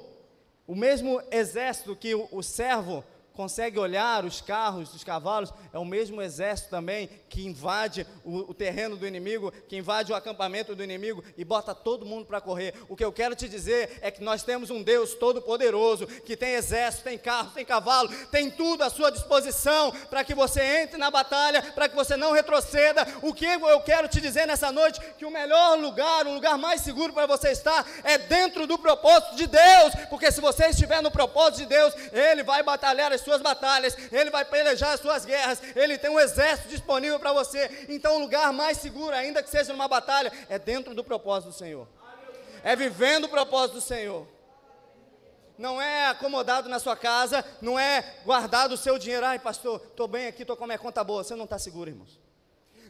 o 0.67 0.75
mesmo 0.75 1.21
exército 1.31 1.95
que 1.95 2.13
o, 2.13 2.27
o 2.31 2.43
servo 2.43 3.03
consegue 3.37 3.77
olhar 3.77 4.25
os 4.25 4.41
carros, 4.41 4.91
os 4.95 5.03
cavalos, 5.03 5.53
é 5.71 5.77
o 5.77 5.85
mesmo 5.85 6.23
exército 6.23 6.71
também 6.71 7.07
que 7.29 7.45
invade 7.45 8.07
o, 8.25 8.49
o 8.49 8.53
terreno 8.53 8.97
do 8.97 9.05
inimigo, 9.05 9.53
que 9.69 9.77
invade 9.77 10.11
o 10.11 10.15
acampamento 10.15 10.73
do 10.73 10.83
inimigo 10.83 11.23
e 11.37 11.45
bota 11.45 11.75
todo 11.75 12.03
mundo 12.03 12.25
para 12.25 12.41
correr. 12.41 12.73
O 12.89 12.95
que 12.95 13.05
eu 13.05 13.13
quero 13.13 13.35
te 13.35 13.47
dizer 13.47 13.99
é 14.01 14.09
que 14.09 14.23
nós 14.23 14.41
temos 14.41 14.71
um 14.71 14.81
Deus 14.81 15.13
todo-poderoso, 15.13 16.07
que 16.07 16.35
tem 16.35 16.55
exército, 16.55 17.03
tem 17.03 17.15
carro, 17.15 17.51
tem 17.51 17.63
cavalo, 17.63 18.09
tem 18.31 18.49
tudo 18.49 18.83
à 18.83 18.89
sua 18.89 19.11
disposição 19.11 19.91
para 20.09 20.23
que 20.23 20.33
você 20.33 20.81
entre 20.81 20.97
na 20.97 21.11
batalha, 21.11 21.61
para 21.61 21.87
que 21.87 21.95
você 21.95 22.17
não 22.17 22.31
retroceda. 22.31 23.05
O 23.21 23.35
que 23.35 23.45
eu 23.45 23.81
quero 23.81 24.07
te 24.07 24.19
dizer 24.19 24.47
nessa 24.47 24.71
noite? 24.71 24.99
Que 25.15 25.25
o 25.25 25.31
melhor 25.31 25.77
lugar, 25.77 26.25
o 26.25 26.33
lugar 26.33 26.57
mais 26.57 26.81
seguro 26.81 27.13
para 27.13 27.27
você 27.27 27.51
estar 27.51 27.85
é 28.03 28.17
dentro 28.17 28.65
do 28.65 28.79
propósito 28.79 29.35
de 29.35 29.45
Deus, 29.45 29.93
porque 30.09 30.31
se 30.31 30.41
você 30.41 30.69
estiver 30.69 31.03
no 31.03 31.11
propósito 31.11 31.57
de 31.59 31.65
Deus, 31.67 31.93
Ele 32.11 32.41
vai 32.41 32.63
batalhar 32.63 33.13
as 33.13 33.26
suas 33.27 33.41
batalhas, 33.41 33.97
Ele 34.11 34.29
vai 34.29 34.45
pelejar 34.45 34.93
as 34.93 35.01
suas 35.01 35.25
guerras, 35.25 35.61
Ele 35.75 35.97
tem 35.97 36.09
um 36.09 36.19
exército 36.19 36.69
disponível 36.69 37.19
para 37.19 37.33
você. 37.33 37.85
Então, 37.89 38.15
o 38.15 38.19
lugar 38.19 38.53
mais 38.53 38.77
seguro, 38.77 39.13
ainda 39.13 39.43
que 39.43 39.49
seja 39.49 39.73
numa 39.73 39.87
batalha, 39.87 40.31
é 40.47 40.57
dentro 40.57 40.95
do 40.95 41.03
propósito 41.03 41.49
do 41.49 41.55
Senhor, 41.55 41.87
é 42.63 42.75
vivendo 42.75 43.25
o 43.25 43.29
propósito 43.29 43.75
do 43.75 43.81
Senhor. 43.81 44.25
Não 45.57 45.81
é 45.81 46.07
acomodado 46.07 46.69
na 46.69 46.79
sua 46.79 46.95
casa, 46.95 47.43
não 47.61 47.77
é 47.77 48.15
guardado 48.23 48.73
o 48.73 48.77
seu 48.77 48.97
dinheiro. 48.97 49.25
Ai, 49.25 49.39
pastor, 49.39 49.81
estou 49.89 50.07
bem 50.07 50.27
aqui, 50.27 50.43
estou 50.43 50.55
com 50.55 50.63
a 50.63 50.67
minha 50.67 50.79
conta 50.79 51.03
boa. 51.03 51.23
Você 51.23 51.35
não 51.35 51.45
está 51.45 51.57
seguro, 51.57 51.89
irmãos. 51.89 52.19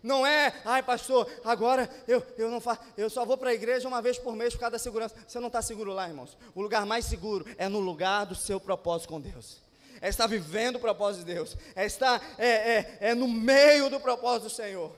Não 0.03 0.27
é, 0.27 0.53
ai 0.63 0.83
pastor, 0.83 1.27
agora 1.43 1.89
eu, 2.07 2.23
eu 2.37 2.51
não 2.51 2.61
faço, 2.61 2.81
eu 2.95 3.09
só 3.09 3.25
vou 3.25 3.35
para 3.35 3.49
a 3.49 3.53
igreja 3.53 3.87
uma 3.87 3.99
vez 3.99 4.19
por 4.19 4.35
mês 4.35 4.53
por 4.53 4.59
causa 4.59 4.73
da 4.73 4.79
segurança. 4.79 5.15
Você 5.27 5.39
não 5.39 5.47
está 5.47 5.59
seguro 5.61 5.91
lá, 5.91 6.07
irmãos. 6.07 6.37
O 6.53 6.61
lugar 6.61 6.85
mais 6.85 7.05
seguro 7.05 7.45
é 7.57 7.67
no 7.67 7.79
lugar 7.79 8.25
do 8.25 8.35
seu 8.35 8.59
propósito 8.59 9.09
com 9.09 9.19
Deus 9.19 9.66
é 10.01 10.09
estar 10.09 10.27
vivendo 10.27 10.77
o 10.77 10.79
propósito 10.79 11.25
de 11.25 11.33
Deus, 11.33 11.55
é 11.75 11.85
estar 11.85 12.21
é, 12.37 12.47
é, 12.47 12.97
é 12.99 13.15
no 13.15 13.27
meio 13.27 13.89
do 13.89 13.99
propósito 13.99 14.43
do 14.43 14.49
Senhor. 14.49 14.95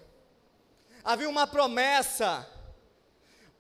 Havia 1.03 1.29
uma 1.29 1.47
promessa, 1.47 2.47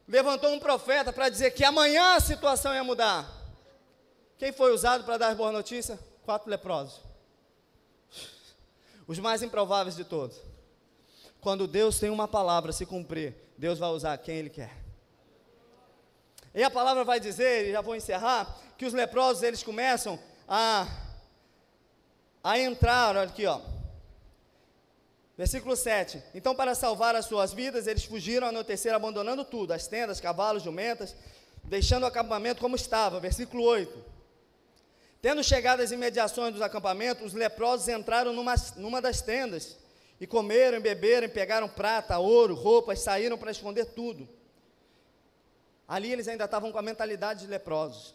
levantou 0.07 0.51
um 0.51 0.59
profeta 0.59 1.11
para 1.13 1.29
dizer 1.29 1.51
que 1.51 1.63
amanhã 1.63 2.15
a 2.15 2.19
situação 2.19 2.73
ia 2.73 2.83
mudar. 2.83 3.29
Quem 4.37 4.51
foi 4.51 4.73
usado 4.73 5.03
para 5.03 5.17
dar 5.17 5.35
boa 5.35 5.51
notícia? 5.51 5.99
Quatro 6.23 6.49
leprosos, 6.49 7.01
os 9.07 9.19
mais 9.19 9.41
improváveis 9.41 9.95
de 9.95 10.03
todos. 10.03 10.37
Quando 11.41 11.67
Deus 11.67 11.99
tem 11.99 12.09
uma 12.09 12.27
palavra 12.27 12.69
a 12.69 12.73
se 12.73 12.85
cumprir, 12.85 13.33
Deus 13.57 13.79
vai 13.79 13.89
usar 13.89 14.17
quem 14.17 14.37
Ele 14.37 14.49
quer. 14.49 14.77
E 16.53 16.63
a 16.63 16.69
palavra 16.69 17.03
vai 17.03 17.19
dizer, 17.19 17.67
e 17.67 17.71
já 17.71 17.81
vou 17.81 17.95
encerrar, 17.95 18.57
que 18.77 18.85
os 18.85 18.93
leprosos 18.93 19.43
eles 19.43 19.63
começam 19.63 20.19
a 20.47 20.87
a 22.43 22.59
entrar, 22.59 23.15
olha 23.15 23.23
aqui, 23.23 23.45
ó. 23.45 23.59
Versículo 25.37 25.75
7. 25.75 26.21
Então, 26.35 26.53
para 26.53 26.75
salvar 26.75 27.15
as 27.15 27.25
suas 27.25 27.53
vidas, 27.53 27.87
eles 27.87 28.03
fugiram 28.03 28.47
ao 28.47 28.49
anoitecer, 28.49 28.93
abandonando 28.93 29.45
tudo: 29.45 29.71
as 29.71 29.87
tendas, 29.87 30.19
cavalos, 30.19 30.63
jumentas, 30.63 31.15
deixando 31.63 32.03
o 32.03 32.07
acampamento 32.07 32.59
como 32.59 32.75
estava. 32.75 33.19
Versículo 33.19 33.63
8. 33.63 34.19
Tendo 35.21 35.43
chegado 35.43 35.81
às 35.81 35.91
imediações 35.91 36.53
dos 36.53 36.61
acampamentos, 36.61 37.27
os 37.27 37.33
leprosos 37.33 37.87
entraram 37.87 38.33
numa, 38.33 38.55
numa 38.77 39.01
das 39.01 39.21
tendas 39.21 39.77
e 40.19 40.27
comeram, 40.27 40.81
beberam, 40.81 41.29
pegaram 41.29 41.67
prata, 41.67 42.17
ouro, 42.19 42.53
roupas, 42.53 42.99
saíram 42.99 43.37
para 43.37 43.51
esconder 43.51 43.85
tudo. 43.85 44.27
Ali 45.87 46.11
eles 46.11 46.27
ainda 46.27 46.45
estavam 46.45 46.71
com 46.71 46.77
a 46.77 46.83
mentalidade 46.83 47.41
de 47.41 47.47
leprosos. 47.47 48.13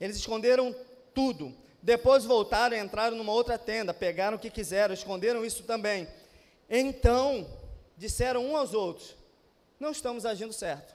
Eles 0.00 0.16
esconderam 0.16 0.74
tudo. 1.14 1.54
Depois 1.82 2.24
voltaram 2.24 2.76
e 2.76 2.80
entraram 2.80 3.16
numa 3.16 3.32
outra 3.32 3.58
tenda, 3.58 3.94
pegaram 3.94 4.36
o 4.36 4.40
que 4.40 4.50
quiseram, 4.50 4.92
esconderam 4.92 5.44
isso 5.44 5.62
também. 5.62 6.06
Então, 6.68 7.46
disseram 7.96 8.44
um 8.44 8.56
aos 8.56 8.74
outros: 8.74 9.16
Não 9.78 9.90
estamos 9.90 10.26
agindo 10.26 10.52
certo. 10.52 10.94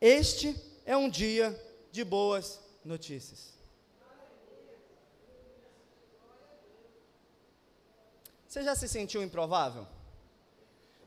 Este 0.00 0.54
é 0.84 0.96
um 0.96 1.08
dia 1.08 1.58
de 1.90 2.04
boas 2.04 2.60
notícias. 2.84 3.52
Você 8.46 8.62
já 8.62 8.74
se 8.74 8.86
sentiu 8.86 9.22
improvável? 9.22 9.86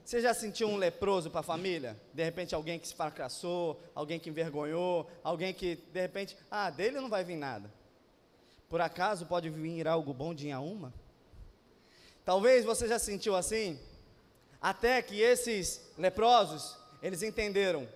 Você 0.04 0.22
já 0.22 0.34
sentiu 0.34 0.68
um 0.68 0.78
leproso 0.78 1.30
para 1.30 1.42
a 1.42 1.44
família? 1.44 1.96
De 2.14 2.24
repente, 2.24 2.56
alguém 2.56 2.80
que 2.80 2.88
se 2.88 2.96
fracassou, 2.96 3.80
alguém 3.94 4.20
que 4.20 4.30
envergonhou, 4.30 5.10
alguém 5.24 5.54
que, 5.54 5.76
de 5.76 6.02
repente, 6.02 6.36
ah, 6.50 6.70
dele 6.70 7.00
não 7.00 7.10
vai 7.10 7.24
vir 7.24 7.36
nada. 7.36 7.72
Por 8.70 8.82
acaso 8.82 9.26
pode 9.26 9.50
vir 9.50 9.88
algo 9.88 10.14
bom 10.14 10.34
de 10.34 10.54
uma? 10.54 10.94
Talvez 12.24 12.66
você 12.66 12.88
já 12.88 12.98
sentiu 12.98 13.36
assim, 13.36 13.80
até 14.62 15.02
que 15.02 15.22
esses 15.22 15.82
leprosos, 15.98 16.76
eles 17.02 17.22
entenderam. 17.22 17.88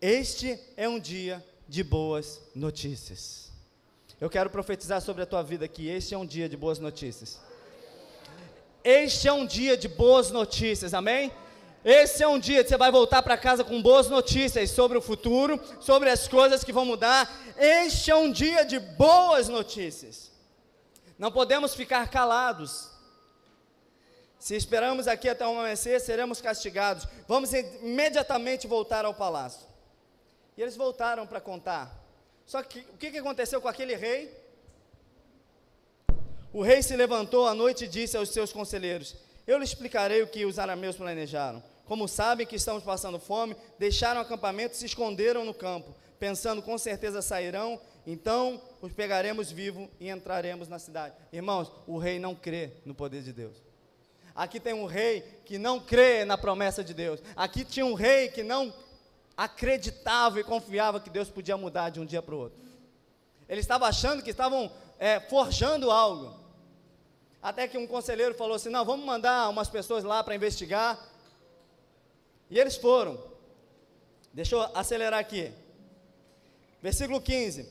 Este 0.00 0.60
é 0.76 0.86
um 0.86 1.00
dia 1.00 1.42
de 1.66 1.82
boas 1.82 2.42
notícias. 2.54 3.50
Eu 4.20 4.28
quero 4.28 4.50
profetizar 4.50 5.00
sobre 5.00 5.22
a 5.22 5.26
tua 5.26 5.42
vida 5.42 5.66
que 5.66 5.88
este 5.88 6.14
é 6.14 6.18
um 6.18 6.26
dia 6.26 6.48
de 6.48 6.56
boas 6.56 6.78
notícias. 6.78 7.40
Este 8.82 9.28
é 9.28 9.32
um 9.32 9.46
dia 9.46 9.76
de 9.76 9.88
boas 9.88 10.30
notícias, 10.30 10.92
amém? 10.92 11.32
Esse 11.84 12.22
é 12.22 12.28
um 12.28 12.38
dia 12.38 12.64
que 12.64 12.70
você 12.70 12.78
vai 12.78 12.90
voltar 12.90 13.22
para 13.22 13.36
casa 13.36 13.62
com 13.62 13.82
boas 13.82 14.08
notícias 14.08 14.70
sobre 14.70 14.96
o 14.96 15.02
futuro, 15.02 15.60
sobre 15.80 16.08
as 16.08 16.26
coisas 16.26 16.64
que 16.64 16.72
vão 16.72 16.86
mudar. 16.86 17.30
Este 17.58 18.10
é 18.10 18.16
um 18.16 18.32
dia 18.32 18.64
de 18.64 18.78
boas 18.78 19.48
notícias. 19.48 20.32
Não 21.18 21.30
podemos 21.30 21.74
ficar 21.74 22.08
calados. 22.08 22.88
Se 24.38 24.56
esperamos 24.56 25.06
aqui 25.06 25.28
até 25.28 25.46
o 25.46 25.50
amanhecer, 25.50 26.00
seremos 26.00 26.40
castigados. 26.40 27.06
Vamos 27.28 27.52
imediatamente 27.52 28.66
voltar 28.66 29.04
ao 29.04 29.12
palácio. 29.12 29.66
E 30.56 30.62
eles 30.62 30.76
voltaram 30.76 31.26
para 31.26 31.40
contar. 31.40 31.94
Só 32.46 32.62
que 32.62 32.80
o 32.80 32.96
que 32.96 33.18
aconteceu 33.18 33.60
com 33.60 33.68
aquele 33.68 33.94
rei? 33.94 34.34
O 36.50 36.62
rei 36.62 36.82
se 36.82 36.96
levantou 36.96 37.46
à 37.46 37.52
noite 37.52 37.84
e 37.84 37.88
disse 37.88 38.16
aos 38.16 38.30
seus 38.30 38.52
conselheiros: 38.52 39.14
Eu 39.46 39.58
lhe 39.58 39.64
explicarei 39.64 40.22
o 40.22 40.26
que 40.26 40.46
os 40.46 40.58
arameus 40.58 40.96
planejaram. 40.96 41.73
Como 41.86 42.08
sabem 42.08 42.46
que 42.46 42.56
estamos 42.56 42.82
passando 42.82 43.18
fome, 43.18 43.56
deixaram 43.78 44.20
o 44.20 44.22
acampamento 44.22 44.74
e 44.74 44.78
se 44.78 44.86
esconderam 44.86 45.44
no 45.44 45.52
campo, 45.52 45.94
pensando 46.18 46.62
com 46.62 46.78
certeza 46.78 47.20
sairão, 47.20 47.80
então 48.06 48.60
os 48.80 48.92
pegaremos 48.92 49.50
vivos 49.50 49.88
e 50.00 50.08
entraremos 50.08 50.68
na 50.68 50.78
cidade. 50.78 51.14
Irmãos, 51.32 51.70
o 51.86 51.98
rei 51.98 52.18
não 52.18 52.34
crê 52.34 52.72
no 52.84 52.94
poder 52.94 53.22
de 53.22 53.32
Deus. 53.32 53.56
Aqui 54.34 54.58
tem 54.58 54.74
um 54.74 54.86
rei 54.86 55.22
que 55.44 55.58
não 55.58 55.78
crê 55.78 56.24
na 56.24 56.36
promessa 56.36 56.82
de 56.82 56.92
Deus. 56.92 57.20
Aqui 57.36 57.64
tinha 57.64 57.86
um 57.86 57.94
rei 57.94 58.28
que 58.28 58.42
não 58.42 58.72
acreditava 59.36 60.40
e 60.40 60.44
confiava 60.44 61.00
que 61.00 61.10
Deus 61.10 61.28
podia 61.28 61.56
mudar 61.56 61.90
de 61.90 62.00
um 62.00 62.04
dia 62.04 62.20
para 62.20 62.34
o 62.34 62.38
outro. 62.38 62.58
Ele 63.48 63.60
estava 63.60 63.86
achando 63.86 64.22
que 64.22 64.30
estavam 64.30 64.70
é, 64.98 65.20
forjando 65.20 65.90
algo. 65.90 66.34
Até 67.42 67.68
que 67.68 67.76
um 67.76 67.86
conselheiro 67.86 68.34
falou 68.34 68.56
assim: 68.56 68.70
não, 68.70 68.84
vamos 68.84 69.04
mandar 69.04 69.48
umas 69.50 69.68
pessoas 69.68 70.02
lá 70.02 70.24
para 70.24 70.34
investigar. 70.34 70.98
E 72.54 72.58
eles 72.60 72.76
foram. 72.76 73.18
Deixa 74.32 74.54
eu 74.54 74.60
acelerar 74.76 75.18
aqui. 75.18 75.50
Versículo 76.80 77.20
15. 77.20 77.68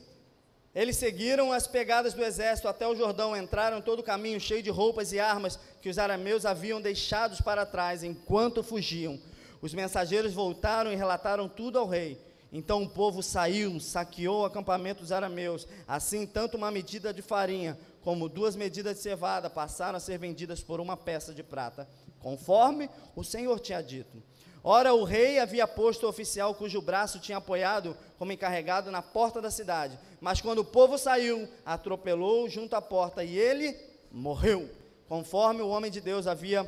Eles 0.74 0.98
seguiram 0.98 1.52
as 1.52 1.66
pegadas 1.66 2.12
do 2.12 2.22
exército 2.22 2.68
até 2.68 2.86
o 2.86 2.94
Jordão, 2.94 3.34
entraram 3.34 3.80
todo 3.80 4.00
o 4.00 4.02
caminho 4.02 4.38
cheio 4.38 4.62
de 4.62 4.68
roupas 4.68 5.10
e 5.10 5.18
armas 5.18 5.58
que 5.80 5.88
os 5.88 5.96
arameus 5.96 6.44
haviam 6.44 6.82
deixados 6.82 7.40
para 7.40 7.64
trás 7.64 8.04
enquanto 8.04 8.62
fugiam. 8.62 9.18
Os 9.62 9.72
mensageiros 9.72 10.34
voltaram 10.34 10.92
e 10.92 10.96
relataram 10.96 11.48
tudo 11.48 11.78
ao 11.78 11.88
rei. 11.88 12.20
Então 12.52 12.82
o 12.82 12.88
povo 12.88 13.22
saiu, 13.22 13.80
saqueou 13.80 14.42
o 14.42 14.44
acampamento 14.44 15.00
dos 15.00 15.12
arameus. 15.12 15.66
Assim, 15.88 16.26
tanto 16.26 16.58
uma 16.58 16.70
medida 16.70 17.10
de 17.10 17.22
farinha 17.22 17.78
como 18.02 18.28
duas 18.28 18.54
medidas 18.54 18.98
de 18.98 19.02
cevada 19.02 19.48
passaram 19.48 19.96
a 19.96 20.00
ser 20.00 20.18
vendidas 20.18 20.62
por 20.62 20.78
uma 20.78 20.94
peça 20.94 21.32
de 21.32 21.42
prata, 21.42 21.88
conforme 22.20 22.90
o 23.16 23.24
Senhor 23.24 23.58
tinha 23.60 23.80
dito. 23.80 24.22
Ora, 24.66 24.94
o 24.94 25.04
rei 25.04 25.38
havia 25.38 25.68
posto 25.68 26.06
o 26.06 26.08
oficial 26.08 26.54
cujo 26.54 26.80
braço 26.80 27.18
tinha 27.18 27.36
apoiado 27.36 27.94
como 28.18 28.32
encarregado 28.32 28.90
na 28.90 29.02
porta 29.02 29.38
da 29.38 29.50
cidade. 29.50 29.98
Mas 30.22 30.40
quando 30.40 30.60
o 30.60 30.64
povo 30.64 30.96
saiu, 30.96 31.46
atropelou 31.66 32.48
junto 32.48 32.74
à 32.74 32.80
porta 32.80 33.22
e 33.22 33.38
ele 33.38 33.76
morreu, 34.10 34.70
conforme 35.06 35.60
o 35.60 35.68
homem 35.68 35.90
de 35.90 36.00
Deus 36.00 36.26
havia 36.26 36.64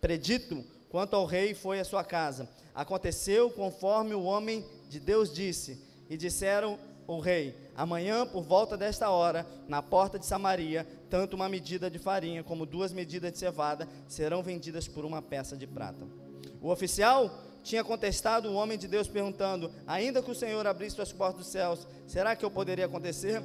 predito. 0.00 0.64
Quanto 0.88 1.16
ao 1.16 1.24
rei, 1.26 1.52
foi 1.52 1.80
à 1.80 1.84
sua 1.84 2.04
casa. 2.04 2.48
Aconteceu 2.72 3.50
conforme 3.50 4.14
o 4.14 4.22
homem 4.22 4.64
de 4.88 5.00
Deus 5.00 5.32
disse. 5.32 5.82
E 6.08 6.16
disseram 6.16 6.78
o 7.08 7.18
rei: 7.18 7.56
Amanhã, 7.74 8.24
por 8.24 8.44
volta 8.44 8.76
desta 8.76 9.10
hora, 9.10 9.44
na 9.66 9.82
porta 9.82 10.16
de 10.16 10.26
Samaria, 10.26 10.86
tanto 11.10 11.34
uma 11.34 11.48
medida 11.48 11.90
de 11.90 11.98
farinha 11.98 12.44
como 12.44 12.64
duas 12.64 12.92
medidas 12.92 13.32
de 13.32 13.38
cevada 13.38 13.88
serão 14.06 14.44
vendidas 14.44 14.86
por 14.86 15.04
uma 15.04 15.20
peça 15.20 15.56
de 15.56 15.66
prata. 15.66 16.21
O 16.62 16.70
oficial 16.70 17.42
tinha 17.62 17.82
contestado 17.82 18.48
o 18.48 18.54
homem 18.54 18.78
de 18.78 18.86
Deus, 18.86 19.08
perguntando: 19.08 19.70
Ainda 19.86 20.22
que 20.22 20.30
o 20.30 20.34
Senhor 20.34 20.66
abrisse 20.66 21.00
as 21.00 21.12
portas 21.12 21.44
dos 21.44 21.52
céus, 21.52 21.86
será 22.06 22.36
que 22.36 22.44
eu 22.44 22.50
poderia 22.50 22.86
acontecer? 22.86 23.42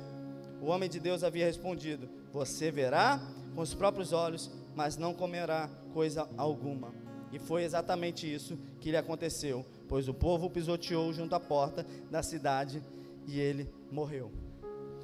O 0.61 0.67
homem 0.67 0.89
de 0.89 0.99
Deus 0.99 1.23
havia 1.23 1.45
respondido: 1.45 2.07
Você 2.31 2.69
verá 2.69 3.19
com 3.55 3.61
os 3.61 3.73
próprios 3.73 4.13
olhos, 4.13 4.51
mas 4.75 4.97
não 4.97 5.13
comerá 5.13 5.69
coisa 5.93 6.29
alguma. 6.37 6.93
E 7.31 7.39
foi 7.39 7.63
exatamente 7.63 8.31
isso 8.31 8.57
que 8.79 8.91
lhe 8.91 8.97
aconteceu, 8.97 9.65
pois 9.89 10.07
o 10.07 10.13
povo 10.13 10.49
pisoteou 10.49 11.11
junto 11.11 11.35
à 11.35 11.39
porta 11.39 11.85
da 12.09 12.23
cidade 12.23 12.81
e 13.27 13.39
ele 13.39 13.69
morreu. 13.91 14.31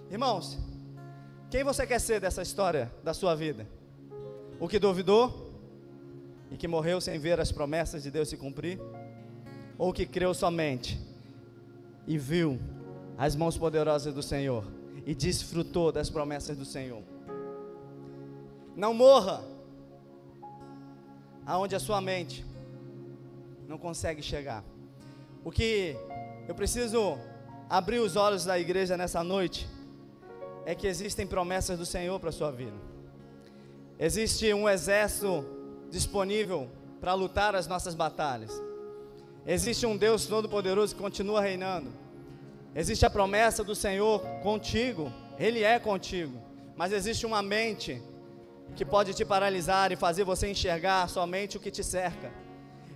Irmãos, 0.10 0.58
quem 1.50 1.64
você 1.64 1.86
quer 1.86 2.00
ser 2.00 2.22
dessa 2.22 2.42
história 2.42 2.92
da 3.04 3.14
sua 3.14 3.36
vida? 3.36 3.68
O 4.60 4.68
que 4.68 4.80
duvidou 4.80 5.53
e 6.52 6.58
que 6.58 6.68
morreu 6.68 7.02
sem 7.02 7.18
ver 7.20 7.40
as 7.40 7.52
promessas 7.52 8.04
de 8.04 8.12
Deus 8.12 8.30
se 8.30 8.38
cumprir? 8.38 8.80
Ou 9.78 9.92
que 9.92 10.06
creu 10.06 10.34
somente 10.34 11.00
e 12.08 12.18
viu 12.18 12.60
as 13.18 13.36
mãos 13.36 13.58
poderosas 13.58 14.14
do 14.14 14.22
Senhor 14.22 14.66
e 15.06 15.16
desfrutou 15.16 15.92
das 15.92 16.10
promessas 16.10 16.56
do 16.58 16.66
Senhor? 16.66 17.04
Não 18.76 18.94
morra 18.94 19.44
aonde 21.46 21.76
a 21.76 21.80
sua 21.80 22.00
mente 22.02 22.46
não 23.68 23.78
consegue 23.78 24.22
chegar. 24.22 24.64
O 25.44 25.52
que 25.52 25.96
eu 26.48 26.56
preciso 26.56 27.18
abrir 27.70 28.00
os 28.00 28.16
olhos 28.16 28.46
da 28.46 28.60
igreja 28.60 28.96
nessa 28.96 29.24
noite 29.24 29.68
é 30.66 30.74
que 30.74 30.88
existem 30.88 31.28
promessas 31.28 31.78
do 31.78 31.86
Senhor 31.86 32.20
para 32.20 32.30
a 32.30 32.34
sua 32.34 32.52
vida. 32.52 32.78
Existe 34.00 34.54
um 34.54 34.68
exército 34.68 35.46
disponível 35.94 36.68
para 37.00 37.14
lutar 37.14 37.56
as 37.56 37.68
nossas 37.68 37.94
batalhas. 37.94 38.52
Existe 39.46 39.86
um 39.86 39.96
Deus 39.96 40.26
todo-poderoso 40.26 40.96
que 40.96 41.02
continua 41.02 41.40
reinando. 41.40 41.90
Existe 42.74 43.06
a 43.06 43.10
promessa 43.10 43.64
do 43.64 43.76
Senhor 43.76 44.20
contigo, 44.42 45.14
Ele 45.38 45.64
é 45.64 45.78
contigo. 45.78 46.42
Mas 46.76 46.92
existe 46.92 47.28
uma 47.28 47.44
mente 47.44 48.02
que 48.76 48.84
pode 48.84 49.14
te 49.14 49.24
paralisar 49.24 49.92
e 49.92 49.96
fazer 49.96 50.24
você 50.24 50.50
enxergar 50.50 51.08
somente 51.08 51.58
o 51.58 51.60
que 51.60 51.70
te 51.70 51.84
cerca. 51.84 52.34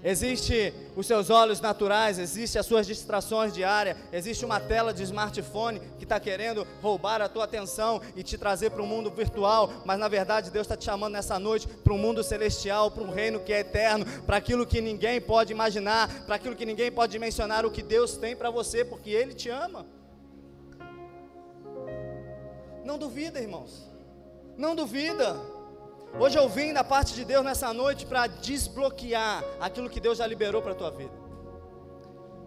Existe 0.03 0.73
os 0.95 1.07
seus 1.07 1.29
olhos 1.29 1.59
naturais, 1.59 2.19
existe 2.19 2.57
as 2.57 2.65
suas 2.65 2.85
distrações 2.85 3.53
diárias, 3.53 3.97
existe 4.13 4.45
uma 4.45 4.59
tela 4.59 4.93
de 4.93 5.01
smartphone 5.03 5.79
que 5.97 6.03
está 6.03 6.19
querendo 6.19 6.67
roubar 6.81 7.21
a 7.21 7.27
tua 7.27 7.45
atenção 7.45 7.99
e 8.15 8.21
te 8.21 8.37
trazer 8.37 8.69
para 8.69 8.81
um 8.81 8.85
mundo 8.85 9.09
virtual, 9.09 9.71
mas 9.85 9.99
na 9.99 10.07
verdade 10.07 10.51
Deus 10.51 10.65
está 10.65 10.77
te 10.77 10.85
chamando 10.85 11.13
nessa 11.13 11.39
noite 11.39 11.67
para 11.67 11.93
um 11.93 11.97
mundo 11.97 12.23
celestial, 12.23 12.91
para 12.91 13.03
um 13.03 13.11
reino 13.11 13.39
que 13.39 13.51
é 13.51 13.61
eterno, 13.61 14.05
para 14.23 14.37
aquilo 14.37 14.67
que 14.67 14.81
ninguém 14.81 15.19
pode 15.19 15.51
imaginar, 15.51 16.25
para 16.25 16.35
aquilo 16.35 16.55
que 16.55 16.65
ninguém 16.65 16.91
pode 16.91 17.17
mencionar, 17.17 17.65
o 17.65 17.71
que 17.71 17.81
Deus 17.81 18.17
tem 18.17 18.35
para 18.35 18.51
você, 18.51 18.85
porque 18.85 19.09
Ele 19.09 19.33
te 19.33 19.49
ama. 19.49 19.85
Não 22.85 22.99
duvida, 22.99 23.41
irmãos, 23.41 23.89
não 24.55 24.75
duvida. 24.75 25.57
Hoje 26.20 26.36
eu 26.36 26.49
vim 26.49 26.74
da 26.74 26.84
parte 26.84 27.13
de 27.13 27.24
Deus 27.24 27.45
nessa 27.45 27.72
noite 27.72 28.03
para 28.03 28.26
desbloquear 28.26 29.43
aquilo 29.59 29.88
que 29.88 29.99
Deus 29.99 30.18
já 30.18 30.26
liberou 30.26 30.63
para 30.63 30.72
a 30.72 30.76
tua 30.76 30.89
vida. 30.89 31.13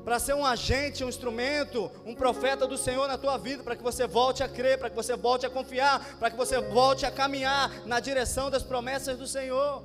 Para 0.04 0.18
ser 0.18 0.34
um 0.34 0.44
agente, 0.44 1.04
um 1.04 1.08
instrumento, 1.08 1.88
um 2.04 2.12
profeta 2.12 2.66
do 2.66 2.76
Senhor 2.76 3.06
na 3.06 3.16
tua 3.16 3.38
vida, 3.38 3.62
para 3.62 3.76
que 3.76 3.82
você 3.82 4.08
volte 4.08 4.42
a 4.42 4.48
crer, 4.48 4.76
para 4.76 4.90
que 4.90 4.96
você 4.96 5.14
volte 5.14 5.46
a 5.46 5.50
confiar, 5.50 6.04
para 6.18 6.30
que 6.30 6.36
você 6.36 6.60
volte 6.60 7.06
a 7.06 7.12
caminhar 7.12 7.70
na 7.86 8.00
direção 8.00 8.50
das 8.50 8.64
promessas 8.64 9.16
do 9.16 9.26
Senhor. 9.26 9.84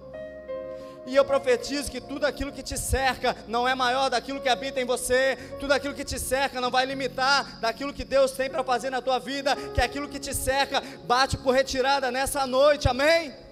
E 1.06 1.16
eu 1.16 1.24
profetizo 1.24 1.92
que 1.92 2.02
tudo 2.02 2.26
aquilo 2.26 2.52
que 2.52 2.64
te 2.64 2.80
cerca 2.80 3.36
não 3.48 3.68
é 3.68 3.76
maior 3.76 4.10
daquilo 4.10 4.42
que 4.42 4.50
habita 4.50 4.82
em 4.82 4.86
você, 4.86 5.38
tudo 5.60 5.74
aquilo 5.74 5.94
que 5.94 6.04
te 6.04 6.18
cerca 6.18 6.60
não 6.60 6.72
vai 6.72 6.88
limitar 6.88 7.60
daquilo 7.60 7.94
que 7.94 8.04
Deus 8.04 8.32
tem 8.32 8.50
para 8.50 8.64
fazer 8.64 8.90
na 8.90 9.00
tua 9.00 9.20
vida, 9.20 9.56
que 9.76 9.82
aquilo 9.82 10.10
que 10.10 10.18
te 10.18 10.34
cerca 10.34 10.82
bate 11.04 11.38
por 11.38 11.52
retirada 11.52 12.10
nessa 12.10 12.48
noite, 12.48 12.88
amém? 12.88 13.45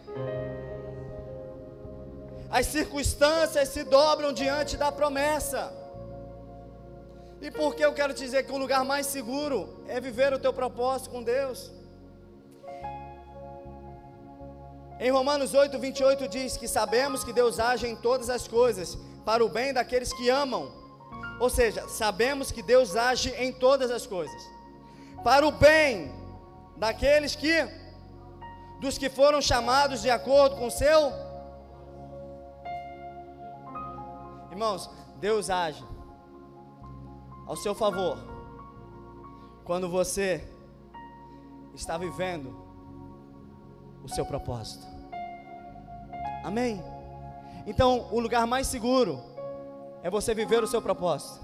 As 2.50 2.68
circunstâncias 2.68 3.70
se 3.70 3.84
dobram 3.84 4.32
diante 4.32 4.78
da 4.78 4.92
promessa. 4.92 5.74
E 7.42 7.50
por 7.50 7.76
que 7.76 7.84
eu 7.84 7.94
quero 7.94 8.14
te 8.14 8.24
dizer 8.24 8.44
que 8.44 8.52
o 8.52 8.58
lugar 8.58 8.86
mais 8.86 9.08
seguro 9.08 9.84
é 9.88 10.00
viver 10.00 10.32
o 10.34 10.40
teu 10.40 10.54
propósito 10.54 11.10
com 11.10 11.24
Deus? 11.24 11.72
Em 15.00 15.10
Romanos 15.10 15.54
8, 15.54 15.78
28 15.80 16.28
diz 16.28 16.56
que 16.56 16.68
sabemos 16.68 17.24
que 17.24 17.34
Deus 17.34 17.60
age 17.60 17.88
em 17.88 17.96
todas 17.96 18.30
as 18.30 18.48
coisas 18.48 18.98
para 19.26 19.44
o 19.44 19.50
bem 19.50 19.74
daqueles 19.74 20.14
que 20.14 20.30
amam. 20.30 20.72
Ou 21.40 21.50
seja, 21.50 21.88
sabemos 21.88 22.52
que 22.52 22.62
Deus 22.62 22.96
age 22.96 23.32
em 23.32 23.52
todas 23.52 23.90
as 23.90 24.06
coisas 24.06 24.54
para 25.24 25.48
o 25.48 25.52
bem 25.52 26.12
daqueles 26.78 27.36
que 27.36 27.68
dos 28.84 28.98
que 28.98 29.10
foram 29.10 29.42
chamados 29.42 30.02
de 30.02 30.10
acordo 30.10 30.58
com 30.58 30.68
o 30.68 30.72
seu 30.72 31.14
Irmãos, 34.52 34.90
Deus 35.20 35.50
age 35.50 35.84
ao 37.48 37.56
seu 37.56 37.74
favor 37.74 38.18
quando 39.64 39.90
você 39.90 40.48
está 41.74 41.98
vivendo 41.98 42.56
o 44.04 44.10
seu 44.10 44.26
propósito. 44.26 44.86
Amém? 46.44 46.84
Então, 47.66 48.10
o 48.12 48.20
lugar 48.20 48.46
mais 48.46 48.68
seguro 48.68 49.20
é 50.04 50.10
você 50.10 50.36
viver 50.36 50.62
o 50.62 50.68
seu 50.68 50.82
propósito. 50.82 51.44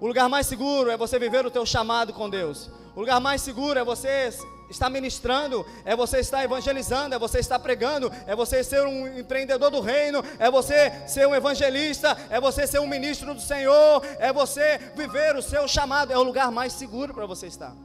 O 0.00 0.06
lugar 0.06 0.28
mais 0.28 0.46
seguro 0.46 0.90
é 0.90 0.96
você 0.96 1.18
viver 1.18 1.44
o 1.44 1.50
teu 1.50 1.66
chamado 1.66 2.14
com 2.14 2.30
Deus. 2.30 2.70
O 2.96 3.00
lugar 3.00 3.20
mais 3.20 3.42
seguro 3.42 3.78
é 3.78 3.84
você 3.84 4.30
estar 4.70 4.88
ministrando, 4.88 5.66
é 5.84 5.94
você 5.94 6.20
estar 6.20 6.42
evangelizando, 6.42 7.14
é 7.14 7.18
você 7.18 7.40
estar 7.40 7.58
pregando, 7.58 8.10
é 8.26 8.34
você 8.34 8.64
ser 8.64 8.86
um 8.86 9.18
empreendedor 9.18 9.70
do 9.70 9.82
reino, 9.82 10.24
é 10.38 10.50
você 10.50 10.90
ser 11.06 11.28
um 11.28 11.34
evangelista, 11.34 12.16
é 12.30 12.40
você 12.40 12.66
ser 12.66 12.80
um 12.80 12.86
ministro 12.86 13.34
do 13.34 13.40
Senhor, 13.40 14.02
é 14.18 14.32
você 14.32 14.78
viver 14.96 15.36
o 15.36 15.42
seu 15.42 15.68
chamado, 15.68 16.10
é 16.10 16.16
o 16.16 16.22
lugar 16.22 16.50
mais 16.50 16.72
seguro 16.72 17.12
para 17.12 17.26
você 17.26 17.48
estar. 17.48 17.76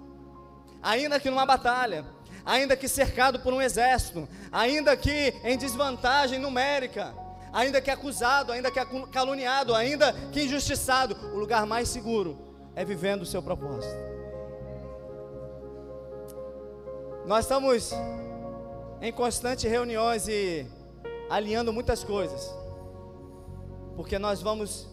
Ainda 0.81 1.19
que 1.19 1.29
numa 1.29 1.45
batalha, 1.45 2.05
ainda 2.45 2.77
que 2.77 2.87
cercado 2.87 3.37
por 3.37 3.53
um 3.53 3.61
exército, 3.61 4.29
ainda 4.49 4.95
que 4.95 5.33
em 5.43 5.57
desvantagem 5.57 6.39
numérica, 6.39 7.13
ainda 7.51 7.81
que 7.81 7.91
acusado, 7.91 8.53
ainda 8.53 8.71
que 8.71 8.79
caluniado, 9.11 9.75
ainda 9.75 10.13
que 10.31 10.43
injustiçado, 10.43 11.17
o 11.33 11.37
lugar 11.37 11.65
mais 11.65 11.89
seguro 11.89 12.39
é 12.73 12.85
vivendo 12.85 13.23
o 13.23 13.25
seu 13.25 13.43
propósito. 13.43 14.10
Nós 17.25 17.45
estamos 17.45 17.91
em 18.99 19.11
constantes 19.11 19.69
reuniões 19.69 20.27
e 20.27 20.65
alinhando 21.29 21.71
muitas 21.71 22.03
coisas, 22.03 22.53
porque 23.95 24.17
nós 24.17 24.41
vamos 24.41 24.87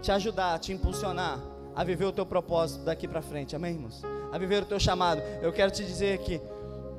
te 0.00 0.12
ajudar, 0.12 0.58
te 0.60 0.72
impulsionar 0.72 1.40
a 1.74 1.82
viver 1.82 2.04
o 2.04 2.12
teu 2.12 2.24
propósito 2.24 2.84
daqui 2.84 3.08
para 3.08 3.20
frente, 3.20 3.56
amém, 3.56 3.74
irmãos? 3.74 4.00
A 4.30 4.38
viver 4.38 4.62
o 4.62 4.66
teu 4.66 4.78
chamado. 4.78 5.20
Eu 5.42 5.52
quero 5.52 5.70
te 5.70 5.84
dizer 5.84 6.18
que 6.18 6.40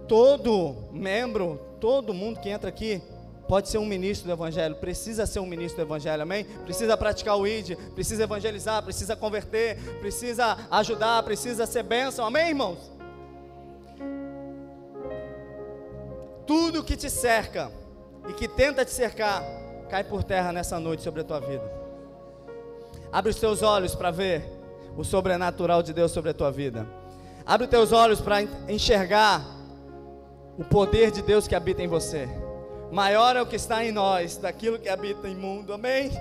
todo 0.07 0.89
membro, 0.91 1.59
todo 1.79 2.13
mundo 2.13 2.39
que 2.39 2.49
entra 2.49 2.69
aqui, 2.69 3.01
pode 3.47 3.69
ser 3.69 3.77
um 3.77 3.85
ministro 3.85 4.27
do 4.27 4.33
Evangelho, 4.33 4.75
precisa 4.75 5.25
ser 5.25 5.39
um 5.39 5.45
ministro 5.45 5.77
do 5.77 5.87
Evangelho, 5.87 6.23
amém? 6.23 6.43
Precisa 6.65 6.97
praticar 6.97 7.37
o 7.37 7.47
ID, 7.47 7.77
precisa 7.95 8.23
evangelizar, 8.23 8.83
precisa 8.83 9.15
converter, 9.15 9.77
precisa 9.99 10.57
ajudar, 10.71 11.23
precisa 11.23 11.65
ser 11.65 11.83
bênção, 11.83 12.25
amém, 12.25 12.49
irmãos? 12.49 12.92
Tudo 16.45 16.83
que 16.83 16.95
te 16.95 17.09
cerca 17.09 17.71
e 18.27 18.33
que 18.33 18.47
tenta 18.47 18.83
te 18.83 18.91
cercar, 18.91 19.43
cai 19.89 20.03
por 20.03 20.23
terra 20.23 20.51
nessa 20.51 20.79
noite 20.79 21.03
sobre 21.03 21.21
a 21.21 21.23
tua 21.23 21.39
vida. 21.39 21.63
Abre 23.11 23.31
os 23.31 23.39
teus 23.39 23.61
olhos 23.61 23.93
para 23.95 24.11
ver 24.11 24.43
o 24.97 25.03
sobrenatural 25.03 25.83
de 25.83 25.93
Deus 25.93 26.11
sobre 26.11 26.31
a 26.31 26.33
tua 26.33 26.51
vida. 26.51 26.87
Abre 27.45 27.65
os 27.65 27.69
teus 27.69 27.91
olhos 27.91 28.19
para 28.19 28.41
enxergar 28.67 29.45
o 30.57 30.63
poder 30.63 31.11
de 31.11 31.21
Deus 31.21 31.47
que 31.47 31.55
habita 31.55 31.81
em 31.81 31.87
você. 31.87 32.27
Maior 32.91 33.35
é 33.35 33.41
o 33.41 33.45
que 33.45 33.55
está 33.55 33.83
em 33.83 33.91
nós 33.91 34.37
daquilo 34.37 34.79
que 34.79 34.89
habita 34.89 35.27
em 35.27 35.35
mundo. 35.35 35.73
Amém? 35.73 36.11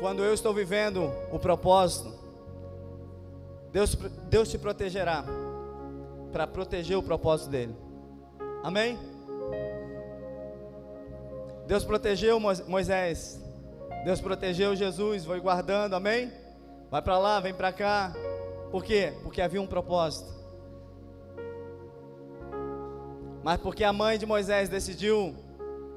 Quando 0.00 0.22
eu 0.22 0.34
estou 0.34 0.52
vivendo 0.52 1.10
o 1.32 1.38
propósito, 1.38 2.12
Deus, 3.72 3.94
Deus 4.28 4.50
te 4.50 4.58
protegerá 4.58 5.24
para 6.34 6.48
proteger 6.48 6.98
o 6.98 7.02
propósito 7.02 7.48
dele. 7.48 7.76
Amém? 8.64 8.98
Deus 11.64 11.84
protegeu 11.84 12.40
Moisés. 12.40 13.40
Deus 14.04 14.20
protegeu 14.20 14.74
Jesus, 14.74 15.24
foi 15.24 15.38
guardando, 15.38 15.94
amém? 15.94 16.32
Vai 16.90 17.00
para 17.00 17.18
lá, 17.18 17.38
vem 17.38 17.54
para 17.54 17.72
cá. 17.72 18.12
Por 18.72 18.82
quê? 18.82 19.12
Porque 19.22 19.40
havia 19.40 19.62
um 19.62 19.66
propósito. 19.68 20.28
Mas 23.44 23.60
porque 23.60 23.84
a 23.84 23.92
mãe 23.92 24.18
de 24.18 24.26
Moisés 24.26 24.68
decidiu 24.68 25.36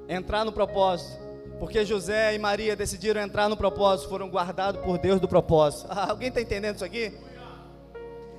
entrar 0.07 0.45
no 0.45 0.51
propósito, 0.51 1.19
porque 1.57 1.83
José 1.83 2.35
e 2.35 2.37
Maria 2.37 2.75
decidiram 2.75 3.21
entrar 3.21 3.49
no 3.49 3.57
propósito, 3.57 4.07
foram 4.07 4.29
guardados 4.29 4.81
por 4.83 4.99
Deus 4.99 5.19
do 5.19 5.27
propósito. 5.27 5.87
Alguém 5.97 6.27
está 6.27 6.39
entendendo 6.39 6.75
isso 6.75 6.85
aqui? 6.85 7.17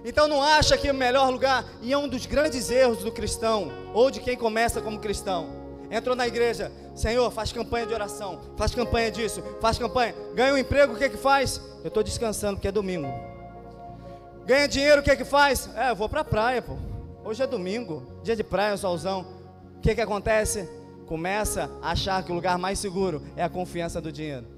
Então 0.05 0.29
não 0.29 0.43
acha 0.43 0.77
que 0.77 0.89
é 0.89 0.93
o 0.93 0.95
melhor 0.95 1.31
lugar, 1.31 1.65
e 1.83 1.93
é 1.93 1.99
um 1.99 2.09
dos 2.09 2.25
grandes 2.27 2.71
erros 2.71 2.99
do 2.99 3.11
cristão, 3.11 3.71
ou 3.93 4.11
de 4.11 4.21
quem 4.21 4.37
começa 4.37 4.81
como 4.81 4.99
cristão. 4.99 5.49
Entrou 5.91 6.15
na 6.15 6.27
igreja, 6.27 6.71
Senhor, 6.95 7.31
faz 7.31 7.53
campanha 7.53 7.87
de 7.87 7.95
oração, 7.95 8.41
faz 8.57 8.75
campanha 8.75 9.11
disso, 9.11 9.43
faz 9.61 9.79
campanha. 9.79 10.15
Ganha 10.35 10.53
um 10.53 10.59
emprego, 10.59 10.93
o 10.93 10.97
que 10.97 11.05
é 11.05 11.09
que 11.09 11.17
faz? 11.17 11.61
Eu 11.83 11.89
estou 11.89 12.03
descansando 12.03 12.57
porque 12.57 12.69
é 12.69 12.73
domingo. 12.73 13.09
Ganha 14.45 14.69
dinheiro, 14.69 15.01
o 15.01 15.05
que 15.05 15.11
é 15.11 15.17
que 15.17 15.25
faz? 15.25 15.69
É, 15.75 15.91
eu 15.91 15.97
vou 15.97 16.09
para 16.09 16.21
a 16.21 16.25
praia, 16.25 16.61
pô. 16.61 16.77
Hoje 17.25 17.43
é 17.43 17.47
domingo, 17.47 18.21
dia 18.23 18.37
de 18.37 18.45
praia, 18.45 18.77
solzão. 18.77 19.27
O 19.77 19.81
que 19.81 19.91
é 19.91 19.95
que 19.95 20.01
acontece? 20.01 20.69
Começa 21.07 21.71
a 21.83 21.93
achar 21.93 22.23
que 22.23 22.31
o 22.31 22.35
lugar 22.35 22.59
mais 22.59 22.79
seguro 22.79 23.23
é 23.37 23.43
a 23.43 23.49
confiança 23.49 24.01
do 24.01 24.13
dinheiro. 24.13 24.47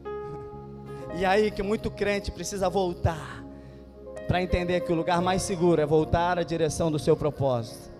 E 1.16 1.24
aí 1.24 1.50
que 1.50 1.60
muito 1.60 1.90
crente 1.90 2.30
precisa 2.30 2.68
voltar 2.70 3.39
para 4.30 4.40
entender 4.40 4.82
que 4.82 4.92
o 4.92 4.94
lugar 4.94 5.20
mais 5.20 5.42
seguro 5.42 5.82
é 5.82 5.84
voltar 5.84 6.38
à 6.38 6.44
direção 6.44 6.88
do 6.88 7.00
seu 7.00 7.16
propósito. 7.16 7.90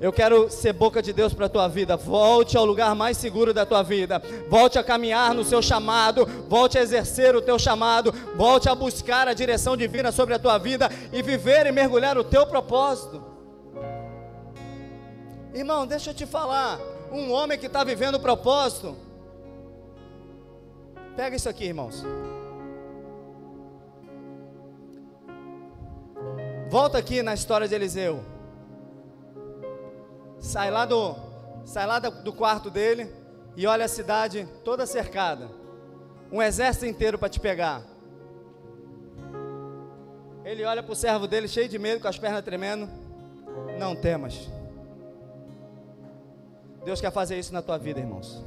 Eu 0.00 0.12
quero 0.12 0.48
ser 0.48 0.72
boca 0.72 1.02
de 1.02 1.12
Deus 1.12 1.34
para 1.34 1.46
a 1.46 1.48
tua 1.48 1.66
vida. 1.66 1.96
Volte 1.96 2.56
ao 2.56 2.64
lugar 2.64 2.94
mais 2.94 3.16
seguro 3.16 3.52
da 3.52 3.66
tua 3.66 3.82
vida. 3.82 4.22
Volte 4.48 4.78
a 4.78 4.84
caminhar 4.84 5.34
no 5.34 5.42
seu 5.42 5.60
chamado. 5.60 6.26
Volte 6.48 6.78
a 6.78 6.80
exercer 6.80 7.34
o 7.34 7.42
teu 7.42 7.58
chamado. 7.58 8.12
Volte 8.36 8.68
a 8.68 8.74
buscar 8.76 9.26
a 9.26 9.34
direção 9.34 9.76
divina 9.76 10.12
sobre 10.12 10.34
a 10.34 10.38
tua 10.38 10.58
vida 10.58 10.88
e 11.12 11.20
viver 11.22 11.66
e 11.66 11.72
mergulhar 11.72 12.16
o 12.16 12.22
teu 12.22 12.46
propósito. 12.46 13.20
Irmão, 15.52 15.88
deixa 15.88 16.10
eu 16.10 16.14
te 16.14 16.24
falar. 16.24 16.78
Um 17.10 17.32
homem 17.32 17.58
que 17.58 17.66
está 17.66 17.82
vivendo 17.82 18.14
o 18.14 18.20
propósito. 18.20 18.96
Pega 21.16 21.34
isso 21.34 21.48
aqui, 21.48 21.64
irmãos. 21.64 22.04
Volta 26.74 26.98
aqui 26.98 27.22
na 27.22 27.32
história 27.32 27.68
de 27.68 27.74
Eliseu. 27.76 28.24
Sai 30.40 30.72
lá 30.72 30.84
do, 30.84 31.14
sai 31.64 31.86
lá 31.86 32.00
do 32.00 32.32
quarto 32.32 32.68
dele 32.68 33.08
e 33.56 33.64
olha 33.64 33.84
a 33.84 33.88
cidade 33.88 34.48
toda 34.64 34.84
cercada. 34.84 35.48
Um 36.32 36.42
exército 36.42 36.84
inteiro 36.84 37.16
para 37.16 37.28
te 37.28 37.38
pegar. 37.38 37.80
Ele 40.44 40.64
olha 40.64 40.82
para 40.82 40.92
o 40.92 40.96
servo 40.96 41.28
dele 41.28 41.46
cheio 41.46 41.68
de 41.68 41.78
medo, 41.78 42.00
com 42.00 42.08
as 42.08 42.18
pernas 42.18 42.42
tremendo. 42.42 42.90
Não 43.78 43.94
temas. 43.94 44.50
Deus 46.84 47.00
quer 47.00 47.12
fazer 47.12 47.38
isso 47.38 47.52
na 47.52 47.62
tua 47.62 47.78
vida, 47.78 48.00
irmãos. 48.00 48.42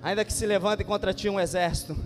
Ainda 0.00 0.24
que 0.24 0.32
se 0.32 0.46
levante 0.46 0.84
contra 0.84 1.12
ti 1.12 1.28
um 1.28 1.40
exército, 1.40 1.96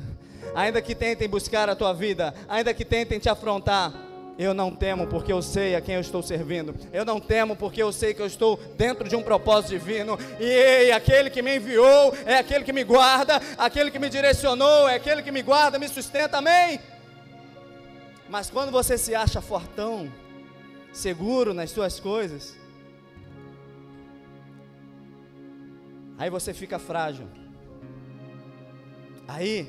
ainda 0.54 0.80
que 0.80 0.94
tentem 0.94 1.28
buscar 1.28 1.68
a 1.68 1.76
tua 1.76 1.92
vida, 1.92 2.32
ainda 2.48 2.72
que 2.72 2.86
tentem 2.86 3.18
te 3.18 3.28
afrontar, 3.28 3.92
eu 4.36 4.52
não 4.52 4.74
temo 4.74 5.06
porque 5.06 5.32
eu 5.32 5.40
sei 5.40 5.76
a 5.76 5.80
quem 5.80 5.94
eu 5.94 6.00
estou 6.00 6.22
servindo. 6.22 6.74
Eu 6.92 7.04
não 7.04 7.20
temo 7.20 7.54
porque 7.54 7.82
eu 7.82 7.92
sei 7.92 8.12
que 8.12 8.20
eu 8.20 8.26
estou 8.26 8.56
dentro 8.76 9.08
de 9.08 9.14
um 9.14 9.22
propósito 9.22 9.70
divino. 9.70 10.18
E 10.40 10.44
ei, 10.44 10.92
aquele 10.92 11.30
que 11.30 11.40
me 11.40 11.56
enviou 11.56 12.12
é 12.26 12.38
aquele 12.38 12.64
que 12.64 12.72
me 12.72 12.82
guarda, 12.82 13.40
aquele 13.56 13.90
que 13.90 13.98
me 13.98 14.08
direcionou 14.08 14.88
é 14.88 14.96
aquele 14.96 15.22
que 15.22 15.30
me 15.30 15.40
guarda, 15.40 15.78
me 15.78 15.88
sustenta. 15.88 16.38
Amém? 16.38 16.80
Mas 18.28 18.50
quando 18.50 18.72
você 18.72 18.98
se 18.98 19.14
acha 19.14 19.40
fortão, 19.40 20.12
seguro 20.92 21.54
nas 21.54 21.70
suas 21.70 22.00
coisas, 22.00 22.56
aí 26.18 26.28
você 26.28 26.52
fica 26.52 26.80
frágil. 26.80 27.28
Aí 29.28 29.68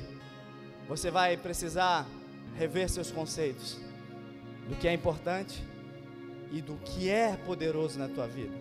você 0.88 1.08
vai 1.08 1.36
precisar 1.36 2.04
rever 2.56 2.88
seus 2.88 3.12
conceitos 3.12 3.85
do 4.68 4.76
que 4.76 4.88
é 4.88 4.92
importante 4.92 5.62
e 6.50 6.60
do 6.60 6.74
que 6.76 7.08
é 7.08 7.36
poderoso 7.36 7.98
na 7.98 8.08
tua 8.08 8.26
vida. 8.26 8.54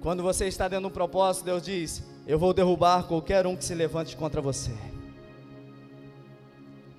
Quando 0.00 0.22
você 0.22 0.46
está 0.46 0.68
dentro 0.68 0.84
de 0.84 0.92
um 0.92 0.94
propósito, 0.94 1.44
Deus 1.44 1.62
diz: 1.62 2.02
Eu 2.26 2.38
vou 2.38 2.54
derrubar 2.54 3.04
qualquer 3.04 3.46
um 3.46 3.56
que 3.56 3.64
se 3.64 3.74
levante 3.74 4.16
contra 4.16 4.40
você. 4.40 4.72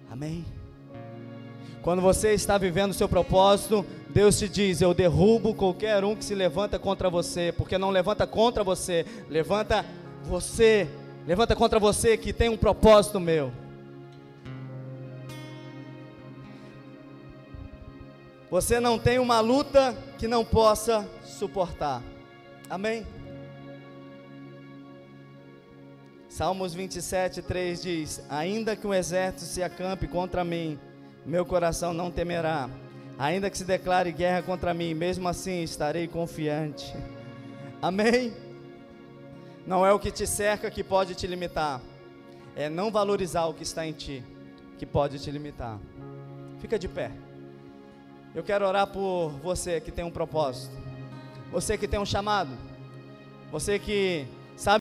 Amém? 0.10 0.46
Quando 1.82 2.02
você 2.02 2.34
está 2.34 2.58
vivendo 2.58 2.92
o 2.92 2.94
seu 2.94 3.08
propósito, 3.08 3.86
Deus 4.10 4.38
te 4.38 4.50
diz: 4.50 4.82
Eu 4.82 4.94
derrubo 4.94 5.54
qualquer 5.54 6.04
um 6.04 6.16
que 6.16 6.26
se 6.26 6.36
levanta 6.36 6.78
contra 6.78 7.10
você, 7.10 7.54
porque 7.56 7.78
não 7.78 7.90
levanta 7.90 8.28
contra 8.28 8.64
você, 8.64 9.06
levanta 9.30 9.86
você, 10.24 10.90
levanta 11.26 11.56
contra 11.56 11.80
você 11.80 12.18
que 12.18 12.34
tem 12.34 12.50
um 12.50 12.58
propósito 12.58 13.20
meu. 13.20 13.52
Você 18.50 18.80
não 18.80 18.98
tem 18.98 19.20
uma 19.20 19.40
luta 19.40 19.96
que 20.18 20.28
não 20.28 20.44
possa 20.44 21.08
suportar. 21.24 22.02
Amém? 22.68 23.06
Salmos 26.28 26.74
27, 26.74 27.42
3 27.44 27.82
diz: 27.82 28.24
Ainda 28.30 28.76
que 28.76 28.88
um 28.88 28.94
exército 28.94 29.44
se 29.44 29.62
acampe 29.62 30.08
contra 30.08 30.44
mim, 30.44 30.80
meu 31.26 31.46
coração 31.46 31.94
não 31.94 32.10
temerá. 32.10 32.70
Ainda 33.20 33.50
que 33.50 33.58
se 33.58 33.66
declare 33.66 34.12
guerra 34.12 34.42
contra 34.42 34.74
mim, 34.74 34.94
mesmo 34.94 35.28
assim 35.28 35.62
estarei 35.62 36.08
confiante. 36.08 36.96
Amém? 37.82 38.34
Não 39.68 39.86
é 39.86 39.94
o 39.94 40.00
que 40.00 40.10
te 40.10 40.26
cerca 40.26 40.72
que 40.72 40.84
pode 40.84 41.14
te 41.14 41.28
limitar, 41.28 41.82
é 42.56 42.68
não 42.70 42.90
valorizar 42.90 43.46
o 43.46 43.54
que 43.54 43.64
está 43.64 43.86
em 43.86 43.92
ti 43.92 44.24
que 44.78 44.86
pode 44.86 45.20
te 45.20 45.30
limitar. 45.30 45.78
Fica 46.60 46.80
de 46.80 46.88
pé. 46.88 47.12
Eu 48.34 48.44
quero 48.44 48.66
orar 48.68 48.88
por 48.88 49.30
você 49.42 49.82
que 49.82 49.92
tem 49.92 50.06
um 50.06 50.12
propósito, 50.12 50.76
você 51.52 51.78
que 51.78 51.88
tem 51.88 52.00
um 52.00 52.06
chamado, 52.06 52.52
você 53.52 53.80
que 53.80 54.28